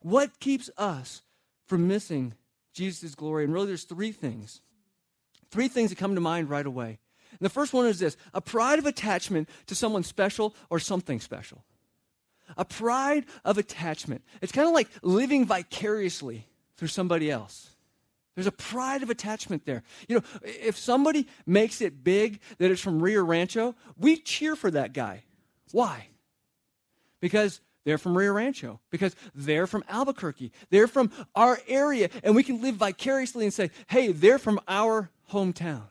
What 0.00 0.40
keeps 0.40 0.68
us 0.76 1.22
from 1.66 1.86
missing 1.86 2.34
Jesus' 2.74 3.14
glory? 3.14 3.44
And 3.44 3.52
really, 3.52 3.68
there's 3.68 3.84
three 3.84 4.12
things. 4.12 4.60
Three 5.50 5.68
things 5.68 5.90
that 5.90 5.98
come 5.98 6.16
to 6.16 6.20
mind 6.20 6.50
right 6.50 6.66
away. 6.66 6.98
And 7.30 7.40
the 7.40 7.50
first 7.50 7.72
one 7.72 7.86
is 7.86 7.98
this 7.98 8.16
a 8.34 8.40
pride 8.40 8.78
of 8.78 8.86
attachment 8.86 9.48
to 9.66 9.74
someone 9.74 10.02
special 10.02 10.54
or 10.70 10.80
something 10.80 11.20
special. 11.20 11.64
A 12.56 12.64
pride 12.64 13.26
of 13.44 13.58
attachment. 13.58 14.22
It's 14.40 14.52
kind 14.52 14.66
of 14.68 14.74
like 14.74 14.88
living 15.02 15.44
vicariously 15.44 16.46
through 16.76 16.88
somebody 16.88 17.30
else. 17.30 17.70
There's 18.34 18.46
a 18.46 18.52
pride 18.52 19.02
of 19.02 19.08
attachment 19.08 19.64
there. 19.64 19.82
You 20.08 20.16
know, 20.16 20.22
if 20.42 20.76
somebody 20.76 21.26
makes 21.46 21.80
it 21.80 22.04
big 22.04 22.40
that 22.58 22.70
it's 22.70 22.82
from 22.82 23.02
Rio 23.02 23.24
Rancho, 23.24 23.74
we 23.96 24.18
cheer 24.18 24.54
for 24.54 24.70
that 24.70 24.92
guy. 24.92 25.24
Why? 25.72 26.08
Because 27.20 27.60
they're 27.84 27.98
from 27.98 28.18
Rio 28.18 28.32
Rancho, 28.32 28.80
because 28.90 29.16
they're 29.34 29.66
from 29.66 29.84
Albuquerque, 29.88 30.52
they're 30.70 30.88
from 30.88 31.10
our 31.34 31.58
area, 31.66 32.10
and 32.22 32.36
we 32.36 32.42
can 32.42 32.60
live 32.60 32.74
vicariously 32.74 33.44
and 33.44 33.54
say, 33.54 33.70
hey, 33.86 34.12
they're 34.12 34.38
from 34.38 34.60
our 34.68 35.08
hometown. 35.32 35.84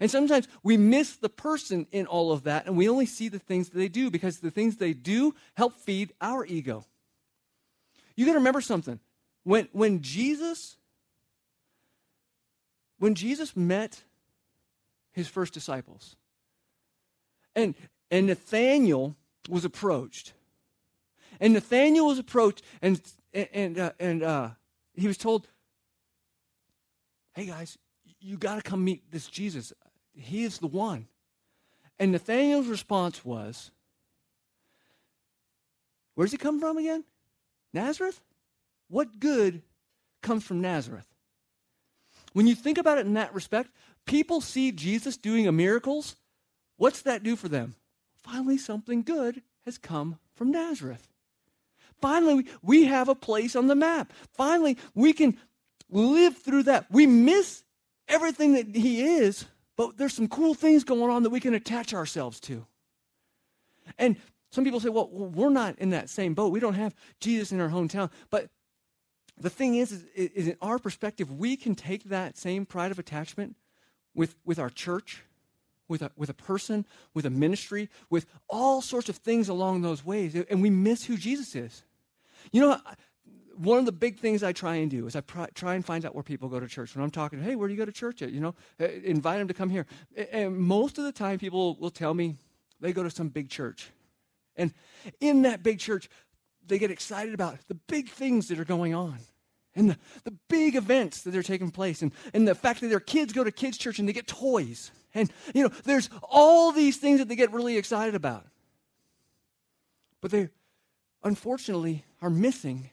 And 0.00 0.10
sometimes 0.10 0.46
we 0.62 0.76
miss 0.76 1.16
the 1.16 1.28
person 1.28 1.86
in 1.92 2.06
all 2.06 2.30
of 2.30 2.44
that, 2.44 2.66
and 2.66 2.76
we 2.76 2.88
only 2.88 3.06
see 3.06 3.28
the 3.28 3.38
things 3.38 3.70
that 3.70 3.78
they 3.78 3.88
do 3.88 4.10
because 4.10 4.38
the 4.38 4.50
things 4.50 4.76
they 4.76 4.92
do 4.92 5.34
help 5.56 5.74
feed 5.74 6.12
our 6.20 6.44
ego. 6.44 6.84
You 8.14 8.26
got 8.26 8.32
to 8.32 8.38
remember 8.38 8.60
something. 8.60 9.00
When, 9.44 9.68
when 9.72 10.02
Jesus 10.02 10.76
when 12.98 13.14
Jesus 13.14 13.56
met 13.56 14.02
his 15.12 15.28
first 15.28 15.54
disciples, 15.54 16.16
and, 17.54 17.74
and 18.10 18.26
Nathaniel 18.26 19.16
was 19.48 19.64
approached, 19.64 20.32
and 21.40 21.52
Nathaniel 21.52 22.06
was 22.06 22.18
approached, 22.18 22.62
and, 22.82 23.00
and, 23.32 23.78
uh, 23.78 23.92
and 23.98 24.22
uh, 24.22 24.50
he 24.94 25.06
was 25.06 25.16
told, 25.16 25.46
Hey 27.34 27.46
guys, 27.46 27.78
you 28.20 28.36
got 28.36 28.56
to 28.56 28.62
come 28.62 28.84
meet 28.84 29.10
this 29.10 29.26
Jesus. 29.26 29.72
He 30.14 30.44
is 30.44 30.58
the 30.58 30.66
one. 30.66 31.06
And 31.98 32.12
Nathaniel's 32.12 32.66
response 32.66 33.24
was, 33.24 33.70
Where 36.14 36.24
does 36.24 36.32
he 36.32 36.38
come 36.38 36.60
from 36.60 36.78
again? 36.78 37.04
Nazareth? 37.72 38.20
What 38.88 39.20
good 39.20 39.62
comes 40.22 40.44
from 40.44 40.60
Nazareth? 40.60 41.06
When 42.32 42.46
you 42.46 42.54
think 42.54 42.78
about 42.78 42.98
it 42.98 43.06
in 43.06 43.14
that 43.14 43.34
respect, 43.34 43.70
people 44.06 44.40
see 44.40 44.72
Jesus 44.72 45.16
doing 45.16 45.54
miracles. 45.56 46.16
What's 46.76 47.02
that 47.02 47.22
do 47.22 47.36
for 47.36 47.48
them? 47.48 47.74
Finally, 48.22 48.58
something 48.58 49.02
good 49.02 49.42
has 49.64 49.78
come 49.78 50.18
from 50.34 50.50
Nazareth. 50.50 51.08
Finally, 52.00 52.46
we 52.62 52.84
have 52.84 53.08
a 53.08 53.14
place 53.14 53.56
on 53.56 53.66
the 53.66 53.74
map. 53.74 54.12
Finally, 54.32 54.78
we 54.94 55.12
can 55.12 55.36
live 55.90 56.36
through 56.36 56.64
that. 56.64 56.86
We 56.90 57.06
miss 57.06 57.64
everything 58.08 58.54
that 58.54 58.74
he 58.74 59.02
is, 59.02 59.44
but 59.76 59.96
there's 59.96 60.14
some 60.14 60.28
cool 60.28 60.54
things 60.54 60.84
going 60.84 61.10
on 61.10 61.22
that 61.22 61.30
we 61.30 61.40
can 61.40 61.54
attach 61.54 61.94
ourselves 61.94 62.40
to. 62.40 62.66
And 63.96 64.16
some 64.50 64.64
people 64.64 64.80
say, 64.80 64.88
well, 64.88 65.08
we're 65.08 65.50
not 65.50 65.78
in 65.78 65.90
that 65.90 66.08
same 66.08 66.34
boat. 66.34 66.52
We 66.52 66.60
don't 66.60 66.74
have 66.74 66.94
Jesus 67.20 67.52
in 67.52 67.60
our 67.60 67.68
hometown. 67.68 68.10
But 68.30 68.48
the 69.38 69.50
thing 69.50 69.76
is, 69.76 69.92
is, 69.92 70.04
is 70.14 70.48
in 70.48 70.56
our 70.60 70.78
perspective, 70.78 71.30
we 71.30 71.56
can 71.56 71.74
take 71.74 72.04
that 72.04 72.36
same 72.36 72.66
pride 72.66 72.90
of 72.90 72.98
attachment 72.98 73.56
with, 74.14 74.36
with 74.44 74.58
our 74.58 74.70
church, 74.70 75.22
with 75.86 76.02
a, 76.02 76.10
with 76.16 76.28
a 76.28 76.34
person, 76.34 76.86
with 77.14 77.24
a 77.24 77.30
ministry, 77.30 77.88
with 78.10 78.26
all 78.48 78.82
sorts 78.82 79.08
of 79.08 79.16
things 79.16 79.48
along 79.48 79.82
those 79.82 80.04
ways, 80.04 80.34
and 80.34 80.60
we 80.60 80.70
miss 80.70 81.04
who 81.04 81.16
Jesus 81.16 81.54
is. 81.54 81.84
You 82.52 82.62
know, 82.62 82.80
one 83.58 83.78
of 83.78 83.86
the 83.86 83.92
big 83.92 84.18
things 84.18 84.42
I 84.42 84.52
try 84.52 84.76
and 84.76 84.90
do 84.90 85.06
is 85.06 85.16
I 85.16 85.20
pr- 85.20 85.50
try 85.54 85.74
and 85.74 85.84
find 85.84 86.04
out 86.06 86.14
where 86.14 86.22
people 86.22 86.48
go 86.48 86.60
to 86.60 86.68
church. 86.68 86.94
When 86.94 87.02
I'm 87.02 87.10
talking, 87.10 87.42
hey, 87.42 87.56
where 87.56 87.68
do 87.68 87.74
you 87.74 87.78
go 87.78 87.84
to 87.84 87.92
church 87.92 88.22
at? 88.22 88.30
You 88.30 88.40
know, 88.40 88.54
uh, 88.80 88.88
invite 89.04 89.38
them 89.38 89.48
to 89.48 89.54
come 89.54 89.70
here. 89.70 89.86
And 90.32 90.56
most 90.56 90.98
of 90.98 91.04
the 91.04 91.12
time, 91.12 91.38
people 91.38 91.76
will 91.80 91.90
tell 91.90 92.14
me 92.14 92.36
they 92.80 92.92
go 92.92 93.02
to 93.02 93.10
some 93.10 93.28
big 93.28 93.48
church. 93.48 93.90
And 94.56 94.72
in 95.20 95.42
that 95.42 95.62
big 95.62 95.78
church, 95.78 96.08
they 96.66 96.78
get 96.78 96.90
excited 96.90 97.34
about 97.34 97.58
the 97.68 97.74
big 97.74 98.08
things 98.08 98.48
that 98.48 98.58
are 98.58 98.64
going 98.64 98.94
on 98.94 99.18
and 99.74 99.90
the, 99.90 99.98
the 100.24 100.34
big 100.48 100.76
events 100.76 101.22
that 101.22 101.34
are 101.34 101.42
taking 101.42 101.70
place 101.70 102.02
and, 102.02 102.12
and 102.34 102.46
the 102.46 102.54
fact 102.54 102.80
that 102.80 102.88
their 102.88 103.00
kids 103.00 103.32
go 103.32 103.44
to 103.44 103.52
kids 103.52 103.78
church 103.78 103.98
and 103.98 104.08
they 104.08 104.12
get 104.12 104.26
toys 104.26 104.90
and 105.14 105.32
you 105.54 105.62
know 105.62 105.70
there's 105.84 106.10
all 106.22 106.72
these 106.72 106.96
things 106.96 107.18
that 107.20 107.28
they 107.28 107.36
get 107.36 107.52
really 107.52 107.76
excited 107.76 108.14
about 108.14 108.44
but 110.20 110.30
they 110.30 110.48
unfortunately 111.22 112.04
are 112.20 112.30
missing 112.30 112.90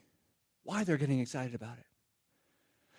why 0.65 0.83
they're 0.83 0.97
getting 0.97 1.19
excited 1.19 1.55
about 1.55 1.77
it 1.77 1.85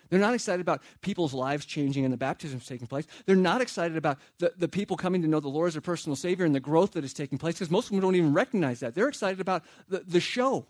they're 0.09 0.19
not 0.19 0.33
excited 0.33 0.61
about 0.61 0.81
people's 1.01 1.33
lives 1.33 1.65
changing 1.65 2.05
and 2.05 2.13
the 2.13 2.17
baptisms 2.17 2.65
taking 2.65 2.87
place. 2.87 3.05
They're 3.25 3.35
not 3.35 3.61
excited 3.61 3.97
about 3.97 4.19
the, 4.39 4.53
the 4.57 4.67
people 4.67 4.95
coming 4.95 5.21
to 5.21 5.27
know 5.27 5.39
the 5.39 5.47
Lord 5.47 5.67
as 5.67 5.73
their 5.73 5.81
personal 5.81 6.15
Savior 6.15 6.45
and 6.45 6.55
the 6.55 6.59
growth 6.59 6.91
that 6.93 7.03
is 7.03 7.13
taking 7.13 7.37
place 7.37 7.55
because 7.55 7.69
most 7.69 7.85
of 7.85 7.91
them 7.91 8.01
don't 8.01 8.15
even 8.15 8.33
recognize 8.33 8.79
that. 8.79 8.95
They're 8.95 9.09
excited 9.09 9.39
about 9.39 9.63
the, 9.89 10.03
the 10.07 10.19
show 10.19 10.65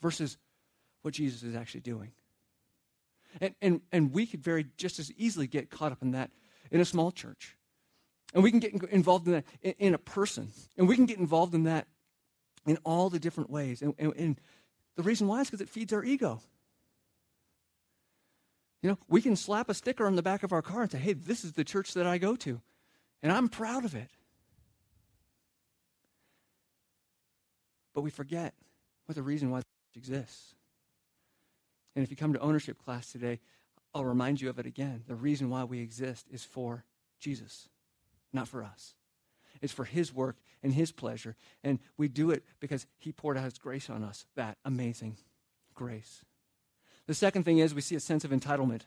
versus 0.00 0.36
what 1.02 1.14
Jesus 1.14 1.42
is 1.42 1.54
actually 1.54 1.80
doing. 1.80 2.12
And, 3.40 3.54
and, 3.62 3.80
and 3.92 4.12
we 4.12 4.26
could 4.26 4.42
very 4.42 4.66
just 4.76 4.98
as 4.98 5.10
easily 5.16 5.46
get 5.46 5.70
caught 5.70 5.92
up 5.92 6.02
in 6.02 6.12
that 6.12 6.30
in 6.70 6.80
a 6.80 6.84
small 6.84 7.10
church. 7.10 7.56
And 8.34 8.42
we 8.42 8.50
can 8.50 8.60
get 8.60 8.74
involved 8.90 9.26
in 9.26 9.32
that 9.34 9.44
in, 9.62 9.74
in 9.78 9.94
a 9.94 9.98
person. 9.98 10.50
And 10.76 10.86
we 10.86 10.96
can 10.96 11.06
get 11.06 11.18
involved 11.18 11.54
in 11.54 11.64
that 11.64 11.86
in 12.66 12.78
all 12.84 13.10
the 13.10 13.18
different 13.18 13.50
ways. 13.50 13.80
And, 13.80 13.94
and, 13.98 14.12
and 14.16 14.40
the 14.96 15.02
reason 15.02 15.26
why 15.26 15.40
is 15.40 15.48
because 15.48 15.60
it 15.60 15.68
feeds 15.68 15.92
our 15.92 16.04
ego. 16.04 16.40
You 18.82 18.90
know, 18.90 18.98
we 19.08 19.22
can 19.22 19.36
slap 19.36 19.68
a 19.68 19.74
sticker 19.74 20.06
on 20.06 20.16
the 20.16 20.22
back 20.22 20.42
of 20.42 20.52
our 20.52 20.62
car 20.62 20.82
and 20.82 20.90
say, 20.90 20.98
hey, 20.98 21.12
this 21.12 21.44
is 21.44 21.52
the 21.52 21.64
church 21.64 21.94
that 21.94 22.06
I 22.06 22.18
go 22.18 22.34
to. 22.36 22.60
And 23.22 23.30
I'm 23.30 23.48
proud 23.48 23.84
of 23.84 23.94
it. 23.94 24.10
But 27.94 28.00
we 28.00 28.10
forget 28.10 28.54
what 29.06 29.14
the 29.14 29.22
reason 29.22 29.50
why 29.50 29.60
it 29.60 29.64
exists. 29.94 30.54
And 31.94 32.02
if 32.02 32.10
you 32.10 32.16
come 32.16 32.32
to 32.32 32.40
ownership 32.40 32.82
class 32.82 33.12
today, 33.12 33.38
I'll 33.94 34.04
remind 34.04 34.40
you 34.40 34.48
of 34.48 34.58
it 34.58 34.66
again. 34.66 35.04
The 35.06 35.14
reason 35.14 35.50
why 35.50 35.64
we 35.64 35.80
exist 35.80 36.26
is 36.32 36.44
for 36.44 36.84
Jesus, 37.20 37.68
not 38.32 38.48
for 38.48 38.64
us. 38.64 38.94
It's 39.62 39.72
for 39.72 39.84
His 39.84 40.12
work 40.12 40.36
and 40.62 40.72
His 40.72 40.92
pleasure. 40.92 41.36
And 41.64 41.78
we 41.96 42.08
do 42.08 42.30
it 42.30 42.44
because 42.60 42.86
He 42.98 43.12
poured 43.12 43.38
out 43.38 43.44
His 43.44 43.58
grace 43.58 43.88
on 43.88 44.04
us, 44.04 44.26
that 44.34 44.58
amazing 44.64 45.16
grace. 45.74 46.24
The 47.06 47.14
second 47.14 47.44
thing 47.44 47.58
is 47.58 47.74
we 47.74 47.80
see 47.80 47.96
a 47.96 48.00
sense 48.00 48.24
of 48.24 48.30
entitlement. 48.30 48.82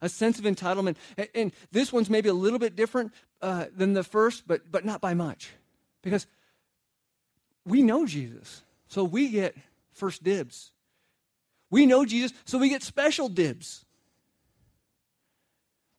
A 0.00 0.08
sense 0.08 0.38
of 0.38 0.44
entitlement. 0.44 0.96
And, 1.16 1.28
and 1.34 1.52
this 1.72 1.92
one's 1.92 2.10
maybe 2.10 2.28
a 2.28 2.34
little 2.34 2.58
bit 2.58 2.76
different 2.76 3.12
uh, 3.42 3.66
than 3.74 3.94
the 3.94 4.04
first, 4.04 4.46
but, 4.46 4.70
but 4.70 4.84
not 4.84 5.00
by 5.00 5.14
much. 5.14 5.50
Because 6.02 6.26
we 7.64 7.82
know 7.82 8.06
Jesus, 8.06 8.62
so 8.86 9.02
we 9.02 9.30
get 9.30 9.56
first 9.92 10.22
dibs 10.22 10.70
we 11.70 11.86
know 11.86 12.04
Jesus, 12.04 12.32
so 12.44 12.58
we 12.58 12.68
get 12.68 12.82
special 12.82 13.28
dibs. 13.28 13.84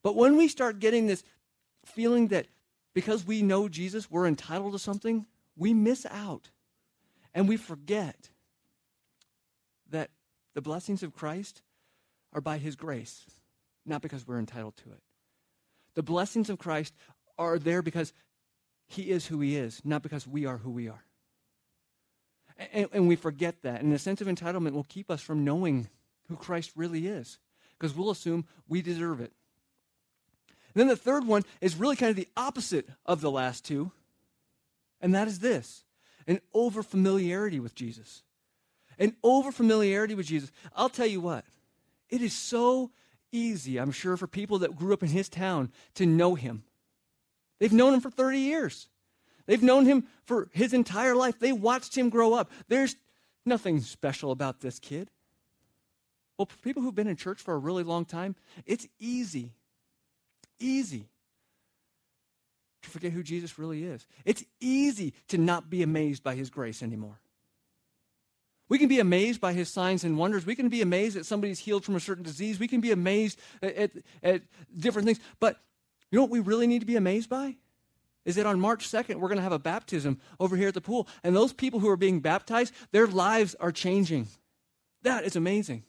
But 0.04 0.16
when 0.16 0.38
we 0.38 0.48
start 0.48 0.80
getting 0.80 1.08
this 1.08 1.24
feeling 1.86 2.30
that 2.30 2.48
because 2.98 3.28
we 3.28 3.44
know 3.44 3.70
Jesus, 3.70 4.10
we're 4.10 4.26
entitled 4.26 4.74
to 4.74 4.80
something, 4.80 5.28
we 5.56 5.72
miss 5.72 6.04
out 6.10 6.50
and 7.32 7.48
we 7.48 7.56
forget 7.56 8.32
that 9.92 10.10
the 10.56 10.64
blessings 10.64 11.04
of 11.04 11.14
Christ 11.14 11.62
are 12.34 12.42
by 12.42 12.58
his 12.58 12.76
grace, 12.76 13.28
not 13.86 14.02
because 14.02 14.26
we're 14.26 14.40
entitled 14.40 14.78
to 14.78 14.90
it. 14.90 15.04
The 15.94 16.02
blessings 16.02 16.50
of 16.50 16.58
Christ 16.58 16.96
are 17.38 17.60
there 17.60 17.84
because 17.84 18.14
he 18.88 19.12
is 19.12 19.28
who 19.28 19.42
he 19.42 19.58
is, 19.58 19.80
not 19.86 20.02
because 20.02 20.26
we 20.26 20.48
are 20.48 20.58
who 20.58 20.72
we 20.72 20.88
are. 20.88 21.04
And, 22.58 22.90
and, 22.92 23.08
we 23.08 23.16
forget 23.16 23.62
that. 23.62 23.82
And 23.82 23.94
the 23.94 24.00
sense 24.00 24.22
of 24.22 24.28
entitlement 24.28 24.72
will 24.72 24.88
keep 24.90 25.12
us 25.12 25.22
from 25.22 25.44
knowing 25.44 25.88
who 26.30 26.36
Christ 26.36 26.72
really 26.76 27.06
is 27.06 27.38
because 27.78 27.96
we'll 27.96 28.10
assume 28.10 28.48
we 28.68 28.82
deserve 28.82 29.22
it. 29.22 29.34
Then 30.78 30.88
the 30.88 30.96
third 30.96 31.26
one 31.26 31.44
is 31.60 31.76
really 31.76 31.96
kind 31.96 32.12
of 32.12 32.16
the 32.16 32.28
opposite 32.38 32.88
of 33.04 33.20
the 33.20 33.32
last 33.32 33.66
two, 33.66 33.92
and 35.02 35.16
that 35.16 35.28
is 35.28 35.40
this 35.40 35.84
an 36.28 36.40
over 36.54 36.84
familiarity 36.84 37.60
with 37.60 37.74
Jesus. 37.74 38.22
An 39.00 39.16
over 39.24 39.52
familiarity 39.52 40.14
with 40.14 40.28
Jesus. 40.28 40.52
I'll 40.76 40.90
tell 40.90 41.08
you 41.08 41.20
what, 41.20 41.46
it 42.12 42.22
is 42.22 42.34
so 42.34 42.92
easy, 43.32 43.80
I'm 43.80 43.92
sure, 43.92 44.18
for 44.18 44.28
people 44.28 44.60
that 44.60 44.76
grew 44.76 44.94
up 44.94 45.02
in 45.02 45.10
his 45.10 45.30
town 45.30 45.72
to 45.96 46.06
know 46.06 46.36
him. 46.36 46.64
They've 47.58 47.74
known 47.74 47.96
him 47.96 48.02
for 48.02 48.12
30 48.12 48.38
years. 48.38 48.88
They've 49.48 49.64
known 49.64 49.86
him 49.88 50.06
for 50.26 50.48
his 50.52 50.74
entire 50.74 51.16
life. 51.16 51.40
They 51.40 51.54
watched 51.54 51.98
him 51.98 52.10
grow 52.10 52.34
up. 52.34 52.52
There's 52.68 52.96
nothing 53.48 53.82
special 53.82 54.32
about 54.32 54.60
this 54.60 54.78
kid. 54.78 55.10
Well, 56.38 56.46
for 56.46 56.58
people 56.58 56.84
who've 56.84 56.94
been 56.94 57.08
in 57.08 57.16
church 57.16 57.42
for 57.42 57.56
a 57.56 57.58
really 57.58 57.84
long 57.84 58.06
time, 58.06 58.36
it's 58.68 58.88
easy, 59.00 59.54
easy 60.60 61.08
to 62.84 62.90
forget 62.90 63.12
who 63.12 63.24
Jesus 63.24 63.60
really 63.60 63.84
is. 63.84 64.06
It's 64.26 64.44
easy 64.60 65.14
to 65.28 65.38
not 65.38 65.70
be 65.70 65.84
amazed 65.84 66.24
by 66.24 66.36
his 66.36 66.50
grace 66.50 66.82
anymore. 66.82 67.20
We 68.70 68.78
can 68.78 68.88
be 68.88 69.00
amazed 69.00 69.40
by 69.40 69.54
his 69.54 69.70
signs 69.70 70.04
and 70.04 70.18
wonders. 70.18 70.46
We 70.46 70.56
can 70.56 70.70
be 70.70 70.82
amazed 70.82 71.16
that 71.16 71.26
somebody's 71.26 71.60
healed 71.60 71.86
from 71.86 71.96
a 71.96 72.02
certain 72.02 72.24
disease. 72.24 72.60
We 72.60 72.68
can 72.68 72.82
be 72.82 72.92
amazed 72.92 73.40
at, 73.62 73.76
at, 73.76 73.92
at 74.22 74.42
different 74.76 75.06
things. 75.06 75.20
But 75.40 75.58
you 76.12 76.18
know 76.18 76.24
what 76.24 76.32
we 76.32 76.40
really 76.40 76.68
need 76.68 76.80
to 76.80 76.86
be 76.86 76.98
amazed 76.98 77.30
by? 77.30 77.56
Is 78.26 78.36
that 78.36 78.46
on 78.46 78.60
March 78.60 78.90
2nd, 78.90 79.16
we're 79.16 79.30
going 79.30 79.38
to 79.38 79.44
have 79.44 79.54
a 79.54 79.60
baptism 79.60 80.20
over 80.38 80.58
here 80.58 80.68
at 80.68 80.74
the 80.74 80.82
pool. 80.82 81.08
And 81.24 81.34
those 81.34 81.54
people 81.54 81.80
who 81.80 81.90
are 81.90 81.98
being 81.98 82.20
baptized, 82.20 82.74
their 82.92 83.08
lives 83.08 83.56
are 83.56 83.72
changing. 83.72 84.28
That 85.04 85.24
is 85.24 85.38
amazing. 85.38 85.84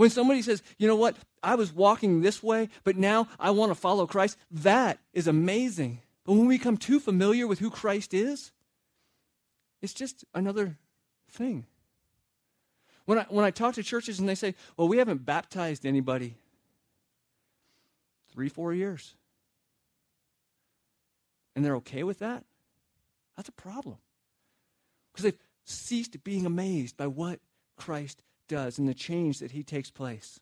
When 0.00 0.08
somebody 0.08 0.40
says, 0.40 0.62
you 0.78 0.88
know 0.88 0.96
what, 0.96 1.14
I 1.42 1.56
was 1.56 1.74
walking 1.74 2.22
this 2.22 2.42
way, 2.42 2.70
but 2.84 2.96
now 2.96 3.28
I 3.38 3.50
want 3.50 3.70
to 3.70 3.74
follow 3.74 4.06
Christ, 4.06 4.38
that 4.50 4.98
is 5.12 5.26
amazing. 5.26 6.00
But 6.24 6.32
when 6.32 6.46
we 6.46 6.56
become 6.56 6.78
too 6.78 7.00
familiar 7.00 7.46
with 7.46 7.58
who 7.58 7.68
Christ 7.68 8.14
is, 8.14 8.50
it's 9.82 9.92
just 9.92 10.24
another 10.32 10.78
thing. 11.28 11.66
When 13.04 13.18
I, 13.18 13.26
when 13.28 13.44
I 13.44 13.50
talk 13.50 13.74
to 13.74 13.82
churches 13.82 14.18
and 14.18 14.26
they 14.26 14.34
say, 14.34 14.54
well, 14.78 14.88
we 14.88 14.96
haven't 14.96 15.26
baptized 15.26 15.84
anybody 15.84 16.34
three, 18.32 18.48
four 18.48 18.72
years, 18.72 19.14
and 21.54 21.62
they're 21.62 21.76
okay 21.76 22.04
with 22.04 22.20
that, 22.20 22.42
that's 23.36 23.50
a 23.50 23.52
problem. 23.52 23.98
Because 25.12 25.24
they've 25.24 25.38
ceased 25.66 26.24
being 26.24 26.46
amazed 26.46 26.96
by 26.96 27.06
what 27.06 27.38
Christ 27.76 28.22
does 28.50 28.78
and 28.78 28.86
the 28.86 28.94
change 28.94 29.38
that 29.38 29.52
he 29.52 29.62
takes 29.62 29.90
place. 29.90 30.40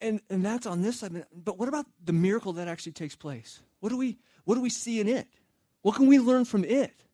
And, 0.00 0.20
and 0.28 0.44
that's 0.44 0.66
on 0.66 0.82
this 0.82 0.98
side. 0.98 1.24
But 1.32 1.58
what 1.58 1.68
about 1.68 1.86
the 2.02 2.12
miracle 2.12 2.54
that 2.54 2.66
actually 2.66 2.92
takes 2.92 3.14
place? 3.14 3.60
What 3.80 3.90
do 3.90 3.96
we, 3.96 4.18
what 4.44 4.56
do 4.56 4.62
we 4.62 4.70
see 4.70 4.98
in 5.00 5.06
it? 5.06 5.28
What 5.82 5.96
can 5.96 6.06
we 6.06 6.18
learn 6.18 6.46
from 6.46 6.64
it? 6.64 7.04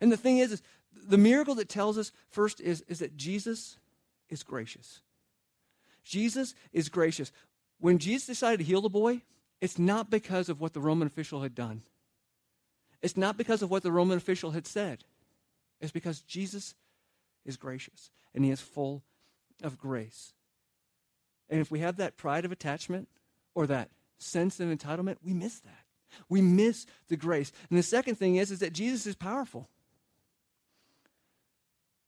And 0.00 0.12
the 0.12 0.16
thing 0.16 0.38
is, 0.38 0.52
is 0.52 0.62
the 0.92 1.18
miracle 1.18 1.54
that 1.56 1.68
tells 1.68 1.98
us 1.98 2.12
first 2.28 2.60
is, 2.60 2.82
is 2.82 2.98
that 3.00 3.16
Jesus 3.16 3.78
is 4.28 4.42
gracious. 4.42 5.00
Jesus 6.04 6.54
is 6.72 6.88
gracious. 6.88 7.32
When 7.80 7.98
Jesus 7.98 8.26
decided 8.26 8.58
to 8.58 8.64
heal 8.64 8.82
the 8.82 8.88
boy, 8.88 9.22
it's 9.60 9.78
not 9.78 10.10
because 10.10 10.48
of 10.48 10.60
what 10.60 10.74
the 10.74 10.80
Roman 10.80 11.08
official 11.08 11.42
had 11.42 11.54
done. 11.54 11.82
It's 13.00 13.16
not 13.16 13.36
because 13.36 13.62
of 13.62 13.70
what 13.70 13.82
the 13.82 13.92
Roman 13.92 14.18
official 14.18 14.50
had 14.50 14.66
said. 14.66 15.04
It's 15.80 15.92
because 15.92 16.20
Jesus 16.20 16.74
is 17.48 17.56
gracious 17.56 18.10
and 18.34 18.44
he 18.44 18.52
is 18.52 18.60
full 18.60 19.02
of 19.62 19.78
grace. 19.78 20.34
And 21.50 21.60
if 21.60 21.70
we 21.70 21.80
have 21.80 21.96
that 21.96 22.16
pride 22.16 22.44
of 22.44 22.52
attachment 22.52 23.08
or 23.54 23.66
that 23.66 23.90
sense 24.18 24.60
of 24.60 24.68
entitlement, 24.68 25.16
we 25.24 25.32
miss 25.32 25.58
that. 25.60 25.84
We 26.28 26.40
miss 26.40 26.86
the 27.08 27.16
grace. 27.16 27.50
And 27.68 27.78
the 27.78 27.82
second 27.82 28.16
thing 28.16 28.36
is, 28.36 28.50
is 28.50 28.60
that 28.60 28.72
Jesus 28.72 29.06
is 29.06 29.16
powerful. 29.16 29.68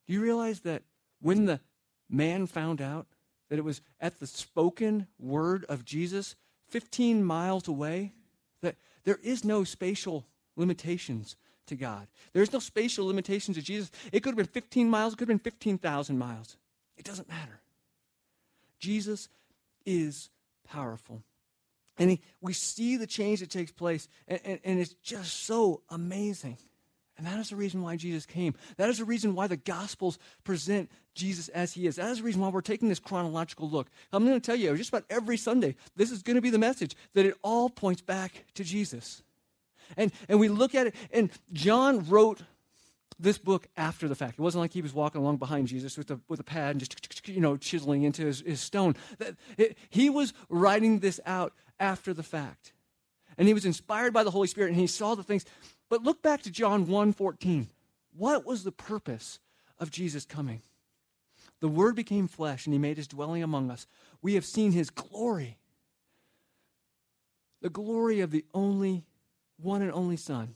Do 0.06 0.12
you 0.12 0.20
realize 0.20 0.60
that 0.60 0.82
when 1.20 1.46
the 1.46 1.60
man 2.08 2.46
found 2.46 2.80
out 2.80 3.06
that 3.48 3.58
it 3.58 3.64
was 3.64 3.80
at 4.00 4.20
the 4.20 4.26
spoken 4.26 5.06
word 5.18 5.64
of 5.68 5.84
Jesus 5.84 6.36
15 6.68 7.24
miles 7.24 7.66
away, 7.66 8.12
that 8.62 8.76
there 9.04 9.18
is 9.22 9.44
no 9.44 9.64
spatial 9.64 10.26
limitations 10.56 11.36
to 11.70 11.76
God. 11.76 12.06
There's 12.32 12.52
no 12.52 12.58
spatial 12.58 13.06
limitations 13.06 13.56
to 13.56 13.62
Jesus. 13.62 13.90
It 14.12 14.20
could 14.20 14.30
have 14.30 14.36
been 14.36 14.46
15 14.46 14.88
miles, 14.88 15.14
it 15.14 15.16
could 15.16 15.28
have 15.28 15.42
been 15.42 15.52
15,000 15.52 16.18
miles. 16.18 16.56
It 16.96 17.04
doesn't 17.04 17.28
matter. 17.28 17.60
Jesus 18.78 19.28
is 19.86 20.28
powerful. 20.68 21.22
And 21.98 22.10
he, 22.10 22.20
we 22.40 22.52
see 22.52 22.96
the 22.96 23.06
change 23.06 23.40
that 23.40 23.50
takes 23.50 23.72
place, 23.72 24.08
and, 24.28 24.40
and, 24.44 24.60
and 24.64 24.80
it's 24.80 24.94
just 25.02 25.44
so 25.44 25.82
amazing. 25.90 26.56
And 27.18 27.26
that 27.26 27.38
is 27.38 27.50
the 27.50 27.56
reason 27.56 27.82
why 27.82 27.96
Jesus 27.96 28.24
came. 28.24 28.54
That 28.78 28.88
is 28.88 28.98
the 28.98 29.04
reason 29.04 29.34
why 29.34 29.46
the 29.46 29.58
Gospels 29.58 30.18
present 30.42 30.90
Jesus 31.14 31.48
as 31.48 31.74
he 31.74 31.86
is. 31.86 31.96
That 31.96 32.10
is 32.10 32.18
the 32.18 32.24
reason 32.24 32.40
why 32.40 32.48
we're 32.48 32.62
taking 32.62 32.88
this 32.88 32.98
chronological 32.98 33.68
look. 33.68 33.88
I'm 34.10 34.24
going 34.24 34.40
to 34.40 34.44
tell 34.44 34.56
you, 34.56 34.74
just 34.76 34.88
about 34.88 35.04
every 35.10 35.36
Sunday, 35.36 35.76
this 35.96 36.10
is 36.10 36.22
going 36.22 36.36
to 36.36 36.40
be 36.40 36.48
the 36.48 36.58
message 36.58 36.96
that 37.12 37.26
it 37.26 37.36
all 37.42 37.68
points 37.68 38.00
back 38.00 38.44
to 38.54 38.64
Jesus. 38.64 39.22
And, 39.96 40.12
and 40.28 40.40
we 40.40 40.48
look 40.48 40.74
at 40.74 40.88
it, 40.88 40.94
and 41.12 41.30
John 41.52 42.08
wrote 42.08 42.42
this 43.18 43.38
book 43.38 43.68
after 43.76 44.08
the 44.08 44.14
fact. 44.14 44.38
It 44.38 44.42
wasn't 44.42 44.62
like 44.62 44.72
he 44.72 44.82
was 44.82 44.94
walking 44.94 45.20
along 45.20 45.36
behind 45.36 45.68
Jesus 45.68 45.98
with 45.98 46.10
a, 46.10 46.20
with 46.28 46.40
a 46.40 46.44
pad 46.44 46.70
and 46.70 46.80
just, 46.80 47.28
you 47.28 47.40
know, 47.40 47.56
chiseling 47.56 48.02
into 48.02 48.24
his, 48.24 48.40
his 48.40 48.60
stone. 48.60 48.96
He 49.90 50.08
was 50.08 50.32
writing 50.48 51.00
this 51.00 51.20
out 51.26 51.52
after 51.78 52.14
the 52.14 52.22
fact. 52.22 52.72
And 53.36 53.46
he 53.46 53.54
was 53.54 53.64
inspired 53.64 54.12
by 54.12 54.24
the 54.24 54.30
Holy 54.30 54.48
Spirit, 54.48 54.70
and 54.70 54.80
he 54.80 54.86
saw 54.86 55.14
the 55.14 55.22
things. 55.22 55.44
But 55.88 56.02
look 56.02 56.22
back 56.22 56.42
to 56.42 56.50
John 56.50 56.86
1 56.86 57.12
14. 57.12 57.68
What 58.16 58.44
was 58.44 58.64
the 58.64 58.72
purpose 58.72 59.38
of 59.78 59.90
Jesus 59.90 60.24
coming? 60.24 60.62
The 61.60 61.68
Word 61.68 61.94
became 61.94 62.26
flesh, 62.26 62.66
and 62.66 62.72
he 62.72 62.78
made 62.78 62.96
his 62.96 63.08
dwelling 63.08 63.42
among 63.42 63.70
us. 63.70 63.86
We 64.22 64.34
have 64.34 64.44
seen 64.44 64.72
his 64.72 64.90
glory, 64.90 65.58
the 67.60 67.70
glory 67.70 68.20
of 68.20 68.30
the 68.30 68.44
only 68.54 69.04
one 69.62 69.82
and 69.82 69.92
only 69.92 70.16
Son 70.16 70.54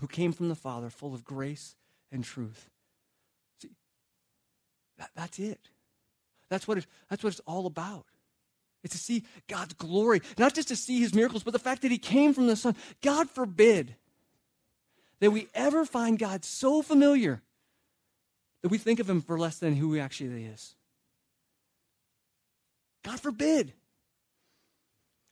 who 0.00 0.06
came 0.06 0.32
from 0.32 0.48
the 0.48 0.54
Father, 0.54 0.90
full 0.90 1.14
of 1.14 1.24
grace 1.24 1.76
and 2.12 2.22
truth. 2.24 2.68
See, 3.60 3.70
that, 4.98 5.10
that's 5.14 5.38
it. 5.38 5.70
That's 6.48 6.66
what, 6.66 6.78
it, 6.78 6.86
that's 7.10 7.22
what 7.22 7.30
it's 7.30 7.40
all 7.46 7.66
about. 7.66 8.06
It's 8.84 8.94
to 8.94 9.00
see 9.00 9.24
God's 9.48 9.74
glory, 9.74 10.22
not 10.38 10.54
just 10.54 10.68
to 10.68 10.76
see 10.76 11.00
his 11.00 11.14
miracles, 11.14 11.42
but 11.42 11.52
the 11.52 11.58
fact 11.58 11.82
that 11.82 11.90
he 11.90 11.98
came 11.98 12.32
from 12.32 12.46
the 12.46 12.56
Son. 12.56 12.76
God 13.02 13.28
forbid 13.28 13.96
that 15.20 15.30
we 15.30 15.48
ever 15.54 15.84
find 15.84 16.18
God 16.18 16.44
so 16.44 16.80
familiar 16.80 17.42
that 18.62 18.68
we 18.68 18.78
think 18.78 19.00
of 19.00 19.10
him 19.10 19.20
for 19.20 19.38
less 19.38 19.58
than 19.58 19.74
who 19.76 19.92
he 19.94 20.00
actually 20.00 20.44
is. 20.44 20.74
God 23.04 23.20
forbid. 23.20 23.72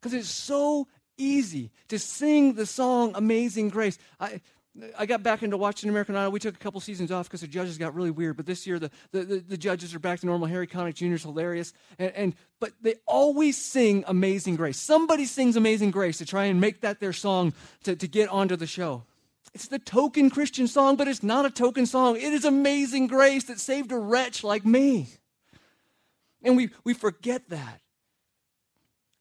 Because 0.01 0.13
it's 0.13 0.29
so 0.29 0.87
easy 1.17 1.71
to 1.89 1.99
sing 1.99 2.55
the 2.55 2.67
song 2.67 3.13
Amazing 3.15 3.71
Grace. 3.71 3.99
I, 4.21 4.41
I 4.99 5.07
got 5.07 5.23
back 5.23 5.43
into 5.43 5.57
watching 5.57 5.89
American 5.89 6.17
Idol. 6.17 6.33
We 6.33 6.41
took 6.41 6.55
a 6.55 6.59
couple 6.59 6.81
seasons 6.81 7.11
off 7.11 7.27
because 7.27 7.41
the 7.41 7.47
judges 7.47 7.79
got 7.79 7.95
really 7.95 8.11
weird. 8.11 8.37
But 8.37 8.47
this 8.47 8.67
year, 8.67 8.79
the, 8.79 8.91
the, 9.11 9.25
the, 9.25 9.39
the 9.39 9.57
judges 9.57 9.95
are 9.95 9.99
back 9.99 10.21
to 10.21 10.27
normal. 10.27 10.49
Harry 10.49 10.67
Connick 10.67 10.95
Jr. 10.95 11.15
is 11.15 11.23
hilarious. 11.23 11.73
And, 11.99 12.13
and, 12.13 12.35
but 12.61 12.73
they 12.83 12.97
always 13.07 13.57
sing 13.57 14.05
Amazing 14.07 14.57
Grace. 14.57 14.79
Somebody 14.79 15.25
sings 15.25 15.57
Amazing 15.57 15.93
Grace 15.93 16.19
to 16.19 16.27
try 16.27 16.45
and 16.45 16.61
make 16.61 16.83
that 16.83 17.01
their 17.01 17.13
song 17.13 17.55
to, 17.85 17.97
to 17.97 18.07
get 18.07 18.29
onto 18.29 18.57
the 18.57 18.67
show. 18.67 19.05
It's 19.55 19.69
the 19.69 19.79
token 19.79 20.29
Christian 20.29 20.67
song, 20.67 20.97
but 20.97 21.09
it's 21.09 21.23
not 21.23 21.47
a 21.47 21.51
token 21.51 21.87
song. 21.87 22.17
It 22.17 22.33
is 22.35 22.45
Amazing 22.45 23.07
Grace 23.07 23.45
that 23.45 23.59
saved 23.59 23.93
a 23.93 23.99
wretch 23.99 24.45
like 24.45 24.67
me. 24.67 25.09
And 26.43 26.57
we, 26.57 26.71
we 26.85 26.93
forget 26.93 27.49
that. 27.49 27.81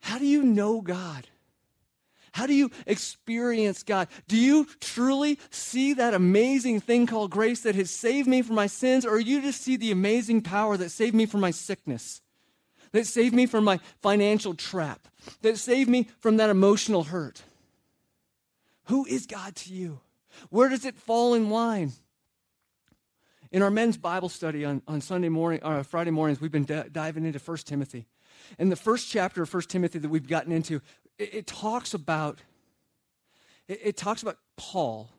How 0.02 0.20
do 0.20 0.26
you 0.26 0.44
know 0.44 0.82
God? 0.82 1.28
How 2.36 2.46
do 2.46 2.54
you 2.54 2.70
experience 2.86 3.82
God? 3.82 4.10
Do 4.28 4.38
you 4.38 4.68
truly 4.80 5.40
see 5.50 5.94
that 5.94 6.14
amazing 6.14 6.82
thing 6.82 7.08
called 7.08 7.32
grace 7.32 7.62
that 7.62 7.76
has 7.76 7.90
saved 7.90 8.28
me 8.28 8.42
from 8.42 8.56
my 8.56 8.68
sins, 8.68 9.06
or 9.06 9.20
you 9.20 9.42
just 9.42 9.62
see 9.62 9.78
the 9.78 9.92
amazing 9.92 10.42
power 10.42 10.78
that 10.78 10.92
saved 10.92 11.16
me 11.16 11.26
from 11.26 11.40
my 11.42 11.52
sickness? 11.52 12.22
that 12.96 13.06
saved 13.06 13.36
me 13.36 13.46
from 13.46 13.66
my 13.66 13.78
financial 14.02 14.54
trap, 14.54 15.08
that 15.42 15.58
saved 15.58 15.90
me 15.90 16.08
from 16.20 16.38
that 16.38 16.50
emotional 16.50 17.04
hurt. 17.04 17.44
Who 18.86 19.06
is 19.06 19.26
God 19.26 19.54
to 19.58 19.74
you? 19.74 20.00
Where 20.50 20.70
does 20.70 20.86
it 20.86 20.96
fall 20.96 21.34
in 21.34 21.50
line? 21.50 21.92
In 23.52 23.62
our 23.62 23.70
men's 23.70 23.98
Bible 23.98 24.30
study 24.30 24.64
on, 24.64 24.82
on 24.88 25.02
Sunday 25.02 25.28
morning, 25.28 25.60
or 25.64 25.80
uh, 25.80 25.84
Friday 25.84 26.12
mornings, 26.12 26.40
we've 26.40 26.52
been 26.52 26.64
d- 26.64 26.84
diving 26.90 27.26
into 27.26 27.40
1 27.40 27.58
Timothy. 27.60 28.06
And 28.58 28.72
the 28.72 28.78
first 28.78 29.10
chapter 29.10 29.44
of 29.44 29.54
1 29.54 29.64
Timothy 29.64 30.00
that 30.00 30.10
we've 30.10 30.28
gotten 30.28 30.54
into, 30.54 30.82
it, 31.18 31.34
it 31.34 31.48
talks 31.48 31.94
about 31.94 32.40
it, 33.68 33.80
it 33.84 33.98
talks 33.98 34.22
about 34.22 34.38
Paul 34.58 35.10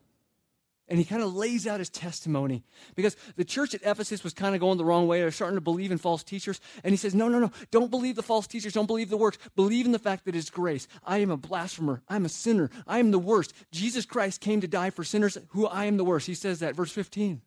and 0.89 0.97
he 0.97 1.03
kind 1.03 1.21
of 1.21 1.35
lays 1.35 1.67
out 1.67 1.79
his 1.79 1.89
testimony 1.89 2.63
because 2.95 3.17
the 3.35 3.43
church 3.43 3.73
at 3.73 3.81
Ephesus 3.83 4.23
was 4.23 4.33
kind 4.33 4.55
of 4.55 4.61
going 4.61 4.77
the 4.77 4.85
wrong 4.85 5.05
way. 5.05 5.19
They're 5.19 5.31
starting 5.31 5.57
to 5.57 5.61
believe 5.61 5.91
in 5.91 5.97
false 5.97 6.23
teachers. 6.23 6.61
And 6.83 6.91
he 6.93 6.97
says, 6.97 7.13
No, 7.13 7.27
no, 7.27 7.39
no. 7.39 7.51
Don't 7.71 7.91
believe 7.91 8.15
the 8.15 8.23
false 8.23 8.47
teachers. 8.47 8.73
Don't 8.73 8.85
believe 8.85 9.09
the 9.09 9.17
works. 9.17 9.37
Believe 9.55 9.85
in 9.85 9.91
the 9.91 9.99
fact 9.99 10.23
that 10.25 10.35
it's 10.35 10.49
grace. 10.49 10.87
I 11.03 11.17
am 11.17 11.29
a 11.29 11.37
blasphemer. 11.37 12.01
I'm 12.07 12.23
a 12.23 12.29
sinner. 12.29 12.69
I 12.87 12.99
am 12.99 13.11
the 13.11 13.19
worst. 13.19 13.53
Jesus 13.71 14.05
Christ 14.05 14.39
came 14.39 14.61
to 14.61 14.67
die 14.67 14.89
for 14.89 15.03
sinners 15.03 15.37
who 15.49 15.67
I 15.67 15.85
am 15.85 15.97
the 15.97 16.05
worst. 16.05 16.25
He 16.25 16.33
says 16.33 16.59
that, 16.59 16.75
verse 16.75 16.91
15. 16.91 17.41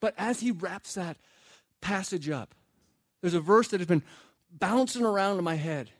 But 0.00 0.14
as 0.18 0.40
he 0.40 0.50
wraps 0.50 0.94
that 0.94 1.18
passage 1.80 2.28
up, 2.28 2.52
there's 3.20 3.34
a 3.34 3.40
verse 3.40 3.68
that 3.68 3.78
has 3.78 3.86
been 3.86 4.02
bouncing 4.50 5.04
around 5.04 5.38
in 5.38 5.44
my 5.44 5.54
head 5.54 5.90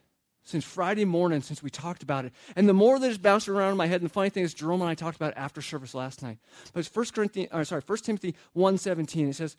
since 0.45 0.64
Friday 0.64 1.05
morning, 1.05 1.40
since 1.40 1.62
we 1.62 1.70
talked 1.70 2.03
about 2.03 2.24
it. 2.24 2.32
And 2.57 2.68
the 2.68 2.74
more 2.74 2.99
that 2.99 3.09
it's 3.09 3.18
bouncing 3.18 3.55
around 3.55 3.72
in 3.72 3.76
my 3.76 3.86
head, 3.86 4.01
and 4.01 4.09
the 4.09 4.12
funny 4.12 4.30
thing 4.30 4.43
is, 4.43 4.55
Jerome 4.55 4.80
and 4.80 4.90
I 4.90 4.95
talked 4.95 5.16
about 5.16 5.32
it 5.32 5.38
after 5.38 5.62
service 5.62 5.95
last 5.95 6.22
night. 6.22 6.38
But 6.72 6.80
it's 6.80 6.88
uh, 6.88 7.01
1 7.01 7.07
Corinthians, 7.14 7.51
or 7.53 7.64
sorry, 7.64 7.82
1 7.86 7.99
Timothy 7.99 8.34
1.17. 8.57 9.28
It 9.28 9.34
says, 9.34 9.57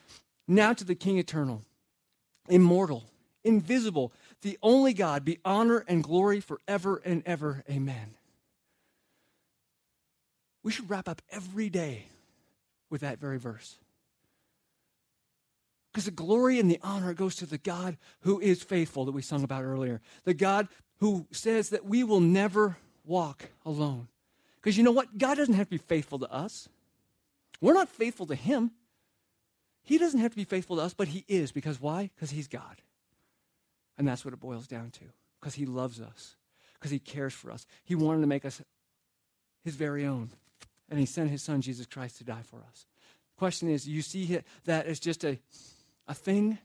Now 0.47 0.73
to 0.73 0.83
the 0.83 0.95
King 0.95 1.17
eternal, 1.17 1.61
immortal, 2.49 3.05
invisible, 3.43 4.11
the 4.41 4.57
only 4.61 4.93
God, 4.93 5.23
be 5.23 5.39
honor 5.45 5.85
and 5.87 6.03
glory 6.03 6.41
forever 6.41 7.01
and 7.05 7.23
ever. 7.25 7.63
Amen. 7.69 8.15
We 10.63 10.71
should 10.71 10.89
wrap 10.89 11.07
up 11.07 11.21
every 11.29 11.69
day 11.69 12.07
with 12.89 13.01
that 13.01 13.19
very 13.19 13.37
verse. 13.37 13.77
Because 15.93 16.05
the 16.05 16.11
glory 16.11 16.59
and 16.59 16.71
the 16.71 16.79
honor 16.81 17.13
goes 17.13 17.35
to 17.35 17.45
the 17.45 17.59
God 17.59 17.97
who 18.21 18.39
is 18.39 18.63
faithful 18.63 19.05
that 19.05 19.11
we 19.11 19.21
sung 19.21 19.43
about 19.43 19.63
earlier. 19.63 20.01
The 20.23 20.33
God 20.33 20.67
who 20.99 21.27
says 21.29 21.69
that 21.69 21.85
we 21.85 22.03
will 22.03 22.19
never 22.19 22.77
walk 23.05 23.49
alone. 23.63 24.07
Because 24.55 24.75
you 24.75 24.83
know 24.83 24.91
what? 24.91 25.19
God 25.19 25.35
doesn't 25.35 25.53
have 25.53 25.67
to 25.67 25.71
be 25.71 25.77
faithful 25.77 26.17
to 26.19 26.33
us. 26.33 26.67
We're 27.61 27.73
not 27.75 27.89
faithful 27.89 28.25
to 28.25 28.35
Him. 28.35 28.71
He 29.83 29.99
doesn't 29.99 30.19
have 30.19 30.31
to 30.31 30.37
be 30.37 30.45
faithful 30.45 30.77
to 30.77 30.81
us, 30.81 30.95
but 30.95 31.09
He 31.09 31.25
is. 31.27 31.51
Because 31.51 31.79
why? 31.79 32.09
Because 32.15 32.31
He's 32.31 32.47
God. 32.47 32.81
And 33.97 34.07
that's 34.07 34.25
what 34.25 34.33
it 34.33 34.39
boils 34.39 34.65
down 34.65 34.89
to. 34.91 35.05
Because 35.39 35.53
He 35.53 35.67
loves 35.67 36.01
us, 36.01 36.37
because 36.73 36.89
He 36.89 36.99
cares 36.99 37.33
for 37.33 37.51
us. 37.51 37.67
He 37.83 37.93
wanted 37.93 38.21
to 38.21 38.27
make 38.27 38.45
us 38.45 38.61
His 39.63 39.75
very 39.75 40.05
own. 40.05 40.31
And 40.89 40.99
He 40.99 41.05
sent 41.05 41.29
His 41.29 41.43
Son, 41.43 41.61
Jesus 41.61 41.85
Christ, 41.85 42.17
to 42.17 42.23
die 42.23 42.43
for 42.49 42.63
us. 42.67 42.87
The 43.35 43.39
question 43.39 43.69
is, 43.69 43.87
you 43.87 44.01
see 44.01 44.39
that 44.65 44.87
as 44.87 44.99
just 44.99 45.23
a 45.23 45.37
a 46.07 46.13
thing, 46.13 46.57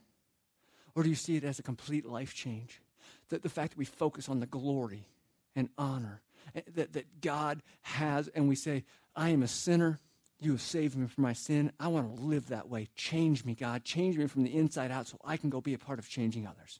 or 0.95 1.03
do 1.03 1.09
you 1.09 1.15
see 1.15 1.35
it 1.35 1.43
as 1.43 1.59
a 1.59 1.63
complete 1.63 2.05
life 2.05 2.33
change? 2.33 2.81
That 3.29 3.43
the 3.43 3.49
fact 3.49 3.71
that 3.71 3.77
we 3.77 3.85
focus 3.85 4.27
on 4.29 4.39
the 4.39 4.45
glory 4.45 5.07
and 5.55 5.69
honor 5.77 6.21
eh, 6.55 6.61
that, 6.75 6.93
that 6.93 7.21
God 7.21 7.61
has, 7.81 8.27
and 8.29 8.49
we 8.49 8.55
say, 8.55 8.83
I 9.15 9.29
am 9.29 9.43
a 9.43 9.47
sinner. 9.47 9.99
You 10.39 10.51
have 10.51 10.61
saved 10.61 10.95
me 10.95 11.07
from 11.07 11.23
my 11.23 11.33
sin. 11.33 11.71
I 11.79 11.89
want 11.89 12.15
to 12.15 12.21
live 12.23 12.47
that 12.47 12.69
way. 12.69 12.87
Change 12.95 13.43
me, 13.43 13.55
God. 13.55 13.83
Change 13.83 14.17
me 14.17 14.27
from 14.27 14.43
the 14.43 14.55
inside 14.55 14.91
out 14.91 15.07
so 15.07 15.19
I 15.23 15.37
can 15.37 15.49
go 15.49 15.59
be 15.59 15.73
a 15.73 15.77
part 15.77 15.99
of 15.99 16.07
changing 16.07 16.47
others. 16.47 16.79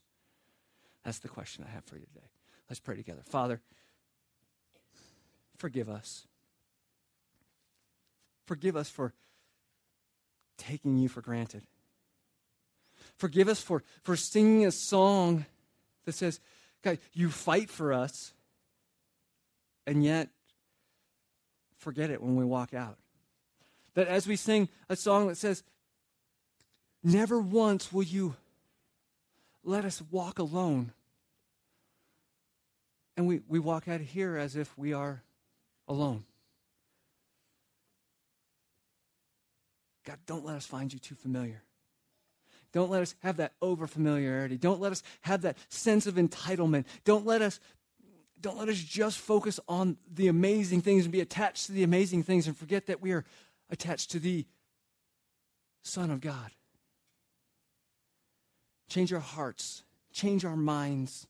That's 1.04 1.18
the 1.18 1.28
question 1.28 1.64
I 1.66 1.70
have 1.70 1.84
for 1.84 1.96
you 1.96 2.06
today. 2.06 2.26
Let's 2.68 2.80
pray 2.80 2.96
together. 2.96 3.22
Father, 3.28 3.60
forgive 5.58 5.88
us. 5.88 6.26
Forgive 8.46 8.76
us 8.76 8.88
for 8.88 9.12
taking 10.56 10.98
you 10.98 11.08
for 11.08 11.20
granted. 11.20 11.64
Forgive 13.20 13.48
us 13.48 13.60
for, 13.60 13.82
for 14.02 14.16
singing 14.16 14.64
a 14.64 14.72
song 14.72 15.44
that 16.06 16.12
says, 16.12 16.40
God, 16.82 16.98
you 17.12 17.30
fight 17.30 17.68
for 17.68 17.92
us, 17.92 18.32
and 19.86 20.02
yet 20.02 20.30
forget 21.76 22.08
it 22.08 22.22
when 22.22 22.34
we 22.34 22.46
walk 22.46 22.72
out. 22.72 22.96
That 23.92 24.08
as 24.08 24.26
we 24.26 24.36
sing 24.36 24.70
a 24.88 24.96
song 24.96 25.28
that 25.28 25.36
says, 25.36 25.62
Never 27.02 27.38
once 27.38 27.92
will 27.92 28.02
you 28.02 28.36
let 29.62 29.84
us 29.84 30.02
walk 30.10 30.38
alone. 30.38 30.92
And 33.18 33.26
we, 33.26 33.42
we 33.48 33.58
walk 33.58 33.86
out 33.86 34.00
of 34.00 34.06
here 34.06 34.38
as 34.38 34.56
if 34.56 34.76
we 34.78 34.94
are 34.94 35.22
alone. 35.86 36.24
God, 40.06 40.16
don't 40.26 40.46
let 40.46 40.56
us 40.56 40.64
find 40.64 40.90
you 40.90 40.98
too 40.98 41.14
familiar. 41.14 41.62
Don't 42.72 42.90
let 42.90 43.02
us 43.02 43.14
have 43.22 43.38
that 43.38 43.52
over 43.60 43.86
familiarity. 43.86 44.56
Don't 44.56 44.80
let 44.80 44.92
us 44.92 45.02
have 45.22 45.42
that 45.42 45.58
sense 45.68 46.06
of 46.06 46.14
entitlement. 46.14 46.84
Don't 47.04 47.26
let 47.26 47.42
us 47.42 47.60
don't 48.40 48.56
let 48.56 48.68
us 48.68 48.78
just 48.78 49.18
focus 49.18 49.60
on 49.68 49.98
the 50.10 50.28
amazing 50.28 50.80
things 50.80 51.04
and 51.04 51.12
be 51.12 51.20
attached 51.20 51.66
to 51.66 51.72
the 51.72 51.82
amazing 51.82 52.22
things 52.22 52.46
and 52.46 52.56
forget 52.56 52.86
that 52.86 53.02
we 53.02 53.12
are 53.12 53.24
attached 53.68 54.10
to 54.12 54.18
the 54.18 54.46
Son 55.82 56.10
of 56.10 56.20
God. 56.20 56.50
Change 58.88 59.12
our 59.12 59.20
hearts, 59.20 59.84
change 60.12 60.44
our 60.44 60.56
minds, 60.56 61.26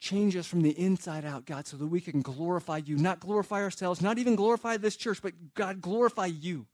change 0.00 0.36
us 0.36 0.46
from 0.46 0.62
the 0.62 0.78
inside 0.78 1.24
out, 1.24 1.46
God, 1.46 1.66
so 1.66 1.76
that 1.76 1.86
we 1.86 2.00
can 2.00 2.22
glorify 2.22 2.78
you, 2.78 2.96
not 2.96 3.20
glorify 3.20 3.62
ourselves, 3.62 4.02
not 4.02 4.18
even 4.18 4.34
glorify 4.34 4.76
this 4.76 4.96
church, 4.96 5.22
but 5.22 5.32
God, 5.54 5.80
glorify 5.80 6.26
you. 6.26 6.66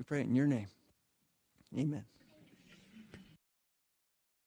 We 0.00 0.04
pray 0.04 0.20
it 0.20 0.28
in 0.28 0.34
your 0.34 0.46
name. 0.46 0.68
Amen. 1.78 2.04